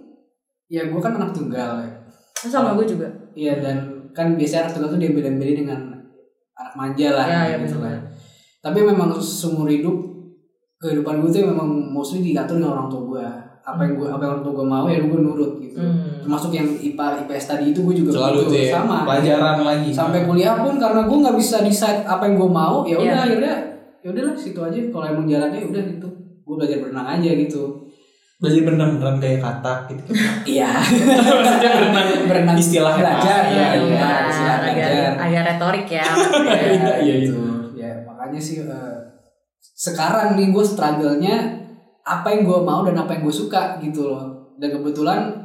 ya 0.72 0.88
gue 0.88 0.96
kan 0.96 1.12
anak 1.12 1.30
tunggal 1.30 1.76
ya 1.78 1.90
Sama 2.42 2.72
gue 2.72 2.88
juga. 2.88 3.06
Iya 3.32 3.60
dan 3.60 3.76
kan 4.10 4.34
biasanya 4.34 4.66
anak 4.66 4.72
tunggal 4.74 4.90
tuh 4.90 5.00
diambil-ambilin 5.00 5.56
dengan 5.62 5.80
anak 6.52 6.74
manja 6.74 7.08
lah 7.12 7.24
Iya, 7.24 7.40
iya, 7.46 7.56
gitu 7.62 7.76
kan. 7.78 8.00
Tapi 8.58 8.78
memang 8.80 9.12
seumur 9.14 9.68
hidup 9.68 9.94
kehidupan 10.78 11.20
gue 11.20 11.30
tuh 11.30 11.46
memang 11.46 11.68
mostly 11.88 12.24
diatur 12.24 12.58
dengan 12.58 12.74
orang 12.74 12.88
tua 12.88 13.02
gue. 13.06 13.26
Apa 13.62 13.78
yang 13.86 13.94
gue 13.94 14.08
apa 14.10 14.18
yang 14.18 14.32
orang 14.34 14.42
tua 14.42 14.54
gue 14.56 14.66
mau 14.66 14.86
ya 14.86 14.98
gue 14.98 15.20
nurut 15.20 15.52
gitu. 15.56 15.78
Hmm. 15.78 16.18
Termasuk 16.18 16.50
yang 16.50 16.66
IPA 16.66 17.06
IPS 17.22 17.44
tadi 17.46 17.64
itu 17.70 17.80
gue 17.80 17.94
juga 17.96 18.10
selalu 18.10 18.40
tuh 18.44 18.58
ya 18.58 18.74
sama. 18.74 19.06
pelajaran 19.06 19.56
lagi 19.62 19.90
Sampai 19.94 20.20
kuliah 20.24 20.58
pun 20.58 20.74
karena 20.76 21.00
gue 21.06 21.18
nggak 21.20 21.36
bisa 21.36 21.56
decide 21.62 22.02
apa 22.02 22.26
yang 22.26 22.34
gue 22.42 22.50
mau 22.50 22.82
ya 22.82 22.96
udah 22.98 23.06
Iya. 23.06 23.22
akhirnya 23.22 23.54
ya 24.02 24.08
udahlah 24.10 24.34
situ 24.34 24.58
aja 24.58 24.78
kalau 24.90 25.06
emang 25.06 25.26
jalannya 25.30 25.58
ya 25.62 25.66
udah 25.70 25.82
gitu. 25.94 26.08
Gue 26.42 26.54
belajar 26.58 26.78
berenang 26.82 27.06
aja 27.06 27.30
gitu. 27.38 27.62
Belajar 28.42 28.62
berenang 28.66 28.90
kayak 29.22 29.38
katak 29.38 29.78
gitu 29.86 30.02
Iya. 30.42 30.70
maksudnya 31.38 31.70
berenang 31.78 32.08
berenang 32.26 32.56
istilahnya 32.58 32.98
belajar 32.98 33.40
Iya, 33.46 33.54
ya, 33.54 33.66
iya. 33.78 33.86
iya, 33.86 34.10
istilah 34.26 34.56
agak, 34.58 34.74
belajar. 34.74 35.10
agak 35.16 35.42
retorik 35.46 35.86
ya. 35.86 36.06
Iya, 36.74 36.92
iya, 37.00 37.14
gitu. 37.22 37.38
Ya 37.78 37.90
makanya 38.02 38.40
sih 38.42 38.56
eh, 38.60 38.94
sekarang 39.72 40.34
nih 40.34 40.50
gue 40.50 40.64
struggle-nya 40.64 41.36
apa 42.02 42.26
yang 42.28 42.42
gue 42.42 42.58
mau 42.60 42.82
dan 42.82 42.98
apa 42.98 43.14
yang 43.14 43.22
gue 43.22 43.36
suka 43.36 43.78
gitu 43.78 44.10
loh. 44.10 44.54
Dan 44.58 44.74
kebetulan 44.74 45.38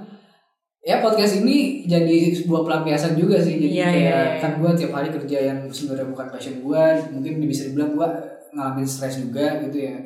ya 0.82 0.98
podcast 0.98 1.42
ini 1.42 1.86
jadi 1.86 2.34
sebuah 2.34 2.66
pelampiasan 2.66 3.14
juga 3.14 3.38
sih. 3.38 3.62
Jadi 3.62 3.78
Iya, 3.78 3.86
kayak 3.86 3.98
iya, 4.02 4.10
iya. 4.10 4.40
kan 4.42 4.52
gue 4.58 4.72
tiap 4.74 4.94
hari 4.94 5.14
kerja 5.14 5.38
yang 5.54 5.60
sebenarnya 5.70 6.10
bukan 6.10 6.28
passion 6.28 6.56
gue, 6.60 6.84
mungkin 7.14 7.34
bisa 7.44 7.70
dibilang 7.70 7.94
gue 7.94 8.08
ngalamin 8.54 8.88
stres 8.88 9.22
juga 9.22 9.62
gitu 9.62 9.78
ya. 9.78 9.98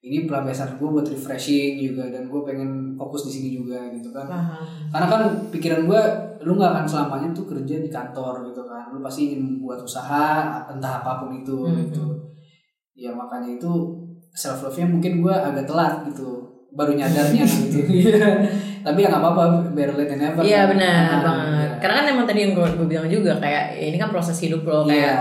Ini 0.00 0.24
pelampiasan 0.24 0.74
gue 0.74 0.88
buat 0.88 1.04
refreshing 1.04 1.76
juga 1.78 2.08
dan 2.08 2.24
gue 2.24 2.40
pengen 2.40 2.96
fokus 2.96 3.28
di 3.28 3.32
sini 3.32 3.48
juga 3.54 3.84
gitu 3.90 4.08
kan 4.08 4.24
Paham. 4.24 4.64
karena 4.88 5.06
kan 5.06 5.20
pikiran 5.50 5.80
gue 5.84 6.02
lu 6.40 6.56
nggak 6.56 6.72
akan 6.72 6.84
selamanya 6.84 7.28
tuh 7.30 7.44
kerja 7.46 7.76
di 7.76 7.86
kantor 7.86 8.48
gitu 8.48 8.64
kan 8.64 8.88
lu 8.88 8.98
pasti 8.98 9.28
ingin 9.28 9.60
membuat 9.60 9.84
usaha 9.84 10.26
entah 10.66 10.92
apa 10.98 11.20
pun 11.20 11.36
itu 11.36 11.52
Mhm. 11.62 11.76
gitu 11.84 12.04
ya 12.96 13.12
makanya 13.12 13.54
itu 13.54 13.72
self 14.32 14.62
love 14.62 14.72
nya 14.74 14.88
mungkin 14.88 15.20
gue 15.20 15.34
agak 15.34 15.64
telat 15.64 16.00
gitu 16.06 16.48
baru 16.70 16.96
nyadarnya 16.96 17.44
gitu 17.60 17.84
Iya. 17.84 18.24
tapi 18.80 19.04
ya 19.04 19.12
nggak 19.12 19.20
apa-apa 19.20 19.42
better 19.70 19.94
late 19.94 20.08
than 20.08 20.20
never 20.22 20.40
Iya 20.40 20.64
kan. 20.64 20.68
benar 20.72 20.96
Ah, 20.96 21.20
banget. 21.20 21.68
iya. 21.68 21.76
Karena 21.76 21.94
kan 21.94 22.06
emang 22.08 22.24
tadi 22.24 22.40
yang 22.40 22.52
gue, 22.54 22.68
bilang 22.86 23.04
juga 23.06 23.32
kayak 23.36 23.64
ya 23.74 23.84
ini 23.86 23.96
kan 23.96 24.08
proses 24.08 24.36
hidup 24.38 24.64
lo 24.64 24.80
Iya. 24.80 24.88
kayak 24.88 25.16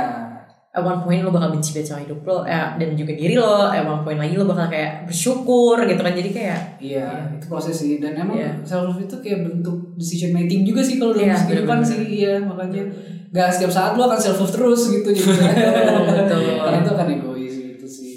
at 0.69 0.81
one 0.81 1.01
point 1.01 1.21
lo 1.21 1.29
bakal 1.29 1.49
benci 1.49 1.73
banget 1.73 1.87
sama 1.87 2.01
hidup 2.01 2.21
lo 2.21 2.45
ya, 2.45 2.77
dan 2.77 2.93
juga 2.93 3.11
diri 3.11 3.33
lo. 3.33 3.65
At 3.65 3.81
one 3.81 4.01
point 4.01 4.17
lagi 4.17 4.33
lo 4.33 4.45
bakal 4.45 4.67
kayak 4.67 5.05
bersyukur 5.05 5.81
gitu 5.81 5.97
kan. 5.97 6.13
Jadi 6.13 6.29
kayak 6.29 6.59
Iya, 6.77 7.07
itu 7.33 7.45
proses 7.45 7.73
sih. 7.73 7.97
Dan 7.97 8.13
emang 8.15 8.37
Iya. 8.37 8.53
self 8.61 8.85
love 8.87 9.01
itu 9.01 9.15
kayak 9.17 9.39
bentuk 9.43 9.75
decision 9.95 10.29
making 10.31 10.61
juga 10.63 10.79
sih 10.79 10.95
kalau 10.95 11.11
dalam 11.11 11.25
Iya, 11.27 11.37
kehidupan 11.41 11.77
sih. 11.81 11.97
Iya, 12.21 12.33
makanya 12.39 12.83
nggak 13.29 13.49
setiap 13.51 13.71
saat 13.71 13.91
lo 13.93 14.05
akan 14.05 14.19
self 14.19 14.37
love 14.39 14.49
terus 14.51 14.81
gitu 14.91 15.09
jadi. 15.09 15.31
Karena 16.59 16.77
itu 16.77 16.91
akan 16.91 17.07
egois 17.11 17.53
gitu 17.55 17.85
sih. 17.85 18.13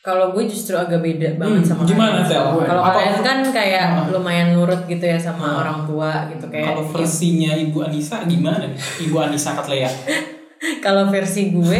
kalau 0.00 0.30
gue 0.30 0.46
justru 0.46 0.70
agak 0.72 1.02
beda 1.02 1.34
banget 1.34 1.62
Hmm, 1.62 1.66
sama 1.66 1.82
gimana. 1.82 2.22
Tel? 2.22 2.38
Kalau 2.56 2.82
kalian 2.84 3.18
kan 3.20 3.38
kayak 3.44 3.86
lumayan 4.08 4.54
nurut 4.54 4.86
gitu 4.86 5.02
ya 5.02 5.18
sama 5.18 5.42
Ah. 5.44 5.54
orang 5.62 5.82
tua 5.82 6.30
gitu 6.30 6.46
kayak. 6.46 6.66
Kalau 6.68 6.82
versinya 6.88 7.50
Ibu 7.52 7.78
Anissa 7.82 8.22
gimana? 8.22 8.70
Ibu 8.98 9.16
Anissa 9.16 9.54
Katlea. 9.54 9.90
Kalau 10.84 11.08
versi 11.12 11.52
gue, 11.52 11.78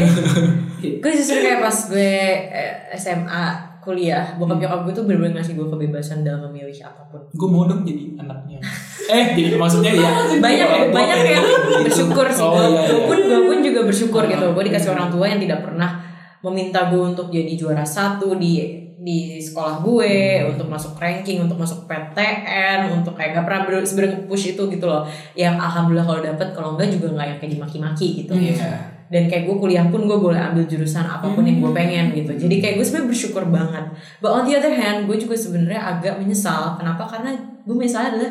gue 1.03 1.13
justru 1.13 1.41
kayak 1.41 1.61
pas 1.65 1.77
gue 1.89 2.13
eh, 2.53 2.93
SMA 2.97 3.45
kuliah, 3.81 4.35
bokap 4.35 4.59
nyokap 4.59 4.81
gue 4.83 4.93
tuh 4.99 5.05
bener-bener 5.07 5.39
ngasih 5.39 5.55
gue 5.55 5.67
kebebasan 5.71 6.27
dalam 6.27 6.51
memilih 6.51 6.75
apa 6.83 7.07
pun. 7.07 7.23
Gue 7.39 7.49
mau 7.49 7.71
dong 7.71 7.87
jadi 7.87 8.19
anaknya. 8.19 8.59
Eh, 9.07 9.25
jadi 9.39 9.55
maksudnya 9.55 9.95
ya. 9.95 10.11
banyak 10.45 10.67
tua 10.67 10.91
banyak 10.91 11.19
yang 11.23 11.47
gitu. 11.47 11.87
bersyukur 11.87 12.27
sih 12.27 12.43
Oh, 12.43 12.59
gue 12.59 12.67
iya, 12.75 12.83
iya. 12.83 13.07
pun 13.07 13.19
gue 13.23 13.41
pun 13.47 13.59
juga 13.63 13.81
bersyukur 13.87 14.23
gitu 14.27 14.45
gue 14.51 14.65
dikasih 14.67 14.91
orang 14.91 15.09
tua 15.09 15.31
yang 15.31 15.39
tidak 15.39 15.63
pernah 15.63 16.03
meminta 16.43 16.91
gue 16.91 16.99
untuk 16.99 17.31
jadi 17.31 17.55
juara 17.55 17.87
satu 17.87 18.35
di 18.35 18.86
di 19.07 19.39
sekolah 19.39 19.87
gue 19.87 20.13
Hmm. 20.43 20.51
untuk 20.51 20.67
masuk 20.67 20.99
ranking 20.99 21.39
untuk 21.39 21.55
masuk 21.55 21.87
PTN 21.87 22.91
untuk 22.91 23.15
kayak 23.15 23.39
gak 23.39 23.45
pernah 23.47 23.63
ber- 23.63 23.87
sebenarnya 23.87 24.27
push 24.27 24.51
itu 24.51 24.63
gitu 24.67 24.83
loh. 24.83 25.07
Yang 25.33 25.55
alhamdulillah 25.57 26.03
kalau 26.05 26.21
dapet 26.21 26.49
kalau 26.51 26.69
enggak 26.75 26.91
juga 26.91 27.15
nggak 27.15 27.27
yang 27.29 27.39
kayak 27.39 27.53
dimaki-maki 27.55 28.07
gitu. 28.21 28.35
Iya. 28.35 28.99
dan 29.07 29.31
kayak 29.31 29.47
gue 29.47 29.55
kuliah 29.55 29.87
pun 29.87 30.03
gue 30.03 30.19
boleh 30.19 30.35
ambil 30.35 30.67
jurusan 30.67 31.07
apa 31.07 31.31
pun 31.31 31.47
yang 31.47 31.63
gue 31.63 31.71
pengen 31.71 32.11
gitu. 32.11 32.35
Jadi 32.35 32.59
kayak 32.59 32.75
gue 32.75 32.83
sebenarnya 32.83 33.07
bersyukur 33.07 33.47
banget. 33.47 33.85
But 34.19 34.35
on 34.35 34.43
the 34.43 34.59
other 34.59 34.75
hand 34.75 35.07
gue 35.07 35.15
juga 35.15 35.39
sebenarnya 35.39 35.79
agak 35.79 36.19
menyesal. 36.19 36.75
Kenapa? 36.75 37.07
Karena 37.07 37.31
gue 37.63 37.71
menyesalnya 37.71 38.11
adalah 38.11 38.31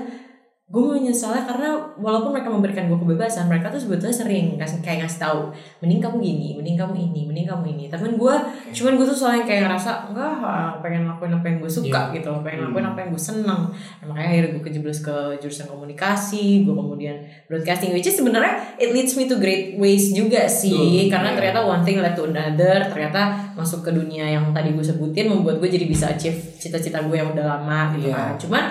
gue 0.66 0.82
menyesalnya 0.82 1.46
karena 1.46 1.78
walaupun 2.02 2.34
mereka 2.34 2.50
memberikan 2.50 2.90
gue 2.90 2.98
kebebasan 2.98 3.46
mereka 3.46 3.70
tuh 3.70 3.78
sebetulnya 3.78 4.18
sering 4.18 4.58
kasih 4.58 4.82
kayak 4.82 5.06
ngasih 5.06 5.22
tahu 5.22 5.54
mending 5.78 6.02
kamu 6.02 6.18
gini 6.26 6.50
mending 6.58 6.74
kamu 6.74 6.94
ini 7.06 7.22
mending 7.30 7.46
kamu 7.46 7.66
ini. 7.78 7.86
Tapi 7.86 8.18
gue 8.18 8.36
cuman 8.74 8.92
gue 8.98 9.06
tuh 9.06 9.14
soalnya 9.14 9.46
kayak 9.46 9.70
ngerasa 9.70 10.10
enggak 10.10 10.32
ah, 10.42 10.74
pengen 10.82 11.06
lakuin 11.06 11.38
apa 11.38 11.46
yang 11.54 11.58
gue 11.62 11.70
suka 11.70 12.10
gitu 12.18 12.34
loh 12.34 12.42
pengen 12.42 12.74
lakuin 12.74 12.82
apa 12.82 12.98
yang 12.98 13.10
gue 13.14 13.22
seneng. 13.22 13.62
Nah, 13.70 14.06
makanya 14.10 14.28
akhirnya 14.34 14.50
gue 14.58 14.64
kejeblos 14.66 15.00
ke 15.06 15.16
jurusan 15.38 15.70
komunikasi 15.70 16.66
gue 16.66 16.74
kemudian 16.74 17.16
broadcasting 17.46 17.94
which 17.94 18.10
is 18.10 18.18
sebenarnya 18.18 18.58
it 18.82 18.90
leads 18.90 19.14
me 19.14 19.30
to 19.30 19.38
great 19.38 19.78
ways 19.78 20.18
juga 20.18 20.50
sih. 20.50 21.14
Karena 21.14 21.30
iya. 21.30 21.38
ternyata 21.38 21.62
one 21.62 21.86
thing 21.86 22.02
led 22.02 22.18
to 22.18 22.26
another 22.26 22.90
ternyata 22.90 23.54
masuk 23.54 23.86
ke 23.86 23.94
dunia 23.94 24.26
yang 24.26 24.50
tadi 24.50 24.74
gue 24.74 24.82
sebutin 24.82 25.30
membuat 25.30 25.62
gue 25.62 25.70
jadi 25.70 25.86
bisa 25.86 26.10
achieve 26.10 26.42
cita-cita 26.58 27.06
gue 27.06 27.14
yang 27.22 27.30
udah 27.38 27.46
lama 27.46 27.94
gitu 27.94 28.10
Iya. 28.10 28.18
kan. 28.18 28.34
Cuman 28.42 28.64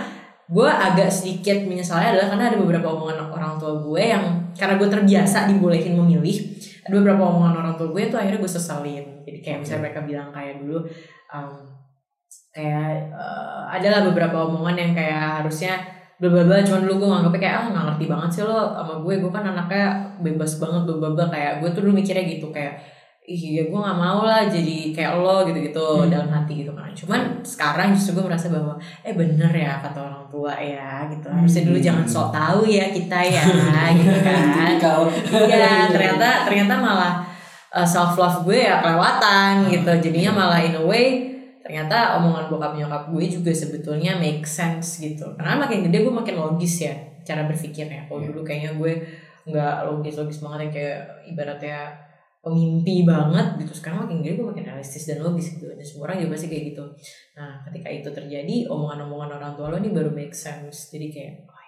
gue 0.45 0.68
agak 0.68 1.09
sedikit 1.09 1.64
menyesalnya 1.64 2.16
adalah 2.16 2.28
karena 2.36 2.45
ada 2.53 2.59
beberapa 2.61 2.88
omongan 2.92 3.32
orang 3.32 3.57
tua 3.57 3.80
gue 3.80 4.03
yang 4.05 4.24
karena 4.53 4.74
gue 4.76 4.88
terbiasa 4.92 5.49
dibolehin 5.49 5.97
memilih 5.97 6.36
ada 6.84 6.95
beberapa 7.01 7.22
omongan 7.24 7.55
orang 7.64 7.74
tua 7.80 7.88
gue 7.88 8.03
tuh 8.12 8.20
akhirnya 8.20 8.40
gue 8.45 8.53
sesalin 8.53 9.05
jadi 9.24 9.38
kayak 9.40 9.59
misalnya 9.64 9.82
mereka 9.88 10.01
bilang 10.05 10.28
kayak 10.36 10.61
dulu 10.61 10.84
um, 11.32 11.53
kayak 12.53 13.09
eh, 13.09 13.62
adalah 13.72 14.05
beberapa 14.05 14.36
omongan 14.45 14.76
yang 14.76 14.92
kayak 14.92 15.42
harusnya 15.42 15.80
bla 16.20 16.28
bla 16.30 16.42
bla 16.47 16.62
cuman 16.62 16.80
dulu 16.86 16.95
gue 17.03 17.09
nganggapnya 17.11 17.40
kayak 17.42 17.57
ah 17.59 17.66
nggak 17.74 17.84
ngerti 17.90 18.05
banget 18.07 18.30
sih 18.30 18.42
lo 18.47 18.61
sama 18.70 18.95
gue 19.03 19.14
gue 19.18 19.30
kan 19.34 19.45
anaknya 19.51 19.86
bebas 20.22 20.53
banget 20.62 20.82
bla 20.86 20.97
bla 21.01 21.11
bla. 21.11 21.24
Kayak 21.32 21.53
gue 21.64 21.68
tuh 21.74 21.80
dulu 21.82 21.92
mikirnya 21.99 22.24
gitu 22.30 22.47
kayak 22.55 22.74
ih 23.25 23.57
ya 23.57 23.64
gue 23.64 23.75
nggak 23.75 23.97
mau 23.97 24.20
lah 24.20 24.45
jadi 24.45 24.93
kayak 24.93 25.16
lo 25.16 25.45
gitu 25.45 25.59
gitu 25.62 25.81
Hmm. 26.05 26.12
dalam 26.12 26.29
hati 26.29 26.61
gitu 26.61 26.72
kan 26.72 26.93
cuman 26.93 27.41
sekarang 27.41 27.89
justru 27.91 28.20
gue 28.20 28.25
merasa 28.29 28.53
bahwa 28.53 28.77
eh 29.01 29.12
bener 29.12 29.49
ya 29.49 29.81
kata 29.81 29.97
orang 29.99 30.25
tua 30.29 30.53
ya 30.55 31.09
gitu 31.09 31.25
harusnya 31.27 31.62
dulu 31.64 31.79
Hmm. 31.81 31.87
jangan 31.89 32.05
sok 32.05 32.29
tahu 32.31 32.61
ya 32.64 32.85
kita 32.89 33.18
ya 33.18 33.43
gitu 33.97 34.18
kan 34.20 34.77
Kalau 34.77 35.09
Iya, 35.49 35.89
ternyata 35.89 36.45
ternyata 36.45 36.75
malah 36.77 37.25
self 37.83 38.14
love 38.14 38.45
gue 38.45 38.61
ya 38.61 38.79
kelewatan 38.79 39.66
gitu. 39.66 39.91
Jadinya 40.05 40.31
malah 40.37 40.61
in 40.61 40.77
a 40.77 40.85
way 40.85 41.33
ternyata 41.59 42.20
omongan 42.20 42.47
bokap 42.47 42.77
nyokap 42.77 43.09
gue 43.09 43.25
juga 43.27 43.49
sebetulnya 43.51 44.14
make 44.14 44.45
sense 44.45 45.01
gitu. 45.01 45.25
Karena 45.35 45.57
makin 45.57 45.81
gede 45.83 46.05
gue 46.05 46.12
makin 46.12 46.37
logis 46.37 46.85
ya 46.85 46.93
cara 47.25 47.49
berpikirnya. 47.49 48.05
Kalau 48.05 48.20
Iya. 48.20 48.29
dulu 48.31 48.41
kayaknya 48.45 48.70
gue 48.77 48.93
nggak 49.45 49.75
logis 49.85 50.14
logis 50.14 50.39
banget 50.39 50.59
yang 50.61 50.72
kayak 50.72 50.99
ibaratnya 51.27 51.79
pemimpi 52.45 53.09
banget 53.09 53.57
gitu 53.64 53.72
sekarang 53.72 54.05
makin 54.05 54.20
gede 54.20 54.36
gue 54.36 54.47
makin 54.53 54.64
realistis 54.68 55.09
dan 55.09 55.24
logis 55.24 55.57
gitu 55.57 55.64
dan 55.72 55.80
semua 55.80 56.12
orang 56.12 56.20
juga 56.20 56.36
pasti 56.36 56.53
kayak 56.53 56.64
gitu 56.76 56.84
nah 57.32 57.64
ketika 57.64 57.88
itu 57.88 58.09
terjadi 58.12 58.57
omongan-omongan 58.68 59.40
orang 59.40 59.53
tua 59.57 59.72
lo 59.72 59.80
ini 59.80 59.90
baru 59.90 60.12
make 60.12 60.36
sense 60.36 60.92
jadi 60.92 61.09
kayak 61.09 61.32
oh 61.49 61.62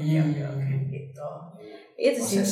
ya 0.00 0.24
oke 0.24 0.32
oke 0.32 0.40
oke 0.40 0.64
oke 0.64 0.74
gitu 0.88 1.28
itu 1.94 2.18
sih. 2.18 2.42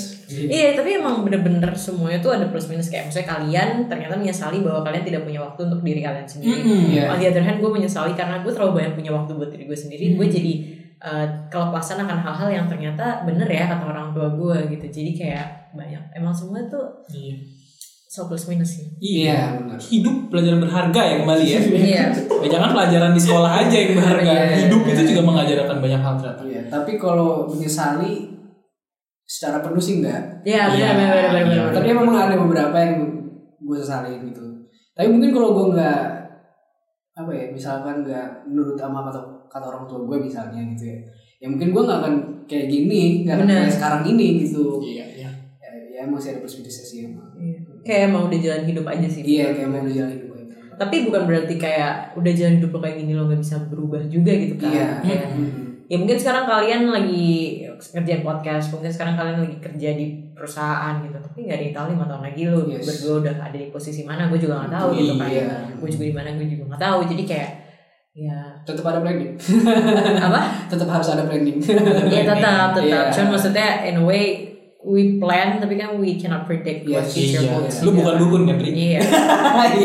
Iya, 0.47 0.79
tapi 0.79 1.03
emang 1.03 1.27
bener-bener 1.27 1.75
semuanya 1.75 2.23
tuh 2.23 2.31
ada 2.31 2.47
plus 2.47 2.71
minus 2.71 2.87
kayak 2.87 3.11
misalnya 3.11 3.27
kalian 3.27 3.69
ternyata 3.91 4.15
menyesali 4.15 4.63
bahwa 4.63 4.87
kalian 4.87 5.03
tidak 5.03 5.27
punya 5.27 5.43
waktu 5.43 5.67
untuk 5.67 5.83
diri 5.83 5.99
kalian 5.99 6.23
sendiri. 6.23 6.63
Mm-mm. 6.63 6.95
Iya. 6.95 7.11
On 7.11 7.19
the 7.19 7.27
other 7.27 7.43
hand, 7.43 7.59
gue 7.59 7.67
menyesali 7.75 8.15
karena 8.15 8.47
gue 8.47 8.53
terlalu 8.55 8.79
banyak 8.79 8.95
punya 8.95 9.11
waktu 9.11 9.35
buat 9.35 9.51
diri 9.51 9.67
gue 9.67 9.75
sendiri. 9.75 10.15
Gue 10.15 10.31
jadi 10.31 10.53
uh, 11.03 11.27
kelepasan 11.51 11.99
akan 12.01 12.19
hal-hal 12.19 12.49
yang 12.49 12.67
ternyata 12.71 13.27
bener 13.27 13.47
ya 13.47 13.67
kata 13.67 13.85
orang 13.85 14.15
tua 14.15 14.31
gue 14.31 14.57
gitu. 14.73 14.87
Jadi 14.89 15.11
kayak 15.19 15.47
banyak. 15.75 16.03
Emang 16.15 16.31
semua 16.31 16.63
tuh 16.67 17.03
Iya. 17.11 17.37
so 18.07 18.29
plus 18.29 18.45
minus 18.45 18.77
sih. 18.77 18.87
Iya, 19.01 19.57
benar. 19.57 19.81
Hidup 19.81 20.29
pelajaran 20.29 20.61
berharga 20.61 21.01
ya 21.01 21.15
kembali 21.25 21.47
ya. 21.49 21.61
Iya. 21.65 22.05
Ya, 22.45 22.49
jangan 22.53 22.77
pelajaran 22.77 23.17
di 23.17 23.21
sekolah 23.25 23.53
aja 23.65 23.73
yang 23.73 23.97
berharga. 23.97 24.33
Iya. 24.37 24.57
Hidup 24.69 24.83
itu 24.85 25.03
juga 25.17 25.23
mengajarkan 25.25 25.77
banyak 25.81 26.01
hal 26.01 26.15
ternyata. 26.21 26.43
Iya, 26.45 26.63
tapi 26.69 27.01
kalau 27.01 27.49
menyesali 27.49 28.29
secara 29.25 29.65
penuh 29.65 29.81
sih 29.81 30.05
enggak. 30.05 30.45
Iya, 30.45 30.69
benar 30.69 30.77
Iya, 30.77 30.89
benar 30.93 31.09
benar 31.09 31.25
benar. 31.25 31.41
iya. 31.41 31.63
benar. 31.65 31.73
Tapi 31.73 31.89
memang 31.89 32.17
ada 32.21 32.37
beberapa 32.37 32.77
yang 32.77 32.95
gue 33.57 33.77
sesalin 33.81 34.21
gitu. 34.29 34.45
Tapi 34.93 35.09
mungkin 35.09 35.33
kalau 35.33 35.49
gue 35.57 35.67
nggak 35.73 36.01
apa 37.17 37.31
ya, 37.33 37.45
misalkan 37.49 38.05
nggak 38.05 38.45
menurut 38.45 38.77
sama 38.77 39.09
kata 39.09 39.32
kata 39.53 39.69
orang 39.69 39.85
tua 39.85 40.01
gue 40.09 40.17
misalnya 40.25 40.65
gitu 40.73 40.89
ya, 40.89 40.99
ya 41.45 41.47
mungkin 41.53 41.69
gue 41.77 41.83
nggak 41.85 42.01
akan 42.01 42.15
kayak 42.49 42.67
gini, 42.73 43.29
nggak 43.29 43.37
akan 43.37 43.47
kayak 43.53 43.69
sekarang 43.77 44.03
ini 44.09 44.27
gitu. 44.49 44.81
Iya, 44.81 45.05
iya. 45.13 45.31
Ya, 45.61 45.71
ya 46.01 46.03
masih 46.09 46.41
ada 46.41 46.49
sih 46.49 47.13
emang. 47.13 47.29
Iya. 47.37 47.59
Kayak 47.85 48.01
emang 48.09 48.23
udah 48.33 48.39
jalan 48.41 48.63
hidup 48.65 48.87
aja 48.89 49.09
sih. 49.13 49.23
Iya, 49.23 49.47
kayak 49.53 49.69
mau 49.69 49.85
dijalin 49.85 50.21
gue. 50.25 50.41
Tapi 50.81 50.97
bukan 51.05 51.23
berarti 51.29 51.55
kayak 51.61 52.17
udah 52.17 52.33
jalan 52.33 52.55
hidup 52.57 52.71
lo 52.73 52.79
kayak 52.81 52.97
gini 52.97 53.13
lo 53.13 53.29
gak 53.29 53.41
bisa 53.45 53.57
berubah 53.69 54.01
juga 54.09 54.33
gitu 54.33 54.55
kan. 54.57 54.73
Iya. 54.73 54.89
Kayak, 55.05 55.27
ya 55.93 55.97
mungkin 56.01 56.17
sekarang 56.17 56.45
kalian 56.49 56.83
lagi 56.89 57.29
kerja 57.77 58.25
podcast 58.25 58.73
mungkin 58.73 58.89
sekarang 58.89 59.13
kalian 59.13 59.45
lagi 59.45 59.57
kerja 59.61 59.89
di 59.93 60.07
perusahaan 60.33 61.05
gitu 61.05 61.21
tapi 61.21 61.45
nggak 61.45 61.77
tahu 61.77 61.93
lima 61.93 62.09
tahun 62.09 62.23
lagi 62.33 62.43
lo 62.49 62.65
Yes. 62.65 62.89
berdua 62.89 63.15
udah 63.21 63.35
ada 63.45 63.57
di 63.61 63.69
posisi 63.69 64.01
mana 64.09 64.33
gue 64.33 64.41
juga 64.41 64.65
nggak 64.65 64.73
tahu 64.73 64.89
gitu 64.97 65.13
kan 65.21 65.29
Iya. 65.29 65.45
gue 65.77 65.89
juga 65.93 66.05
di 66.09 66.15
mana 66.17 66.29
gue 66.33 66.47
juga 66.49 66.65
nggak 66.73 66.81
tahu 66.81 66.99
jadi 67.13 67.23
kayak 67.29 67.51
ya 68.13 68.61
Tetap 68.63 68.85
ada 68.85 69.01
planning. 69.01 69.33
apa 70.27 70.41
tetap 70.67 70.85
harus 70.87 71.09
ada 71.09 71.25
planning. 71.25 71.59
ya 72.07 72.23
tetap 72.23 72.77
tetap 72.77 72.85
Iya. 72.85 73.01
cuman 73.15 73.29
maksudnya 73.33 73.69
in 73.85 73.97
a 73.97 74.05
way 74.05 74.25
we 74.83 75.17
plan 75.17 75.57
tapi 75.57 75.75
kan 75.75 75.95
we 75.97 76.15
cannot 76.15 76.43
predict 76.43 76.85
what 76.85 77.01
Yes, 77.01 77.15
future 77.15 77.41
Iya. 77.41 77.53
holds 77.55 77.77
Lu 77.81 77.95
bukan 77.95 78.15
dukun 78.19 78.43
kan, 78.45 78.57
Ri? 78.59 78.71
iya 78.91 79.01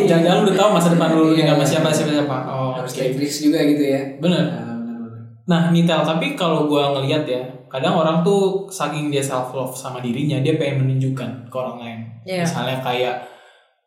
Jangan-jangan 0.03 0.38
lu 0.38 0.43
udah 0.45 0.57
tahu 0.57 0.69
masa 0.71 0.88
depan 0.91 1.09
lu 1.13 1.23
Iya. 1.32 1.47
dengan 1.47 1.63
siapa 1.63 1.88
siapa 1.89 2.11
siapa. 2.13 2.38
Oh, 2.45 2.71
harus 2.75 2.91
tricks 2.91 3.38
juga 3.41 3.59
gitu 3.61 3.84
ya. 3.86 4.01
Bener. 4.17 4.43
Nah, 4.43 4.75
benar-benar. 4.75 5.21
Nah, 5.47 5.61
Nitel, 5.69 6.01
tapi 6.01 6.34
kalau 6.34 6.65
gua 6.65 6.91
ngelihat 6.93 7.23
ya, 7.23 7.39
kadang 7.67 7.95
orang 7.95 8.19
tuh 8.19 8.67
saking 8.67 9.07
dia 9.07 9.21
self 9.21 9.53
love 9.53 9.71
sama 9.71 9.99
dirinya, 9.99 10.39
dia 10.39 10.55
pengen 10.55 10.84
menunjukkan 10.84 11.47
ke 11.47 11.55
orang 11.55 11.78
lain. 11.78 11.99
Iya. 12.25 12.43
Misalnya 12.43 12.78
kayak 12.82 13.15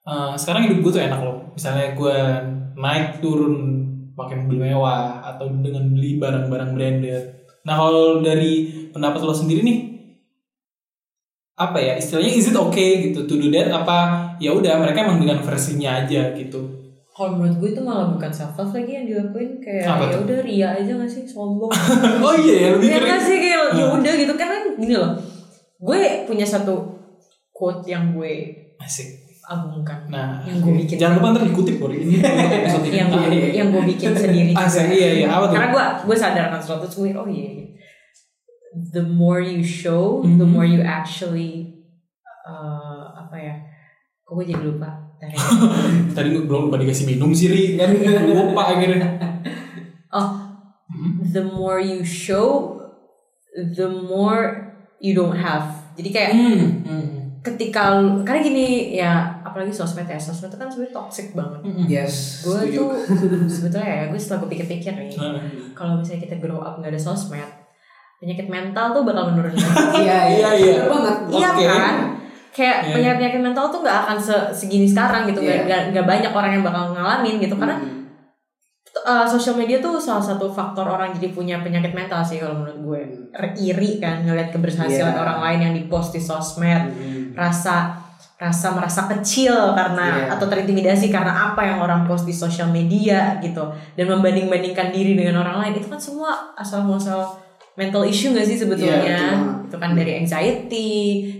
eh, 0.02 0.32
sekarang 0.34 0.64
hidup 0.64 0.78
gue 0.80 0.92
tuh 0.94 1.02
enak 1.02 1.20
loh. 1.20 1.36
Misalnya 1.52 1.92
gue 1.92 2.16
naik 2.74 3.20
turun 3.20 3.79
pakai 4.20 4.44
mobil 4.44 4.58
mewah 4.62 5.24
atau 5.24 5.48
dengan 5.48 5.88
beli 5.88 6.20
barang-barang 6.20 6.70
branded. 6.72 7.22
Nah, 7.64 7.74
kalau 7.76 8.20
dari 8.20 8.52
pendapat 8.88 9.20
lo 9.20 9.32
sendiri 9.32 9.60
nih, 9.60 9.78
apa 11.56 11.76
ya 11.76 11.92
istilahnya 11.96 12.32
is 12.32 12.48
it 12.48 12.56
okay 12.56 13.08
gitu 13.08 13.28
to 13.28 13.36
do 13.36 13.48
that? 13.52 13.68
Apa 13.68 13.96
ya 14.40 14.52
udah 14.52 14.80
mereka 14.80 15.04
emang 15.04 15.20
dengan 15.20 15.44
versinya 15.44 16.00
aja 16.00 16.32
gitu? 16.32 16.60
Kalau 17.10 17.36
menurut 17.36 17.60
gue 17.60 17.70
itu 17.76 17.82
malah 17.84 18.08
bukan 18.16 18.32
self 18.32 18.56
love 18.56 18.72
lagi 18.72 18.96
yang 18.96 19.04
dilakuin 19.04 19.60
kayak 19.60 19.84
ya 19.84 20.16
udah 20.16 20.40
ria 20.40 20.68
aja 20.72 20.92
gak 20.96 21.10
sih? 21.10 21.28
Sombong. 21.28 21.68
Oh 22.24 22.32
iya 22.32 22.54
ya 22.56 22.68
lebih 22.80 22.88
ya 22.88 22.98
nggak 22.98 23.20
sih? 23.20 23.36
Kayak 23.36 23.76
ya 23.76 23.84
Hmm. 23.88 23.96
udah 24.00 24.12
gitu. 24.16 24.32
Karena 24.40 24.56
gini 24.72 24.94
loh 24.96 25.12
gue 25.80 26.00
punya 26.24 26.44
satu 26.44 26.76
quote 27.52 27.84
yang 27.84 28.16
gue 28.16 28.32
asik 28.80 29.29
agungkan. 29.50 29.98
Nah, 30.06 30.38
Yang 30.46 30.58
gue 30.62 30.72
bikin. 30.78 30.96
jangan 30.96 31.14
lupa 31.18 31.26
ntar 31.34 31.42
dikutip 31.44 31.76
Bor 31.76 31.90
ini 31.90 32.22
untuk 32.22 32.54
episode 32.62 32.86
ini. 32.86 32.96
yang 32.96 33.08
gue 33.10 33.26
yang 33.50 33.68
gue 33.68 33.82
bikin 33.90 34.10
sendiri 34.22 34.54
Ah, 34.54 34.70
iya, 34.86 35.08
iya. 35.12 35.26
Apa 35.26 35.50
tuh? 35.50 35.54
Karena 35.58 35.68
gue 35.68 35.84
gue 36.06 36.16
sadar 36.16 36.46
kan 36.48 36.60
gue 36.62 37.10
oh 37.12 37.26
iya. 37.26 37.48
iya. 37.50 37.66
The 38.94 39.02
more 39.02 39.42
you 39.42 39.60
show, 39.60 40.22
the 40.22 40.46
Mhm. 40.46 40.54
more 40.54 40.62
you 40.64 40.78
actually 40.80 41.82
uh, 42.46 43.10
apa 43.18 43.34
ya? 43.34 43.54
Kok 44.22 44.38
gue 44.38 44.46
jadi 44.46 44.62
lupa? 44.62 44.90
Tadi. 45.18 45.34
Tadi 46.16 46.28
lu 46.30 46.46
belum 46.46 46.70
lupa 46.70 46.78
dikasih 46.78 47.10
minum 47.10 47.34
sih, 47.34 47.50
Ri. 47.50 47.74
Kan 47.74 47.90
lupa 48.24 48.72
akhirnya. 48.72 49.18
oh, 50.08 50.30
the 51.26 51.42
more 51.42 51.76
you 51.76 52.00
show, 52.00 52.78
the 53.74 53.90
more 53.90 54.70
you 54.96 55.12
don't 55.12 55.34
have. 55.34 55.90
Jadi 55.98 56.08
kayak 56.08 56.30
Hmm. 56.32 56.62
hmm. 56.86 57.06
ketika 57.40 57.96
karena 58.22 58.40
gini 58.40 58.66
ya 58.94 59.39
apalagi 59.50 59.70
sosmed 59.70 60.04
ya 60.04 60.16
sosmed 60.16 60.46
itu 60.46 60.56
kan 60.56 60.66
sebenarnya 60.66 60.94
toxic 60.94 61.26
banget. 61.32 61.60
Yes. 61.84 62.40
Gue 62.40 62.70
tuh 62.70 62.88
sebetulnya 63.52 63.86
ya 63.86 64.04
gue 64.06 64.16
setelah 64.16 64.38
gue 64.40 64.50
pikir-pikir 64.52 64.92
nih 64.94 65.10
Nah, 65.12 65.42
kalau 65.72 65.92
misalnya 65.96 66.22
kita 66.22 66.36
grow 66.36 66.58
up 66.58 66.76
nggak 66.76 66.90
ada 66.90 67.02
sosmed 67.02 67.50
penyakit 68.16 68.46
mental 68.46 68.92
tuh 68.92 69.02
bakal 69.02 69.30
menurun 69.30 69.54
Iya 69.96 70.18
Iya, 70.30 70.50
iya. 70.54 70.72
Bener 70.78 70.86
banget. 70.86 71.16
iya 71.32 71.48
kan 71.50 71.94
kayak 72.50 72.76
Iya. 72.82 72.92
penyakit 72.92 73.16
penyakit 73.16 73.40
mental 73.42 73.64
tuh 73.68 73.80
nggak 73.80 73.98
akan 74.04 74.16
se- 74.18 74.50
segini 74.52 74.84
sekarang 74.84 75.24
gitu 75.24 75.38
nggak 75.38 75.56
Iya. 75.56 75.64
nggak 75.64 75.82
nggak 75.90 76.06
banyak 76.06 76.30
orang 76.30 76.50
yang 76.52 76.62
bakal 76.62 76.90
ngalamin 76.90 77.38
gitu 77.38 77.54
karena 77.54 77.76
Hmm. 77.76 78.02
uh, 79.00 79.24
sosial 79.24 79.54
media 79.54 79.78
tuh 79.78 79.96
salah 79.96 80.20
satu 80.20 80.50
faktor 80.50 80.84
orang 80.84 81.10
jadi 81.12 81.30
punya 81.30 81.56
penyakit 81.58 81.90
mental 81.90 82.20
sih 82.20 82.36
kalau 82.36 82.58
menurut 82.58 82.78
gue 82.82 83.00
R- 83.32 83.54
iri 83.56 83.96
kan 83.96 84.20
ngeliat 84.20 84.50
keberhasilan 84.50 84.90
Iya. 85.08 85.16
orang 85.16 85.38
lain 85.40 85.60
yang 85.62 85.74
dipost 85.74 86.10
di 86.10 86.20
sosmed 86.20 86.84
Hmm. 86.90 87.32
rasa 87.32 87.94
rasa 88.40 88.72
merasa 88.72 89.04
kecil 89.06 89.52
karena 89.76 90.24
Iya. 90.24 90.32
atau 90.32 90.48
terintimidasi 90.48 91.12
karena 91.12 91.52
apa 91.52 91.60
yang 91.60 91.76
orang 91.78 92.08
post 92.08 92.24
di 92.24 92.32
sosial 92.32 92.72
media 92.72 93.36
gitu 93.38 93.68
dan 93.94 94.06
membanding-bandingkan 94.08 94.88
diri 94.88 95.12
dengan 95.12 95.44
orang 95.44 95.60
lain 95.60 95.74
itu 95.76 95.86
kan 95.86 96.00
semua 96.00 96.56
asal 96.56 96.80
muasal 96.80 97.36
mental 97.76 98.00
issue 98.02 98.32
gak 98.32 98.42
sih 98.42 98.56
Iya, 98.56 98.62
sebetulnya 98.64 98.96
betul. 99.04 99.68
itu 99.68 99.76
kan 99.76 99.90
dari 99.92 100.12
anxiety 100.16 100.90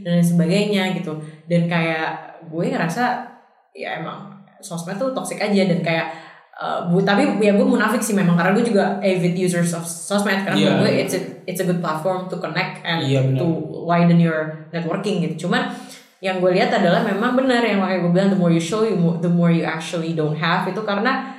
dan 0.00 0.10
lain 0.14 0.26
sebagainya 0.26 0.82
gitu 0.94 1.16
dan 1.46 1.64
kayak 1.66 2.08
gue 2.46 2.64
ngerasa 2.68 3.24
ya 3.72 3.96
emang 3.96 4.36
sosmed 4.60 4.94
tuh 4.94 5.10
toxic 5.10 5.40
aja 5.40 5.62
dan 5.66 5.80
kayak 5.80 6.12
uh, 6.54 6.84
bu, 6.84 7.00
tapi 7.00 7.24
ya 7.40 7.52
gue 7.52 7.64
munafik 7.64 7.98
sih 7.98 8.12
memang 8.12 8.36
karena 8.36 8.52
gue 8.52 8.64
juga 8.66 9.00
avid 9.00 9.32
users 9.32 9.72
of 9.72 9.82
sosmed 9.82 10.44
karena 10.44 10.52
Iya. 10.54 10.68
menurut 10.68 10.80
gue 10.82 10.92
it's 11.00 11.14
a 11.16 11.20
it's 11.46 11.60
a 11.60 11.66
good 11.66 11.80
platform 11.80 12.28
to 12.28 12.36
connect 12.36 12.84
and 12.84 13.00
Iya, 13.02 13.24
benar. 13.24 13.40
to 13.40 13.46
widen 13.82 14.18
your 14.18 14.68
networking 14.68 15.20
gitu 15.20 15.48
cuman 15.48 15.72
yang 16.20 16.36
gue 16.38 16.52
lihat 16.52 16.68
adalah 16.70 17.00
memang 17.00 17.32
benar 17.34 17.60
yang 17.60 17.80
makanya 17.80 18.00
gue 18.04 18.12
bilang 18.12 18.30
the 18.30 18.36
more 18.36 18.52
you 18.52 18.60
show 18.60 18.84
you 18.84 18.92
the 19.18 19.28
more 19.28 19.48
you 19.48 19.64
actually 19.64 20.12
don't 20.12 20.36
have 20.36 20.64
itu 20.64 20.80
karena 20.80 21.32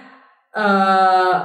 eh 0.51 1.35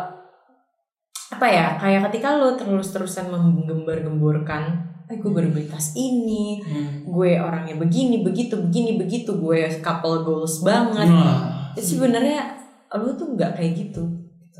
apa 1.26 1.46
ya 1.46 1.76
kayak 1.76 2.08
ketika 2.08 2.38
lo 2.38 2.54
terus-terusan 2.54 3.28
menggembar-gemborkan 3.28 4.62
eh 5.06 5.18
gue 5.18 5.30
baru 5.30 5.52
beli 5.52 5.66
tas 5.66 5.94
ini 5.94 6.58
Hmm. 6.62 7.06
gue 7.06 7.38
orangnya 7.38 7.76
begini 7.76 8.22
begitu 8.22 8.58
begini 8.58 8.96
begitu 8.96 9.36
gue 9.36 9.68
couple 9.78 10.22
goals 10.22 10.62
banget 10.62 11.06
Nah. 11.06 11.70
itu 11.76 11.94
sebenarnya 11.94 12.56
lo 12.90 13.12
tuh 13.12 13.36
nggak 13.36 13.54
kayak 13.54 13.72
gitu 13.76 14.02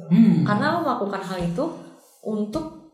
Hmm. 0.06 0.44
karena 0.44 0.76
lo 0.76 0.84
melakukan 0.84 1.18
hal 1.18 1.38
itu 1.40 1.64
untuk 2.22 2.92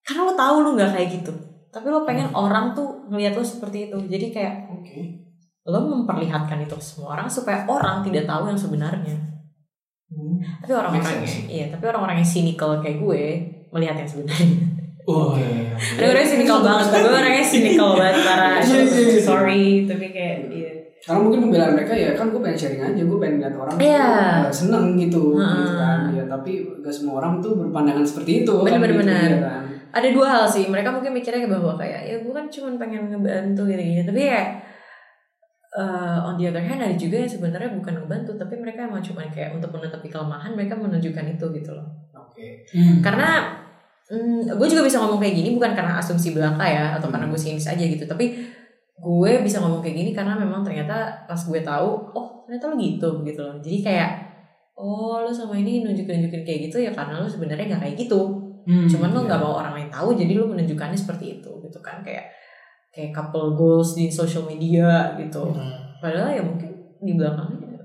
karena 0.00 0.20
lo 0.22 0.34
tahu 0.34 0.56
lo 0.62 0.70
nggak 0.72 0.92
kayak 0.94 1.08
gitu 1.20 1.32
tapi 1.74 1.90
lo 1.90 2.06
pengen 2.06 2.30
orang 2.30 2.70
tuh 2.70 3.10
ngeliat 3.10 3.34
lo 3.34 3.42
seperti 3.42 3.90
itu 3.90 3.98
jadi 4.06 4.26
kayak 4.30 4.54
Oke. 4.70 4.98
lo 5.66 5.78
memperlihatkan 5.82 6.62
itu 6.62 6.78
ke 6.78 6.84
semua 6.84 7.18
orang 7.18 7.26
supaya 7.26 7.66
orang 7.66 7.98
tidak 8.00 8.24
tahu 8.24 8.46
yang 8.46 8.54
sebenarnya 8.56 9.18
tapi 10.62 10.72
orang-orang 10.72 11.26
iya 11.50 11.66
tapi 11.68 11.84
orang-orang 11.90 12.22
yang 12.22 12.30
cynical 12.30 12.78
kayak 12.78 13.02
gue 13.02 13.22
melihat 13.70 13.96
yang 13.98 14.08
sebenarnya 14.08 14.70
Oh, 15.04 15.36
ada 15.36 16.00
orang 16.00 16.24
yang 16.24 16.32
cynical 16.32 16.64
banget 16.64 16.86
gue 16.96 17.12
orangnya 17.12 17.44
cynical 17.44 17.92
banget 17.92 18.24
para 18.24 18.56
Iya, 18.64 18.80
iya, 18.88 19.02
iya. 19.04 19.20
sorry 19.20 19.64
tapi 19.84 20.06
kayak 20.16 20.36
iya 20.48 20.72
Karena 21.04 21.20
mungkin 21.20 21.40
pembelaan 21.44 21.76
mereka 21.76 21.92
ya 21.92 22.16
kan 22.16 22.32
gue 22.32 22.40
pengen 22.40 22.56
sharing 22.56 22.80
aja, 22.80 23.02
gue 23.04 23.18
pengen 23.20 23.36
lihat 23.44 23.52
orang 23.52 23.76
Iya. 23.76 24.08
uh, 24.08 24.48
seneng 24.48 24.96
gitu, 24.96 25.36
Heeh. 25.36 25.52
gitu 25.60 25.72
kan. 25.76 25.98
Ya 26.16 26.24
tapi 26.24 26.52
gak 26.80 26.88
semua 26.88 27.20
orang 27.20 27.44
tuh 27.44 27.60
berpandangan 27.60 28.00
seperti 28.00 28.48
itu. 28.48 28.54
kan, 28.64 28.80
Bener, 28.80 28.96
bener, 28.96 29.12
gitu, 29.12 29.36
ya 29.36 29.40
kan. 29.44 29.62
Ada 29.94 30.08
dua 30.10 30.26
hal 30.26 30.44
sih 30.50 30.66
mereka 30.66 30.90
mungkin 30.90 31.14
mikirnya 31.14 31.46
bahwa 31.46 31.78
kayak 31.78 32.02
ya 32.02 32.16
gue 32.18 32.32
kan 32.34 32.50
cuma 32.50 32.74
pengen 32.74 33.14
ngebantu 33.14 33.62
gitu 33.70 33.78
gitu 33.80 34.02
tapi 34.10 34.22
ya 34.26 34.42
uh, 35.78 36.26
on 36.26 36.34
the 36.34 36.50
other 36.50 36.62
hand 36.62 36.82
ada 36.82 36.94
juga 36.98 37.22
yang 37.22 37.30
sebenarnya 37.30 37.70
bukan 37.74 37.94
ngebantu 38.02 38.34
tapi 38.34 38.54
mereka 38.58 38.90
emang 38.90 39.02
cuma 39.02 39.22
kayak 39.30 39.54
untuk 39.54 39.70
menutupi 39.70 40.10
kelemahan 40.10 40.52
mereka 40.54 40.74
menunjukkan 40.74 41.24
itu 41.38 41.46
gitu 41.54 41.70
loh 41.74 41.86
Oke. 42.18 42.66
Hmm. 42.74 42.98
karena 42.98 43.54
mm, 44.10 44.58
gue 44.58 44.66
juga 44.66 44.82
bisa 44.82 44.98
ngomong 44.98 45.22
kayak 45.22 45.34
gini 45.38 45.54
bukan 45.54 45.72
karena 45.78 46.02
asumsi 46.02 46.34
belaka 46.34 46.66
ya 46.66 46.98
atau 46.98 47.08
karena 47.08 47.30
gue 47.30 47.38
sinis 47.38 47.70
aja 47.70 47.84
gitu 47.86 48.02
tapi 48.06 48.34
gue 48.94 49.32
bisa 49.42 49.58
ngomong 49.58 49.82
kayak 49.82 49.96
gini 49.98 50.10
karena 50.10 50.38
memang 50.38 50.62
ternyata 50.62 51.26
pas 51.26 51.38
gue 51.38 51.60
tahu 51.62 52.14
oh 52.14 52.46
ternyata 52.46 52.70
lo 52.70 52.76
gitu 52.78 53.08
gitu 53.26 53.40
loh 53.42 53.56
jadi 53.58 53.78
kayak 53.82 54.10
oh 54.78 55.22
lo 55.22 55.30
sama 55.30 55.58
ini 55.58 55.82
nunjukin 55.82 56.22
nunjukin 56.22 56.42
kayak 56.42 56.60
gitu 56.70 56.82
ya 56.82 56.90
karena 56.94 57.22
lo 57.22 57.26
sebenarnya 57.26 57.74
nggak 57.74 57.82
kayak 57.82 57.96
gitu 58.06 58.43
Hmm. 58.64 58.88
cuman 58.88 59.12
lo 59.12 59.20
iya. 59.20 59.26
nggak 59.28 59.40
mau 59.40 59.54
orang 59.60 59.74
lain 59.76 59.88
tahu 59.92 60.08
jadi 60.16 60.32
lo 60.36 60.44
menunjukkannya 60.48 60.96
seperti 60.96 61.38
itu 61.38 61.50
gitu 61.60 61.78
kan 61.78 62.00
kayak 62.00 62.32
kayak 62.88 63.12
couple 63.12 63.52
goals 63.52 63.92
di 63.92 64.08
social 64.08 64.44
media 64.44 65.12
gitu 65.16 65.52
Nah. 65.52 66.00
padahal 66.00 66.32
ya 66.32 66.42
mungkin 66.42 66.70
di 66.98 67.12
belakangnya 67.12 67.76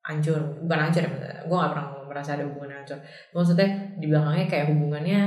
hancur 0.00 0.38
bukan 0.62 0.78
hancur 0.86 1.02
ya 1.02 1.10
gue 1.42 1.56
gak 1.56 1.70
pernah 1.74 1.86
merasa 2.06 2.34
ada 2.34 2.44
hubungan 2.46 2.70
yang 2.70 2.80
hancur 2.82 2.98
maksudnya 3.30 3.68
di 3.98 4.06
belakangnya 4.06 4.46
kayak 4.46 4.66
hubungannya 4.70 5.20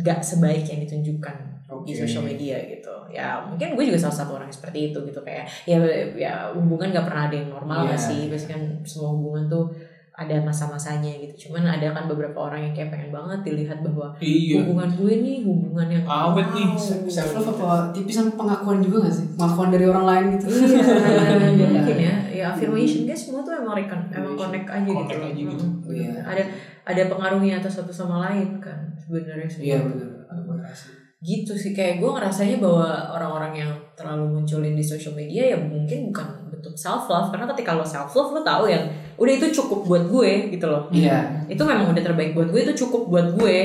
gak 0.00 0.18
sebaik 0.18 0.64
yang 0.64 0.80
ditunjukkan 0.82 1.36
di 1.82 1.92
Oke. 1.96 2.04
social 2.04 2.22
media 2.22 2.56
gitu 2.68 2.92
ya 3.08 3.40
mungkin 3.42 3.72
gue 3.72 3.84
juga 3.88 3.98
salah 3.98 4.16
satu 4.22 4.30
orang 4.36 4.48
yang 4.48 4.56
seperti 4.56 4.92
itu 4.92 4.98
gitu 5.08 5.20
kayak 5.24 5.44
ya 5.64 5.76
ya 6.12 6.32
hubungan 6.52 6.92
gak 6.92 7.06
pernah 7.08 7.28
ada 7.28 7.36
yang 7.36 7.48
normal 7.48 7.84
Iya. 7.84 7.96
gak 7.96 8.00
sih 8.00 8.20
pasti 8.28 8.48
kan 8.52 8.62
semua 8.84 9.10
hubungan 9.12 9.48
tuh 9.48 9.64
ada 10.12 10.36
masa-masanya 10.38 11.08
gitu 11.08 11.48
cuman 11.48 11.64
ada 11.64 11.88
kan 11.88 12.04
beberapa 12.04 12.36
orang 12.36 12.68
yang 12.68 12.74
kayak 12.76 12.92
pengen 12.92 13.08
banget 13.08 13.40
dilihat 13.42 13.80
bahwa 13.80 14.12
Iya. 14.20 14.60
hubungan 14.60 14.92
gue 14.92 15.12
nih 15.18 15.36
hubungan 15.40 15.88
yang 15.88 16.04
Awet 16.04 16.48
nih. 16.52 16.68
Self 17.08 17.32
love 17.32 17.48
apa 17.56 17.88
tipis 17.90 18.20
sama 18.20 18.36
pengakuan 18.36 18.78
juga 18.78 19.08
gak 19.08 19.14
sih? 19.16 19.26
Pengakuan 19.32 19.68
dari 19.72 19.84
orang 19.88 20.04
lain 20.04 20.24
gitu. 20.36 20.46
Iya, 20.52 20.84
ya 21.56 21.66
mungkin 21.66 21.96
ya. 21.96 22.14
Ya 22.28 22.44
affirmation 22.52 23.08
guys 23.08 23.24
semua 23.24 23.40
tuh 23.40 23.56
emang 23.56 23.72
recon, 23.72 24.00
emang 24.10 24.36
connect 24.36 24.68
aja 24.68 24.84
Connect 24.84 25.08
gitu. 25.08 25.24
aja 25.24 25.32
gitu. 25.48 25.64
Mm. 25.64 25.80
Iya. 25.88 26.12
Ada 26.22 26.42
ada 26.82 27.02
pengaruhnya 27.08 27.54
atau 27.58 27.70
satu 27.72 27.88
sama 27.90 28.20
lain 28.28 28.60
kan 28.60 28.78
sebenarnya 28.94 29.48
sih. 29.48 29.60
Iya 29.64 29.80
benar. 29.80 30.28
Aku 30.28 30.52
ngerasa. 30.52 30.86
Gitu 31.18 31.52
sih 31.54 31.72
kayak 31.72 32.02
gue 32.02 32.10
ngerasanya 32.10 32.60
bahwa 32.60 32.84
orang-orang 33.14 33.64
yang 33.64 33.72
terlalu 33.94 34.28
munculin 34.28 34.74
di 34.74 34.82
social 34.82 35.14
media 35.14 35.54
ya 35.54 35.56
mungkin 35.56 36.10
bukan 36.10 36.26
bentuk 36.50 36.74
self 36.74 37.06
love 37.06 37.30
karena 37.30 37.46
ketika 37.48 37.72
lo 37.72 37.86
self 37.86 38.10
love 38.10 38.34
lo 38.34 38.42
tahu 38.42 38.66
yang 38.66 38.82
udah 39.22 39.32
itu 39.32 39.46
cukup 39.54 39.86
buat 39.86 40.04
gue 40.04 40.50
gitu 40.50 40.66
loh. 40.66 40.90
Iya. 40.90 41.46
Itu 41.46 41.62
memang 41.62 41.88
udah 41.88 42.02
terbaik 42.02 42.34
buat 42.34 42.50
gue 42.50 42.60
itu 42.60 42.74
cukup 42.82 43.06
buat 43.06 43.28
gue. 43.32 43.56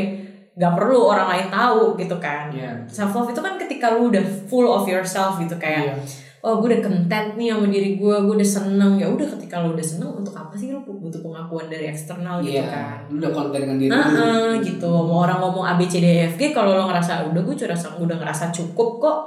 Gak 0.53 0.73
perlu 0.73 1.05
orang 1.05 1.27
lain 1.29 1.47
tahu 1.49 1.93
gitu 1.95 2.17
kan. 2.17 2.49
Iya. 2.49 2.85
Self 2.85 3.11
love 3.11 3.29
itu 3.29 3.37
kan 3.37 3.57
ketika 3.57 3.93
lu 3.93 4.09
udah 4.09 4.21
full 4.45 4.65
of 4.65 4.85
yourself 4.85 5.37
gitu 5.37 5.53
kayak 5.55 5.83
Iya. 5.83 5.95
oh 6.39 6.61
gue 6.61 6.69
udah 6.69 6.81
content 6.81 7.33
nih 7.33 7.49
sama 7.49 7.67
diri 7.67 7.97
gue 7.97 8.15
gue 8.23 8.35
udah 8.37 8.45
seneng 8.47 8.93
ya 8.95 9.09
udah 9.09 9.25
ketika 9.35 9.57
lo 9.57 9.73
udah 9.73 9.83
seneng 9.83 10.13
untuk 10.13 10.31
apa 10.31 10.53
sih 10.53 10.69
lo 10.69 10.79
butuh 10.81 11.19
pengakuan 11.19 11.65
dari 11.65 11.89
eksternal 11.89 12.39
gitu 12.39 12.61
Iya. 12.61 12.69
kan 12.69 12.97
Lu 13.09 13.17
udah 13.19 13.31
konten 13.33 13.57
dengan 13.65 13.77
diri 13.77 13.89
lu. 13.89 13.97
Heeh, 13.97 14.49
gitu 14.61 14.87
mau 14.87 15.25
orang 15.25 15.41
ngomong 15.41 15.65
A 15.65 15.73
B 15.75 15.85
C 15.85 15.97
D 15.97 16.05
E 16.07 16.29
F 16.29 16.37
G 16.37 16.53
kalau 16.53 16.73
lo 16.73 16.87
ngerasa 16.87 17.25
udah 17.27 17.41
gue 17.41 17.55
curasa 17.57 17.97
udah 17.97 18.15
ngerasa 18.15 18.49
cukup 18.49 18.89
kok 18.97 19.17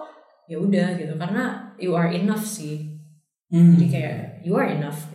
ya 0.47 0.57
udah 0.57 0.97
gitu 0.97 1.12
karena 1.14 1.45
you 1.76 1.93
are 1.93 2.09
enough 2.09 2.43
sih 2.43 2.89
Hmm. 3.51 3.74
jadi 3.74 3.87
kayak 3.91 4.16
you 4.47 4.55
are 4.55 4.70
enough 4.70 5.11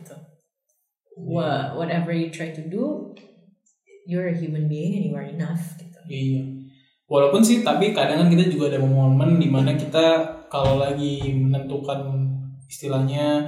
Wha- 1.16 1.72
whatever 1.74 2.12
you 2.12 2.28
try 2.28 2.52
to 2.52 2.62
do 2.62 3.16
you're 4.04 4.28
a 4.28 4.36
human 4.36 4.68
being 4.68 4.94
and 4.96 5.06
you 5.06 5.16
are 5.16 5.26
enough 5.26 5.76
gitu 5.76 5.98
Iya. 6.06 6.44
Walaupun 7.06 7.40
sih 7.40 7.62
tapi 7.62 7.90
kadang 7.92 8.18
kan 8.20 8.30
kita 8.30 8.50
juga 8.50 8.68
ada 8.68 8.80
momen 8.80 9.38
di 9.38 9.46
mana 9.46 9.74
kita 9.74 10.06
kalau 10.48 10.78
lagi 10.78 11.22
menentukan 11.32 12.02
istilahnya 12.66 13.46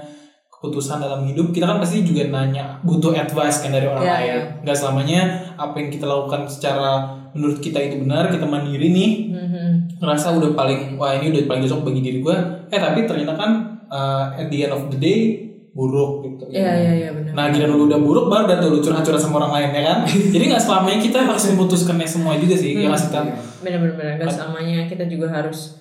keputusan 0.47 0.97
dalam 0.97 1.21
hidup 1.23 1.49
kita 1.51 1.65
kan 1.65 1.77
pasti 1.77 2.01
juga 2.01 2.25
nanya 2.25 2.81
butuh 2.81 3.13
advice 3.13 3.61
kan 3.61 3.69
dari 3.69 3.85
orang 3.85 4.01
Iya, 4.01 4.13
lain. 4.15 4.25
iya. 4.27 4.41
Nggak 4.61 4.77
selamanya 4.77 5.21
apa 5.53 5.75
yang 5.75 5.89
kita 5.89 6.05
lakukan 6.05 6.41
secara 6.45 6.89
menurut 7.31 7.57
kita 7.57 7.77
itu 7.79 7.97
benar 7.99 8.29
kita 8.29 8.45
mandiri 8.45 8.89
nih 8.89 9.11
Mhm. 9.27 9.65
ngerasa 9.97 10.33
udah 10.33 10.53
paling 10.53 10.95
wah 10.95 11.13
ini 11.13 11.29
udah 11.29 11.45
paling 11.45 11.61
cocok 11.63 11.81
bagi 11.83 12.01
diri 12.01 12.19
gue 12.19 12.37
eh 12.67 12.79
tapi 12.79 12.99
ternyata 13.03 13.33
kan 13.33 13.51
uh, 13.87 14.33
at 14.33 14.47
the 14.47 14.57
end 14.59 14.71
of 14.71 14.89
the 14.89 14.97
day 14.97 15.46
buruk 15.77 16.25
gitu 16.25 16.43
iya 16.49 16.73
iya 16.73 16.91
iya 17.05 17.09
benar 17.13 17.31
Nah, 17.37 17.53
giliran 17.53 17.77
lu 17.77 17.85
udah 17.85 18.01
buruk 18.01 18.25
baru 18.33 18.57
tuh 18.57 18.69
lu 18.73 18.79
curhat-curhat 18.81 19.21
sama 19.21 19.45
orang 19.45 19.53
lain 19.53 19.69
ya 19.77 19.81
kan. 19.93 19.97
Jadi 20.33 20.43
nggak 20.49 20.63
selamanya 20.65 20.97
kita 20.97 21.19
harus 21.21 21.43
memutuskannya 21.53 22.09
semua 22.09 22.33
juga 22.33 22.57
sih. 22.57 22.73
Ya 22.73 22.89
nggak 22.89 22.97
sih 22.97 23.09
Tan? 23.13 23.25
bener-bener 23.61 23.93
bener. 23.93 24.25
Gak 24.25 24.33
selamanya 24.33 24.89
kita 24.89 25.05
juga 25.05 25.29
harus 25.29 25.77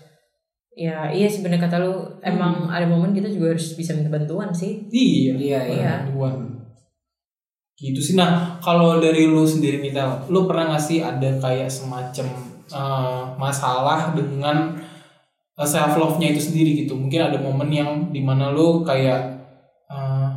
ya 0.76 1.09
iya 1.09 1.24
sih 1.24 1.40
bener 1.40 1.57
kata 1.57 1.80
lu 1.80 2.20
emang 2.20 2.68
ada 2.68 2.84
momen 2.84 3.16
kita 3.16 3.32
juga 3.32 3.57
harus 3.57 3.72
bisa 3.72 3.97
minta 3.97 4.12
bantuan 4.12 4.53
sih 4.53 4.84
Iya. 4.92 5.32
Iya, 5.40 5.61
iya. 5.72 5.92
Bantuan. 6.05 6.61
Gitu 7.76 8.01
sih. 8.01 8.14
Nah, 8.16 8.57
kalau 8.61 9.01
dari 9.01 9.28
lu 9.28 9.44
sendiri 9.44 9.80
Mitel, 9.80 10.28
lu 10.32 10.49
pernah 10.49 10.76
gak 10.76 10.84
sih 10.84 11.01
ada 11.05 11.28
kayak 11.40 11.68
semacam 11.68 12.26
eh, 12.68 13.22
masalah 13.36 14.12
dengan 14.16 14.76
self 15.57 15.97
love-nya 15.97 16.32
itu 16.36 16.40
sendiri 16.53 16.84
gitu? 16.84 16.97
Mungkin 16.97 17.20
ada 17.32 17.36
momen 17.40 17.68
yang 17.72 17.90
di 18.12 18.20
mana 18.24 18.53
lu 18.53 18.80
kayak 18.80 19.20
eh, 19.20 19.36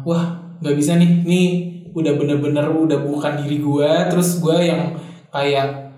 wah 0.03 0.23
nggak 0.59 0.75
bisa 0.75 0.95
nih, 0.95 1.23
nih 1.23 1.47
udah 1.91 2.13
bener-bener 2.15 2.67
udah 2.67 2.99
bukan 3.01 3.41
diri 3.41 3.57
gua, 3.59 4.07
terus 4.07 4.37
gua 4.37 4.59
yang 4.59 4.93
kayak 5.29 5.89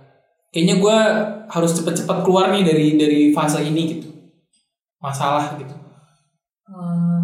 kayaknya 0.50 0.78
gua 0.78 0.98
harus 1.48 1.72
cepet-cepet 1.74 2.18
keluar 2.22 2.50
nih 2.52 2.64
dari 2.64 2.88
dari 2.96 3.22
fase 3.32 3.60
ini 3.62 3.82
gitu. 3.98 4.08
Masalah 4.98 5.58
gitu. 5.58 5.74
Eh, 6.70 7.24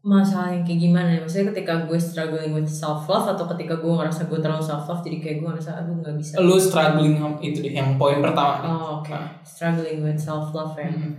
masalah 0.00 0.54
yang 0.54 0.62
kayak 0.62 0.80
gimana 0.80 1.08
ya 1.10 1.18
maksudnya 1.18 1.50
ketika 1.50 1.82
gue 1.82 1.98
struggling 1.98 2.54
with 2.54 2.70
self 2.70 3.10
love 3.10 3.26
atau 3.26 3.42
ketika 3.54 3.74
gue 3.76 3.90
ngerasa 3.90 4.30
gue 4.30 4.38
terlalu 4.38 4.62
self 4.62 4.86
love 4.86 5.02
jadi 5.02 5.18
kayak 5.18 5.36
gue 5.42 5.48
ngerasa 5.50 5.70
aduh 5.82 5.98
nggak 5.98 6.14
bisa 6.14 6.38
Lu 6.38 6.54
struggling 6.62 7.18
itu 7.42 7.58
deh 7.58 7.74
yang 7.74 7.98
poin 7.98 8.22
pertama. 8.22 8.62
oh 8.62 9.02
oke 9.02 9.10
Ah. 9.10 9.34
struggling 9.42 10.06
with 10.06 10.14
self 10.16 10.54
love 10.54 10.78
ya 10.78 10.86
Hmm. 10.94 11.14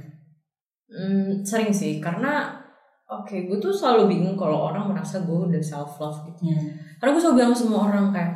Hmm, 0.88 1.44
sering 1.44 1.76
sih 1.76 2.00
karena 2.00 2.57
oke 3.08 3.36
gue 3.48 3.58
tuh 3.58 3.72
selalu 3.72 4.12
bingung 4.12 4.36
kalau 4.36 4.70
orang 4.70 4.92
merasa 4.92 5.24
gue 5.24 5.38
udah 5.48 5.64
self 5.64 5.96
love 5.98 6.28
gitu 6.28 6.44
Hmm. 6.44 6.68
karena 7.00 7.12
gue 7.12 7.22
selalu 7.22 7.38
bilang 7.38 7.52
sama 7.52 7.60
semua 7.60 7.82
orang 7.88 8.06
kayak 8.12 8.34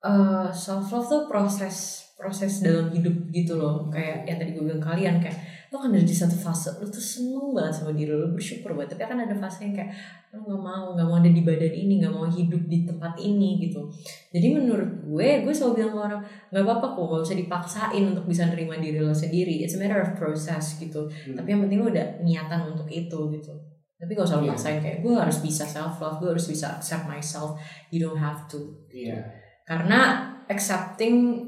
eh 0.00 0.48
self 0.50 0.88
love 0.88 1.06
tuh 1.06 1.22
proses 1.28 1.76
proses 2.16 2.60
dalam 2.60 2.88
hidup 2.88 3.28
gitu 3.28 3.56
loh 3.56 3.88
kayak 3.88 4.24
yang 4.24 4.36
tadi 4.36 4.52
gue 4.52 4.64
bilang 4.64 4.80
kalian 4.80 5.20
kayak 5.20 5.36
lo 5.70 5.78
kan 5.78 5.94
ada 5.94 6.02
di 6.02 6.10
satu 6.10 6.34
fase 6.34 6.74
lo 6.82 6.86
tuh 6.90 6.98
seneng 6.98 7.54
banget 7.54 7.78
sama 7.78 7.94
diri 7.94 8.10
lo, 8.10 8.26
bersyukur 8.34 8.74
banget. 8.74 8.98
Tapi 8.98 9.06
akan 9.06 9.18
ada 9.22 9.34
fase 9.38 9.70
yang 9.70 9.74
kayak 9.78 9.94
lo 10.34 10.42
nggak 10.42 10.62
mau 10.66 10.84
nggak 10.98 11.06
mau 11.06 11.16
ada 11.22 11.30
di 11.30 11.42
badan 11.46 11.70
ini 11.70 11.92
nggak 12.02 12.10
mau 12.10 12.26
hidup 12.26 12.62
di 12.66 12.82
tempat 12.82 13.14
ini 13.22 13.62
gitu. 13.62 13.86
Jadi 14.34 14.46
menurut 14.50 14.90
gue 15.06 15.28
gue 15.46 15.54
selalu 15.54 15.72
bilang 15.78 15.90
sama 15.94 16.02
orang 16.10 16.22
nggak 16.50 16.64
apa-apa 16.66 16.86
kok 16.90 17.04
nggak 17.06 17.22
usah 17.22 17.38
dipaksain 17.38 18.04
untuk 18.10 18.24
bisa 18.26 18.42
nerima 18.50 18.74
diri 18.82 18.98
lo 18.98 19.14
sendiri. 19.14 19.62
It's 19.62 19.74
a 19.74 19.80
matter 19.80 20.02
of 20.02 20.18
process 20.18 20.74
gitu. 20.82 21.06
Hmm. 21.06 21.38
tapi 21.38 21.54
yang 21.54 21.62
penting 21.62 21.78
lo 21.78 21.88
ada 21.94 22.18
niatan 22.18 22.74
untuk 22.74 22.90
itu 22.90 23.18
gitu. 23.38 23.54
Tapi 24.00 24.16
gak 24.16 24.26
usah 24.26 24.40
lo 24.40 24.48
paksain 24.48 24.80
kayak 24.80 25.04
gue 25.04 25.12
harus 25.12 25.38
bisa 25.44 25.62
self 25.68 26.00
love 26.00 26.18
gue 26.18 26.32
harus 26.34 26.46
bisa 26.50 26.80
accept 26.80 27.06
myself. 27.06 27.54
You 27.94 28.02
don't 28.02 28.18
have 28.18 28.50
to. 28.50 28.74
Iya. 28.90 29.38
karena 29.70 30.26
accepting 30.50 31.46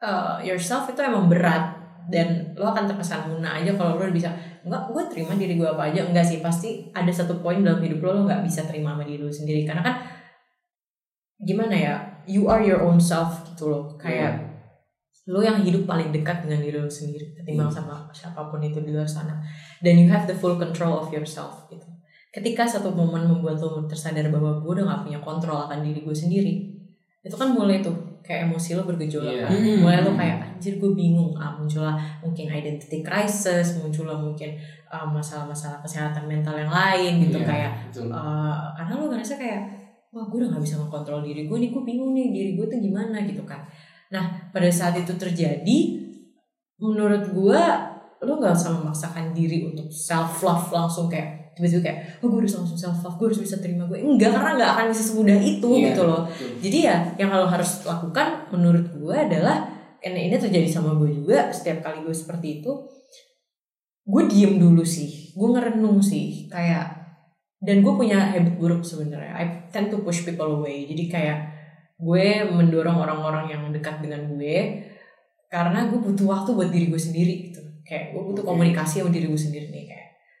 uh, 0.00 0.40
yourself 0.40 0.88
itu 0.88 1.04
emang 1.04 1.28
berat 1.28 1.77
dan 2.08 2.56
lo 2.56 2.72
akan 2.72 2.88
terkesan 2.88 3.28
muna 3.28 3.60
aja 3.60 3.76
kalau 3.76 4.00
lo 4.00 4.08
bisa 4.08 4.32
enggak 4.64 4.88
gue 4.88 5.02
terima 5.12 5.32
diri 5.36 5.60
gue 5.60 5.68
apa 5.68 5.92
aja. 5.92 6.08
Enggak 6.08 6.24
sih 6.24 6.40
pasti 6.40 6.88
ada 6.96 7.12
satu 7.12 7.44
poin 7.44 7.60
dalam 7.60 7.84
hidup 7.84 8.00
lo 8.00 8.10
lo 8.16 8.22
nggak 8.24 8.42
bisa 8.48 8.64
terima 8.64 8.96
sama 8.96 9.04
diri 9.04 9.20
lo 9.20 9.32
sendiri. 9.32 9.68
Karena 9.68 9.84
kan 9.84 9.94
gimana 11.38 11.76
ya 11.76 11.94
you 12.24 12.48
are 12.48 12.64
your 12.64 12.80
own 12.80 12.96
self 12.96 13.44
gitu 13.52 13.68
loh. 13.68 13.84
Kayak 14.00 14.48
lo 15.28 15.44
yang 15.44 15.60
hidup 15.60 15.84
paling 15.84 16.08
dekat 16.08 16.48
dengan 16.48 16.64
diri 16.64 16.80
lo 16.80 16.88
sendiri 16.88 17.36
ketimbang 17.36 17.68
sama 17.68 18.08
siapa 18.16 18.48
pun 18.48 18.64
itu 18.64 18.80
di 18.80 18.90
luar 18.96 19.06
sana. 19.06 19.36
Dan 19.84 20.00
you 20.00 20.08
have 20.08 20.24
the 20.24 20.34
full 20.34 20.56
control 20.56 21.04
of 21.04 21.12
yourself 21.12 21.68
gitu. 21.68 21.84
Ketika 22.32 22.64
satu 22.64 22.92
momen 22.92 23.28
membuat 23.28 23.60
lo 23.60 23.84
tersadar 23.84 24.24
bahwa 24.32 24.64
gue 24.64 24.72
udah 24.80 24.84
gak 24.84 25.00
punya 25.08 25.20
kontrol 25.20 25.60
akan 25.68 25.84
diri 25.84 26.04
gue 26.04 26.16
sendiri 26.16 26.78
itu 27.28 27.36
kan 27.36 27.52
mulai 27.52 27.84
tuh 27.84 27.94
kayak 28.20 28.46
emosi 28.46 28.74
lo 28.74 28.84
bergejolak 28.84 29.32
Iya. 29.32 29.44
kan. 29.44 29.52
Hmm. 29.52 29.76
mulai 29.80 29.98
lo 30.00 30.12
kayak 30.12 30.36
anjir 30.54 30.74
gue 30.76 30.90
bingung 30.92 31.32
ah 31.34 31.52
muncullah 31.52 31.94
mungkin 32.18 32.46
identity 32.46 33.00
crisis 33.00 33.76
muncullah 33.76 34.14
mungkin 34.14 34.54
uh, 34.86 35.06
masalah-masalah 35.06 35.80
kesehatan 35.80 36.24
mental 36.24 36.54
yang 36.54 36.68
lain 36.68 37.24
gitu 37.24 37.38
Iya, 37.38 37.46
kayak 37.46 37.70
betul. 37.88 38.08
uh, 38.08 38.74
karena 38.74 38.92
lo 38.94 39.04
ngerasa 39.08 39.34
kayak 39.34 39.60
wah 40.08 40.24
gue 40.24 40.38
udah 40.40 40.50
gak 40.52 40.62
bisa 40.62 40.76
mengontrol 40.76 41.20
diri 41.20 41.44
gue 41.44 41.58
nih 41.58 41.70
gue 41.70 41.82
bingung 41.82 42.12
nih 42.12 42.26
diri 42.30 42.50
gue 42.54 42.66
tuh 42.66 42.78
gimana 42.78 43.20
gitu 43.22 43.44
kan 43.44 43.60
nah 44.08 44.24
pada 44.48 44.68
saat 44.68 44.96
itu 44.96 45.12
terjadi 45.14 45.78
menurut 46.78 47.28
gue 47.28 47.60
lo 48.18 48.32
nggak 48.34 48.50
usah 48.52 48.74
memaksakan 48.74 49.30
diri 49.30 49.62
untuk 49.64 49.86
self 49.88 50.42
love 50.42 50.70
langsung 50.70 51.06
kayak 51.06 51.47
tiba-tiba 51.58 51.82
kayak 51.82 51.98
oh 52.22 52.30
gue 52.30 52.38
harus 52.46 52.54
langsung 52.54 52.78
self 52.78 53.02
love 53.02 53.18
gue 53.18 53.26
harus 53.34 53.40
bisa 53.42 53.58
terima 53.58 53.82
gue 53.84 53.98
enggak 53.98 54.30
karena 54.30 54.50
nggak 54.54 54.70
akan 54.72 54.86
bisa 54.94 55.02
semudah 55.02 55.36
itu 55.36 55.68
Iya, 55.74 55.86
gitu 55.90 56.02
loh. 56.06 56.22
betul. 56.30 56.50
jadi 56.62 56.78
ya 56.78 56.96
yang 57.18 57.30
lo 57.34 57.44
harus 57.44 57.82
lakukan 57.82 58.46
menurut 58.54 58.86
gue 58.94 59.16
adalah 59.18 59.56
karena 59.98 60.20
ini 60.22 60.38
terjadi 60.38 60.70
sama 60.70 60.94
gue 60.94 61.10
juga 61.10 61.50
setiap 61.50 61.82
kali 61.82 62.06
gue 62.06 62.14
seperti 62.14 62.62
itu 62.62 62.70
gue 64.06 64.22
diem 64.30 64.56
dulu 64.56 64.86
sih 64.86 65.34
gue 65.34 65.48
ngerenung 65.50 65.98
sih 65.98 66.46
kayak 66.46 66.94
dan 67.58 67.82
gue 67.82 67.90
punya 67.90 68.22
habit 68.30 68.54
buruk 68.54 68.86
sebenarnya. 68.86 69.34
I 69.34 69.44
tend 69.74 69.90
to 69.90 69.98
push 69.98 70.22
people 70.22 70.62
away. 70.62 70.86
Jadi 70.86 71.10
kayak 71.10 71.38
gue 71.98 72.46
mendorong 72.46 72.94
orang-orang 72.94 73.50
yang 73.50 73.62
dekat 73.74 73.98
dengan 73.98 74.30
gue 74.30 74.86
karena 75.50 75.90
gue 75.90 75.98
butuh 75.98 76.22
waktu 76.22 76.54
buat 76.54 76.70
diri 76.70 76.86
gue 76.86 77.02
sendiri 77.02 77.50
gitu. 77.50 77.58
Kayak 77.82 78.14
gue 78.14 78.22
butuh 78.30 78.46
komunikasi 78.46 79.02
sama 79.02 79.10
diri 79.10 79.26
gue 79.26 79.40
sendiri 79.42 79.74
nih 79.74 79.84
kayak 79.90 79.97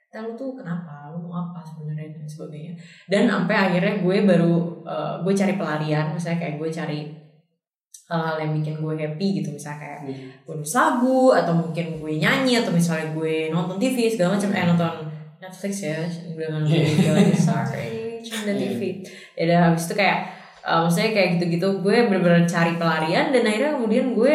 "Tel, 0.08 0.24
lu 0.24 0.32
tuh 0.32 0.56
kenapa? 0.56 1.12
Lu 1.12 1.20
mau 1.22 1.46
apa 1.46 1.60
sebenarnya 1.60 2.16
dan 2.16 2.24
sebagainya. 2.24 2.72
Dan 3.06 3.28
sampai 3.28 3.56
akhirnya 3.56 4.00
gue 4.00 4.16
baru 4.24 4.54
eh, 4.84 5.14
gue 5.20 5.32
cari 5.32 5.54
pelarian. 5.54 6.06
Misalnya 6.10 6.38
kayak 6.40 6.56
gue 6.56 6.68
cari 6.68 7.00
hal-hal 8.08 8.36
yang 8.40 8.52
bikin 8.56 8.80
gue 8.80 8.94
happy 8.96 9.28
gitu. 9.38 9.48
Misalnya 9.52 9.78
kayak 9.78 10.00
Hmm. 10.08 10.28
gue 10.42 10.54
nulis 10.56 10.74
lagu 10.74 11.20
atau 11.30 11.52
mungkin 11.52 11.86
gue 12.00 12.12
nyanyi 12.16 12.56
atau 12.56 12.72
misalnya 12.72 13.12
gue 13.12 13.52
nonton 13.52 13.76
TV 13.76 14.08
segala 14.08 14.34
macam. 14.34 14.48
Eh 14.50 14.64
nonton 14.64 14.94
Netflix 15.38 15.74
ya 15.84 16.00
gue 16.34 16.46
sorry 17.36 18.18
canda 18.18 18.52
Iya. 18.52 18.74
TV 18.74 18.80
ya 19.38 19.42
udah 19.46 19.58
habis 19.70 19.84
itu 19.86 19.94
kayak 19.94 20.18
eh, 20.64 20.78
maksudnya 20.80 21.10
kayak 21.12 21.28
gitu-gitu. 21.36 21.68
Gue 21.80 21.96
bener-bener 22.08 22.44
cari 22.44 22.74
pelarian 22.74 23.28
dan 23.28 23.42
akhirnya 23.44 23.76
kemudian 23.76 24.16
gue 24.16 24.34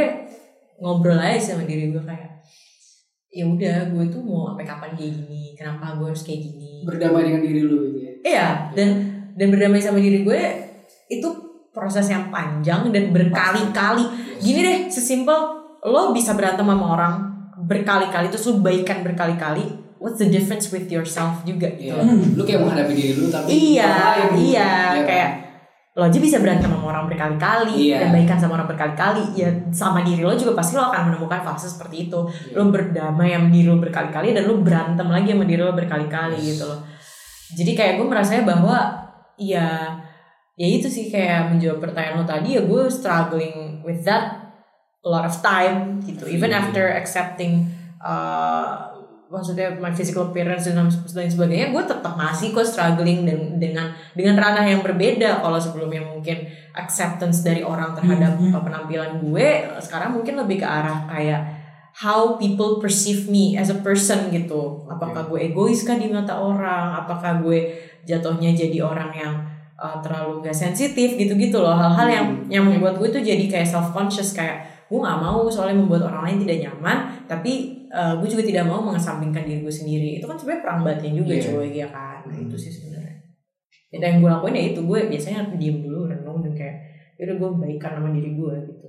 ngobrol 0.78 1.18
aja 1.18 1.40
sama 1.54 1.64
diri 1.66 1.90
gue 1.90 2.02
kayak 2.02 2.30
ya 3.34 3.44
udah 3.44 3.90
gue 3.90 4.04
tuh 4.08 4.22
mau 4.22 4.48
sampai 4.48 4.62
kapan 4.64 4.92
kayak 4.94 5.14
gini 5.16 5.44
kenapa 5.54 5.98
gue 5.98 6.06
harus 6.06 6.22
kayak 6.22 6.42
gini 6.44 6.86
berdamai 6.86 7.22
dengan 7.24 7.42
diri 7.42 7.62
lu 7.62 7.78
gitu 7.84 8.00
ya 8.00 8.12
Iya, 8.24 8.48
dan 8.72 8.90
dan 9.34 9.48
berdamai 9.50 9.78
sama 9.78 9.98
diri 9.98 10.22
gue 10.22 10.42
itu 11.10 11.28
proses 11.70 12.08
yang 12.08 12.30
panjang 12.30 12.88
dan 12.88 13.10
berkali-kali. 13.10 14.06
Gini 14.38 14.60
deh, 14.62 14.80
sesimpel 14.88 15.36
lo 15.84 16.14
bisa 16.14 16.32
berantem 16.32 16.64
sama 16.64 16.86
orang 16.88 17.16
berkali-kali 17.60 18.30
terus 18.30 18.46
lo 18.46 18.62
baikan 18.62 19.02
berkali-kali. 19.02 19.66
What's 19.98 20.20
the 20.20 20.28
difference 20.28 20.68
with 20.70 20.88
yourself 20.88 21.44
juga 21.44 21.68
gitu. 21.74 21.92
Iya. 21.92 22.04
lu 22.32 22.44
kayak 22.44 22.60
menghadapi 22.62 22.94
diri 22.94 23.14
lu 23.18 23.28
tapi 23.28 23.48
Iya, 23.50 23.92
orang 23.92 24.32
lain. 24.32 24.44
iya, 24.46 24.72
kan? 24.72 25.04
kayak 25.04 25.30
lo 25.94 26.02
aja 26.02 26.18
bisa 26.18 26.42
berantem 26.42 26.66
sama 26.68 26.90
orang 26.90 27.06
berkali-kali 27.06 27.94
Iya. 27.94 28.02
dan 28.02 28.10
baikan 28.10 28.34
sama 28.36 28.58
orang 28.58 28.66
berkali-kali 28.66 29.38
ya 29.38 29.46
sama 29.70 30.02
diri 30.02 30.26
lo 30.26 30.34
juga 30.34 30.58
pasti 30.58 30.74
lo 30.74 30.90
akan 30.90 31.14
menemukan 31.14 31.46
fase 31.46 31.70
seperti 31.70 32.10
itu 32.10 32.20
Iya. 32.50 32.58
lo 32.58 32.74
berdamai 32.74 33.30
sama 33.30 33.48
diri 33.48 33.68
lo 33.70 33.78
berkali-kali 33.78 34.34
dan 34.34 34.44
lo 34.44 34.58
berantem 34.58 35.06
lagi 35.06 35.30
sama 35.32 35.46
diri 35.46 35.62
lo 35.62 35.72
berkali-kali 35.72 36.38
Yes. 36.42 36.48
gitu 36.58 36.64
loh 36.66 36.80
jadi 37.54 37.72
kayak 37.78 37.94
gue 38.02 38.08
merasanya 38.10 38.44
bahwa 38.44 38.78
ya 39.38 39.94
ya 40.54 40.68
itu 40.70 40.90
sih 40.90 41.10
kayak 41.10 41.54
menjawab 41.54 41.78
pertanyaan 41.82 42.22
lo 42.22 42.26
tadi 42.26 42.58
ya 42.58 42.66
gue 42.66 42.82
struggling 42.90 43.82
with 43.82 44.02
that 44.02 44.50
a 45.02 45.10
lot 45.10 45.26
of 45.26 45.36
time 45.42 46.02
gitu 46.02 46.26
even 46.26 46.50
Iya. 46.50 46.58
after 46.58 46.86
accepting 46.90 47.70
uh, 48.02 48.93
maksudnya 49.34 49.74
my 49.82 49.90
physical 49.90 50.30
appearance 50.30 50.70
dan 50.70 50.86
lain 50.86 51.26
sebagainya 51.26 51.74
gue 51.74 51.84
tetap 51.84 52.14
masih 52.14 52.54
kok 52.54 52.62
struggling 52.62 53.26
dan 53.26 53.58
dengan 53.58 53.90
dengan 54.14 54.38
ranah 54.38 54.62
yang 54.62 54.86
berbeda. 54.86 55.42
Kalau 55.42 55.58
sebelumnya 55.58 56.06
mungkin 56.06 56.46
acceptance 56.78 57.42
dari 57.42 57.66
orang 57.66 57.98
terhadap 57.98 58.38
Mhm. 58.38 58.54
uh, 58.54 58.62
penampilan 58.62 59.12
gue 59.20 59.48
sekarang 59.82 60.14
mungkin 60.14 60.38
lebih 60.38 60.62
ke 60.62 60.68
arah 60.70 61.10
kayak 61.10 61.42
how 61.94 62.38
people 62.38 62.78
perceive 62.78 63.26
me 63.26 63.58
as 63.58 63.70
a 63.70 63.78
person 63.82 64.30
gitu. 64.30 64.86
Apakah 64.86 65.26
gue 65.26 65.42
egois 65.44 65.82
kah 65.82 65.98
di 65.98 66.10
mata 66.10 66.38
orang? 66.38 66.94
Apakah 66.94 67.42
gue 67.42 67.74
jatuhnya 68.06 68.54
jadi 68.54 68.82
orang 68.82 69.10
yang 69.14 69.34
uh, 69.78 69.98
terlalu 70.02 70.42
gak 70.42 70.58
sensitif? 70.58 71.14
Gitu-gitu 71.14 71.58
loh. 71.58 71.74
Hal-hal 71.74 72.06
yang 72.08 72.28
Hmm. 72.30 72.50
yang 72.50 72.64
membuat 72.66 72.98
gue 72.98 73.10
tuh 73.10 73.22
jadi 73.22 73.46
kayak 73.46 73.66
self 73.66 73.90
conscious 73.90 74.34
kayak 74.34 74.62
gue 74.84 75.02
nggak 75.02 75.22
mau 75.26 75.50
soalnya 75.50 75.82
membuat 75.82 76.06
orang 76.06 76.22
lain 76.30 76.38
tidak 76.46 76.70
nyaman 76.70 76.98
tapi 77.26 77.82
uh, 77.94 78.14
gue 78.18 78.28
juga 78.28 78.44
tidak 78.44 78.66
mau 78.66 78.82
mengesampingkan 78.82 79.44
diri 79.44 79.62
gue 79.62 79.72
sendiri 79.72 80.10
itu 80.18 80.26
kan 80.26 80.34
sebenarnya 80.34 80.62
perang 80.62 80.82
batin 80.82 81.14
juga 81.14 81.32
Iya. 81.32 81.44
cuy 81.48 81.70
ya 81.72 81.88
kan 81.88 82.20
nah, 82.24 82.34
Hmm. 82.34 82.46
itu 82.46 82.58
sih 82.58 82.72
sebenarnya 82.72 83.12
Ya, 83.88 84.02
dan 84.02 84.10
yang 84.12 84.20
gue 84.20 84.32
lakuin 84.32 84.58
ya 84.58 84.64
itu 84.68 84.82
gue 84.82 85.00
biasanya 85.06 85.54
diem 85.54 85.78
dulu 85.80 86.10
renung 86.10 86.42
dan 86.42 86.54
kayak 86.54 86.76
yaudah 87.16 87.36
gue 87.38 87.50
baikan 87.60 87.92
sama 87.94 88.10
diri 88.10 88.34
gue 88.34 88.54
gitu 88.64 88.88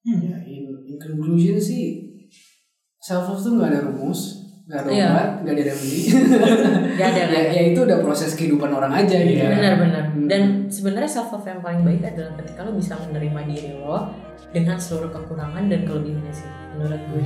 Ya, 0.00 0.32
in, 0.40 0.64
in 0.86 0.96
conclusion 0.96 1.60
sih 1.60 2.08
self 2.96 3.26
love 3.26 3.36
tuh 3.38 3.52
nggak 3.54 3.68
ada 3.68 3.80
rumus, 3.82 4.20
nggak 4.64 4.78
ada 4.78 4.88
Iya. 4.88 5.06
obat, 5.06 5.28
nggak 5.42 5.54
ada 5.54 5.64
remedi. 5.66 5.98
gak 6.96 7.08
ada 7.10 7.22
ya, 7.26 7.42
ya 7.50 7.62
itu 7.66 7.80
udah 7.80 7.98
proses 7.98 8.32
kehidupan 8.32 8.70
orang 8.70 8.92
aja 8.94 9.16
gitu. 9.18 9.36
Iya. 9.36 9.50
benar-benar 9.50 10.04
Hmm. 10.10 10.24
dan 10.24 10.42
sebenarnya 10.66 11.10
self 11.10 11.28
love 11.30 11.44
yang 11.44 11.60
paling 11.60 11.82
baik 11.82 12.00
adalah 12.06 12.32
ketika 12.38 12.60
lo 12.62 12.72
bisa 12.72 12.94
menerima 13.02 13.40
diri 13.44 13.70
lo 13.74 14.08
dengan 14.50 14.76
seluruh 14.76 15.10
kekurangan 15.10 15.66
dan 15.66 15.80
kelebihannya 15.82 16.30
sih 16.30 16.48
menurut 16.72 17.02
gue 17.10 17.24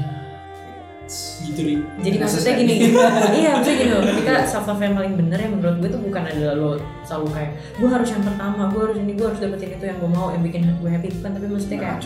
gitu 1.45 1.61
ri. 1.61 1.75
Jadi 2.01 2.17
maksudnya 2.17 2.55
gini, 2.57 2.75
iya 3.41 3.51
maksudnya 3.57 3.77
gini 3.77 3.91
loh, 3.93 4.03
ketika 4.09 4.35
self 4.49 4.67
love 4.69 4.81
yang 4.81 4.97
paling 4.97 5.15
bener 5.21 5.39
ya 5.39 5.49
menurut 5.53 5.77
gue 5.85 5.91
tuh 5.93 6.01
bukan 6.01 6.23
adalah 6.25 6.55
lo 6.57 6.71
selalu 7.05 7.27
kayak 7.37 7.51
gue 7.77 7.89
harus 7.89 8.09
yang 8.09 8.25
pertama, 8.25 8.63
gue 8.73 8.83
harus 8.89 8.97
ini, 8.97 9.13
gue 9.13 9.27
harus 9.29 9.41
dapetin 9.41 9.71
itu 9.77 9.85
yang 9.85 9.99
gue 10.01 10.11
mau, 10.11 10.27
yang 10.33 10.43
bikin 10.43 10.63
gue 10.81 10.91
happy. 10.91 11.09
Bukan, 11.21 11.31
tapi 11.37 11.47
maksudnya 11.53 11.79
kayak 11.81 11.99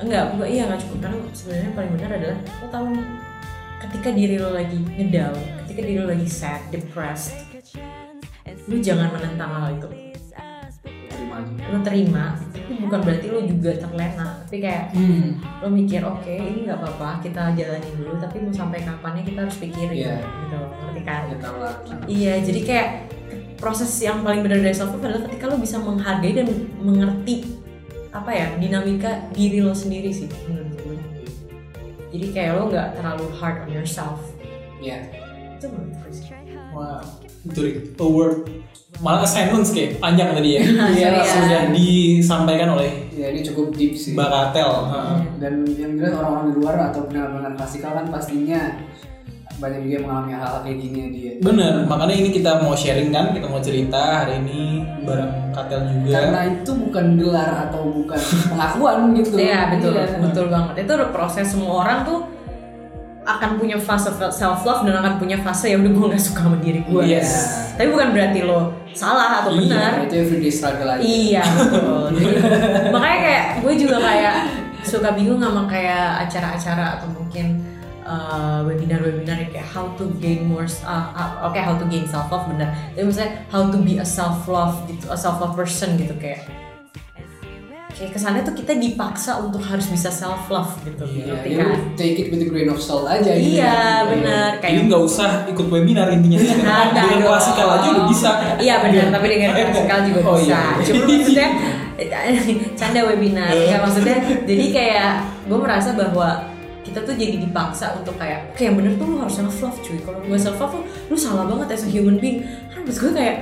enggak, 0.00 0.24
bukan 0.32 0.48
iya 0.48 0.62
nggak 0.68 0.80
cukup. 0.88 0.98
Karena 1.04 1.16
sebenarnya 1.36 1.64
yang 1.64 1.76
paling 1.76 1.92
benar 1.96 2.10
adalah 2.16 2.38
lo 2.40 2.66
tahu 2.72 2.86
nih, 2.92 3.06
ketika 3.76 4.08
diri 4.16 4.36
lo 4.40 4.50
lagi 4.56 4.78
ngedown, 4.80 5.36
ketika 5.66 5.80
diri 5.84 5.98
lo 6.00 6.06
lagi 6.08 6.28
sad, 6.28 6.60
depressed, 6.72 7.36
lu 8.66 8.76
jangan 8.80 9.12
menentang 9.12 9.50
hal 9.52 9.68
itu, 9.76 9.88
lo 11.44 11.78
terima, 11.84 12.38
tapi 12.52 12.72
bukan 12.80 13.00
berarti 13.02 13.26
lo 13.32 13.40
juga 13.44 13.70
terlena, 13.76 14.28
tapi 14.44 14.56
kayak 14.62 14.84
hmm. 14.94 15.28
lo 15.64 15.68
mikir 15.72 16.00
oke 16.02 16.32
ini 16.32 16.68
nggak 16.68 16.78
apa-apa 16.80 17.22
kita 17.24 17.52
jalanin 17.56 17.94
dulu 17.98 18.14
tapi 18.20 18.36
mau 18.42 18.54
sampai 18.54 18.80
kapannya 18.84 19.22
kita 19.24 19.38
harus 19.44 19.56
pikirin 19.58 19.96
Iya. 19.96 20.16
gitu. 20.22 20.60
Ngerti 20.60 21.02
kan? 21.04 21.22
Ya 21.28 21.36
iya 22.06 22.34
jadi 22.40 22.60
kayak 22.62 22.88
proses 23.56 23.90
yang 24.00 24.20
paling 24.20 24.44
benar 24.44 24.60
dari 24.60 24.76
self 24.76 24.92
love 24.92 25.04
adalah 25.04 25.24
ketika 25.28 25.44
lo 25.48 25.56
bisa 25.56 25.76
menghargai 25.80 26.32
dan 26.36 26.48
mengerti 26.80 27.56
apa 28.12 28.30
ya 28.32 28.46
dinamika 28.56 29.28
diri 29.32 29.60
lo 29.60 29.76
sendiri 29.76 30.08
sih 30.08 30.28
menurut 30.48 30.72
gue 30.80 30.96
jadi 32.16 32.26
kayak 32.32 32.52
lo 32.56 32.62
nggak 32.72 32.88
terlalu 32.96 33.26
hard 33.36 33.56
on 33.66 33.70
yourself. 33.72 34.20
Ya 34.80 35.04
itu 35.56 35.66
menurut 35.68 35.92
gue 36.00 36.12
sih. 36.12 36.24
Wah, 36.76 37.00
itu 37.48 37.60
a 37.96 38.06
word 38.06 38.52
malah 38.98 39.20
assignments 39.22 39.70
kayak 39.70 39.96
panjang 39.96 40.32
tadi 40.32 40.50
ya 40.56 40.62
Iya, 40.96 41.08
sudah 41.20 41.62
disampaikan 41.70 42.68
oleh 42.72 42.90
ya 43.12 43.28
ini 43.28 43.40
cukup 43.42 43.72
deep 43.72 43.92
sih 43.92 44.12
Mbak 44.12 44.28
Katel 44.28 44.70
Heeh. 44.88 45.18
dan 45.36 45.52
yang 45.70 45.92
jelas 45.96 46.12
orang-orang 46.14 46.46
di 46.46 46.54
luar 46.54 46.74
atau 46.86 47.00
pendengar-pendengar 47.04 47.52
klasikal 47.54 47.90
kan 47.92 48.06
pastinya 48.08 48.60
banyak 49.56 49.80
juga 49.82 49.94
yang 49.94 50.04
mengalami 50.04 50.32
hal-hal 50.32 50.58
kayak 50.60 50.78
gini 50.78 50.96
ya 50.96 51.08
dia 51.08 51.32
Bener, 51.40 51.72
makanya 51.84 52.14
ini 52.14 52.28
kita 52.30 52.60
mau 52.60 52.76
sharing 52.76 53.08
kan, 53.08 53.32
kita 53.32 53.48
mau 53.48 53.56
cerita 53.56 53.96
hari 54.20 54.36
ini 54.38 54.84
bareng 55.00 55.32
Katel 55.48 55.80
juga. 55.88 56.12
karena 56.12 56.40
itu 56.52 56.70
bukan 56.76 57.04
gelar 57.16 57.50
atau 57.64 57.80
bukan 57.88 58.20
pengakuan 58.52 58.96
gitu 59.16 59.34
Iya 59.40 59.60
betul, 59.72 59.92
Iya. 59.96 60.20
betul 60.20 60.44
banget. 60.52 60.74
Itu 60.84 60.92
proses 61.08 61.46
semua 61.48 61.72
orang 61.80 62.04
tuh 62.04 62.20
akan 63.24 63.56
punya 63.56 63.74
fase 63.74 64.06
self 64.30 64.60
love 64.62 64.84
dan 64.84 64.94
akan 64.94 65.16
punya 65.16 65.40
fase 65.40 65.72
ya 65.72 65.80
udah 65.80 65.88
gue 65.88 66.04
nggak 66.06 66.20
suka 66.20 66.40
sama 66.44 66.58
diri 66.60 66.84
gue. 66.84 67.02
Yes. 67.02 67.30
Tapi 67.74 67.88
bukan 67.90 68.12
berarti 68.12 68.40
lo 68.44 68.76
salah 68.96 69.44
atau 69.44 69.52
Iya, 69.52 69.60
benar. 69.68 69.92
itu 70.08 70.14
everyday 70.16 70.52
struggle 70.52 70.88
aja 70.88 71.02
Iya 71.04 71.42
betul. 71.44 72.06
Jadi, 72.16 72.34
makanya 72.94 73.18
kayak 73.20 73.44
gue 73.60 73.72
juga 73.76 73.96
kayak 74.00 74.36
suka 74.80 75.08
bingung 75.12 75.38
sama 75.38 75.68
kayak 75.68 76.24
acara-acara 76.24 76.98
atau 76.98 77.08
mungkin 77.12 77.60
uh, 78.06 78.62
webinar-webinar 78.64 79.36
yang 79.36 79.50
kayak 79.52 79.68
how 79.68 79.90
to 79.98 80.08
gain 80.18 80.46
more 80.46 80.64
uh, 80.86 81.10
uh, 81.12 81.30
oke 81.44 81.58
how 81.58 81.74
to 81.74 81.84
gain 81.86 82.06
self 82.06 82.30
love 82.30 82.46
benar. 82.48 82.70
Tapi 82.94 83.04
misalnya 83.04 83.44
how 83.50 83.68
to 83.68 83.78
be 83.82 83.98
a 83.98 84.06
self 84.06 84.46
love 84.46 84.86
gitu, 84.86 85.10
a 85.10 85.18
self 85.18 85.42
love 85.42 85.52
person 85.52 85.98
gitu 85.98 86.14
kayak 86.16 86.46
kayak 87.96 88.12
kesannya 88.12 88.42
tuh 88.42 88.52
kita 88.52 88.76
dipaksa 88.76 89.40
untuk 89.40 89.58
harus 89.58 89.88
bisa 89.88 90.06
self 90.06 90.46
love 90.46 90.68
gitu 90.82 91.00
Iya, 91.02 91.32
ngerti 91.32 91.48
ya 91.48 91.56
kan? 91.58 91.78
take 91.96 92.16
it 92.18 92.28
with 92.28 92.40
a 92.40 92.46
grain 92.46 92.68
of 92.68 92.76
salt 92.76 93.04
aja 93.06 93.24
gitu. 93.30 93.56
Iya 93.56 93.76
benar 94.06 94.50
Jadi 94.52 94.62
kayak 94.62 94.84
nggak 94.86 95.02
usah 95.02 95.30
ikut 95.46 95.66
webinar 95.66 96.06
intinya 96.10 96.36
sih. 96.36 96.50
Nggak 96.54 96.92
Dengan 96.92 97.08
dong. 97.14 97.24
klasikal 97.26 97.68
aja 97.72 97.86
udah 97.90 98.04
bisa. 98.06 98.30
Iya 98.58 98.74
benar, 98.80 99.06
tapi 99.10 99.26
dengan 99.26 99.50
klasikal 99.50 99.98
juga 100.04 100.18
Oh, 100.22 100.36
bisa. 100.36 100.44
iya. 100.46 100.62
Cuma 100.82 101.02
maksudnya 101.08 101.48
canda 102.78 103.00
webinar, 103.02 103.48
ya 103.50 103.80
maksudnya 103.80 104.16
jadi 104.44 104.64
kayak 104.68 105.12
gue 105.48 105.56
merasa 105.56 105.96
bahwa 105.96 106.44
kita 106.84 107.00
tuh 107.02 107.16
jadi 107.16 107.40
dipaksa 107.40 107.96
untuk 107.96 108.14
kayak 108.14 108.52
oke 108.52 108.60
yang 108.60 108.76
bener 108.76 108.92
tuh 108.94 109.08
lu 109.08 109.16
harus 109.16 109.32
self 109.34 109.56
love 109.58 109.80
cuy 109.80 109.96
kalau 109.98 110.20
gue 110.20 110.36
self 110.36 110.54
love 110.56 110.76
lu, 110.76 110.80
lu 110.84 111.16
salah 111.16 111.44
banget 111.46 111.72
as 111.72 111.82
a 111.82 111.90
human 111.90 112.16
being 112.16 112.44
kan 112.68 112.84
maksud 112.84 113.00
gue 113.02 113.12
kayak 113.16 113.36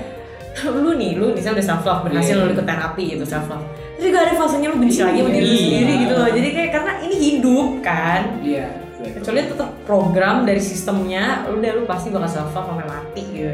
lu 0.64 0.94
nih 0.94 1.12
lu 1.14 1.34
misalnya 1.34 1.58
udah 1.58 1.66
self 1.66 1.82
love 1.82 2.00
berhasil 2.04 2.34
Iya. 2.36 2.40
lu 2.40 2.50
ikut 2.52 2.62
terapi 2.64 3.04
gitu 3.10 3.24
self 3.24 3.46
love 3.48 3.66
terus 3.94 4.04
juga 4.10 4.18
ada 4.22 4.34
fasenya 4.34 4.68
lu 4.68 4.78
benci 4.78 5.00
lagi 5.00 5.18
sama 5.18 5.30
diri 5.30 5.42
lu 5.42 5.50
Iya. 5.50 5.62
sendiri 5.62 5.92
gitu 6.00 6.14
loh 6.14 6.28
jadi 6.28 6.48
kayak 6.50 6.70
karena 6.72 6.92
ini 7.00 7.16
hidup 7.16 7.68
kan 7.80 8.20
Iya. 8.40 8.66
kecuali 9.04 9.38
itu 9.38 9.52
tetap 9.52 9.70
program 9.84 10.36
dari 10.42 10.58
sistemnya 10.58 11.44
udah 11.46 11.70
lu 11.76 11.84
pasti 11.84 12.08
bakal 12.08 12.24
self 12.26 12.50
love 12.50 12.64
sampai 12.64 12.88
mati 12.88 13.22
gitu 13.30 13.52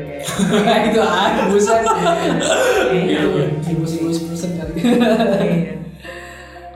kayak 0.62 0.82
itu 0.94 1.00
ah, 1.02 1.26
buset. 1.50 1.82
Iya, 2.88 3.02
iya. 3.02 3.20
Ibu-ibu 3.66 4.08
kali. 4.30 4.72
Iya. 4.78 5.74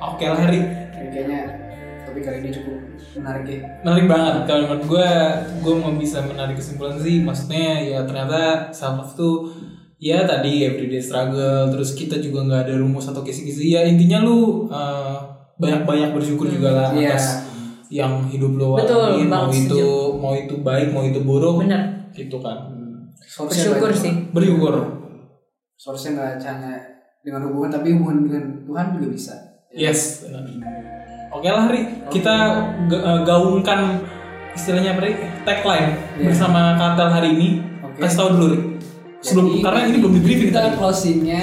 Oke 0.02 0.24
lah 0.26 0.38
Hari. 0.38 0.60
Kayaknya 1.10 1.40
topik 2.04 2.22
kali 2.26 2.36
ini 2.42 2.50
cukup 2.50 2.76
menarik 3.14 3.46
ya. 3.46 3.60
Menarik 3.86 4.06
banget. 4.10 4.34
Kalau 4.44 4.60
menurut 4.66 4.84
gue, 4.84 5.08
gue 5.62 5.74
mau 5.78 5.92
bisa 5.94 6.18
menarik 6.22 6.58
kesimpulan 6.58 6.98
sih. 6.98 7.22
Maksudnya 7.22 7.66
ya 7.80 7.98
ternyata 8.02 8.74
self 8.74 8.94
love 8.98 9.12
tuh 9.14 9.36
ya 9.98 10.24
tadi 10.24 10.64
everyday 10.64 11.00
struggle. 11.00 11.70
Terus 11.70 11.94
kita 11.94 12.18
juga 12.18 12.44
nggak 12.44 12.60
ada 12.68 12.74
rumus 12.78 13.06
atau 13.06 13.20
kisi-kisi. 13.20 13.74
Ya 13.74 13.84
intinya 13.84 14.22
lu 14.22 14.66
uh, 14.68 15.18
banyak-banyak 15.56 16.10
bersyukur 16.12 16.50
juga 16.50 16.74
lah 16.74 16.88
atas 16.90 17.46
yang 17.92 18.26
hidup 18.26 18.58
lo 18.58 18.74
Betul, 18.74 19.22
alamin. 19.22 19.30
Mau 19.30 19.48
itu 19.50 19.82
mau 20.18 20.32
itu 20.34 20.54
baik, 20.60 20.90
mau 20.90 21.02
itu 21.06 21.20
buruk. 21.22 21.62
Bener. 21.62 22.10
Gitu 22.10 22.38
kan. 22.42 22.70
Source-nya 23.24 23.74
bersyukur 23.74 23.90
sih 23.90 24.12
Bersyukur. 24.30 24.74
Source-nya 25.74 26.10
nggak 26.14 26.30
hanya 26.42 26.72
dengan 27.24 27.48
hubungan 27.48 27.70
tapi 27.72 27.96
hubungan 27.96 28.28
dengan 28.28 28.44
Tuhan 28.68 28.86
juga 28.94 29.08
bisa. 29.10 29.34
Yes. 29.74 30.22
benar. 30.22 30.44
Oke 31.34 31.50
lah 31.50 31.66
Ri, 31.66 31.82
kita 32.14 32.34
ga- 32.86 33.02
eh, 33.02 33.20
gaungkan 33.26 33.98
istilahnya 34.54 34.94
apa 34.94 35.02
Ri? 35.02 35.12
Tagline 35.42 35.88
Iya. 36.14 36.30
bersama 36.30 36.78
Kantel 36.78 37.10
hari 37.10 37.28
ini. 37.34 37.48
Oke. 37.82 38.06
Kasih 38.06 38.18
tahu 38.22 38.28
dulu 38.38 38.46
Ri. 38.54 38.58
Sebelum 39.24 39.46
Jadi, 39.50 39.64
karena 39.64 39.80
ini 39.88 39.96
belum 39.98 40.12
di 40.12 40.20
briefing 40.20 40.48
kita 40.52 40.76
closingnya 40.76 41.40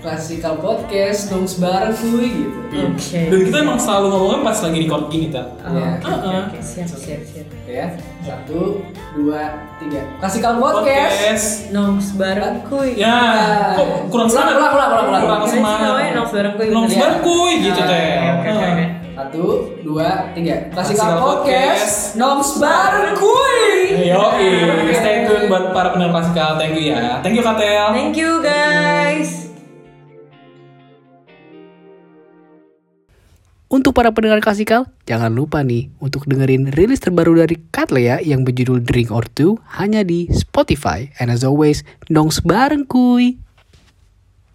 klasikal 0.00 0.56
podcast 0.56 1.28
dong 1.28 1.44
sebarang 1.44 1.92
kuy 1.94 2.32
gitu. 2.32 2.58
oke 2.74 3.20
Dan 3.30 3.40
kita 3.46 3.56
emang 3.60 3.76
selalu 3.76 4.06
ngomongnya 4.08 4.40
pas 4.42 4.58
lagi 4.58 4.78
record 4.80 5.04
gini 5.06 5.26
ta. 5.28 5.42
Oh, 5.60 5.70
Iya. 5.70 5.90
oke 5.94 6.08
oke 6.10 6.28
oke 6.48 6.58
siap 6.58 6.88
siap 6.88 7.20
siap 7.22 7.46
ya. 7.62 7.86
Satu, 8.20 8.80
dua, 9.14 9.42
tiga. 9.76 10.02
Klasikal 10.18 10.56
podcast. 10.56 11.70
nongs 11.70 12.10
bareng 12.12 12.64
kuy 12.66 12.96
Ya, 12.96 13.16
kok 13.76 14.10
kurang 14.10 14.26
semangat? 14.26 14.56
ulang, 14.58 14.72
ulang. 14.72 14.90
Kurang 14.90 15.22
Gimana 15.22 15.44
sih 15.46 15.56
semangat. 15.56 15.86
namanya? 15.86 16.12
Nongs 16.16 16.32
bareng 16.32 16.54
kuy, 16.56 16.66
Nongs 16.70 16.90
bener. 16.90 17.00
bareng 17.00 17.20
kuy 17.22 17.52
gitu 17.60 17.80
Ah, 17.80 17.86
teh. 17.86 18.08
oke 18.10 18.48
oke 18.50 18.66
oke 18.66 18.86
Satu, 19.12 19.44
dua, 19.84 20.08
tiga. 20.32 20.54
Klasikal 20.70 21.06
Klasikal 21.06 21.12
podcast. 21.20 21.44
podcast. 21.44 21.96
Nongs 22.16 22.50
bareng 22.56 23.14
kuy. 23.14 23.60
Yo, 24.00 24.24
stay 24.96 25.28
tune 25.28 25.44
buat 25.52 25.76
para 25.76 25.92
pendengar 25.92 26.22
klasikal. 26.24 26.56
Thank 26.56 26.80
you 26.80 26.96
ya. 26.96 27.20
Thank 27.20 27.36
you 27.36 27.44
Katel. 27.44 27.86
thank 27.92 28.16
you 28.16 28.40
guys 28.40 29.50
Untuk 33.70 33.94
para 33.94 34.10
pendengar 34.10 34.42
klasikal, 34.42 34.90
jangan 35.06 35.30
lupa 35.30 35.62
nih 35.62 35.94
untuk 36.02 36.26
dengerin 36.26 36.74
rilis 36.74 36.98
terbaru 36.98 37.38
dari 37.38 37.54
Katlea 37.70 38.18
yang 38.18 38.42
berjudul 38.42 38.82
Drink 38.82 39.14
or 39.14 39.22
Two 39.30 39.62
hanya 39.78 40.02
di 40.02 40.26
Spotify. 40.34 41.06
And 41.22 41.30
as 41.30 41.46
always, 41.46 41.86
nongs 42.10 42.42
bareng 42.42 42.82
kuy. 42.90 43.38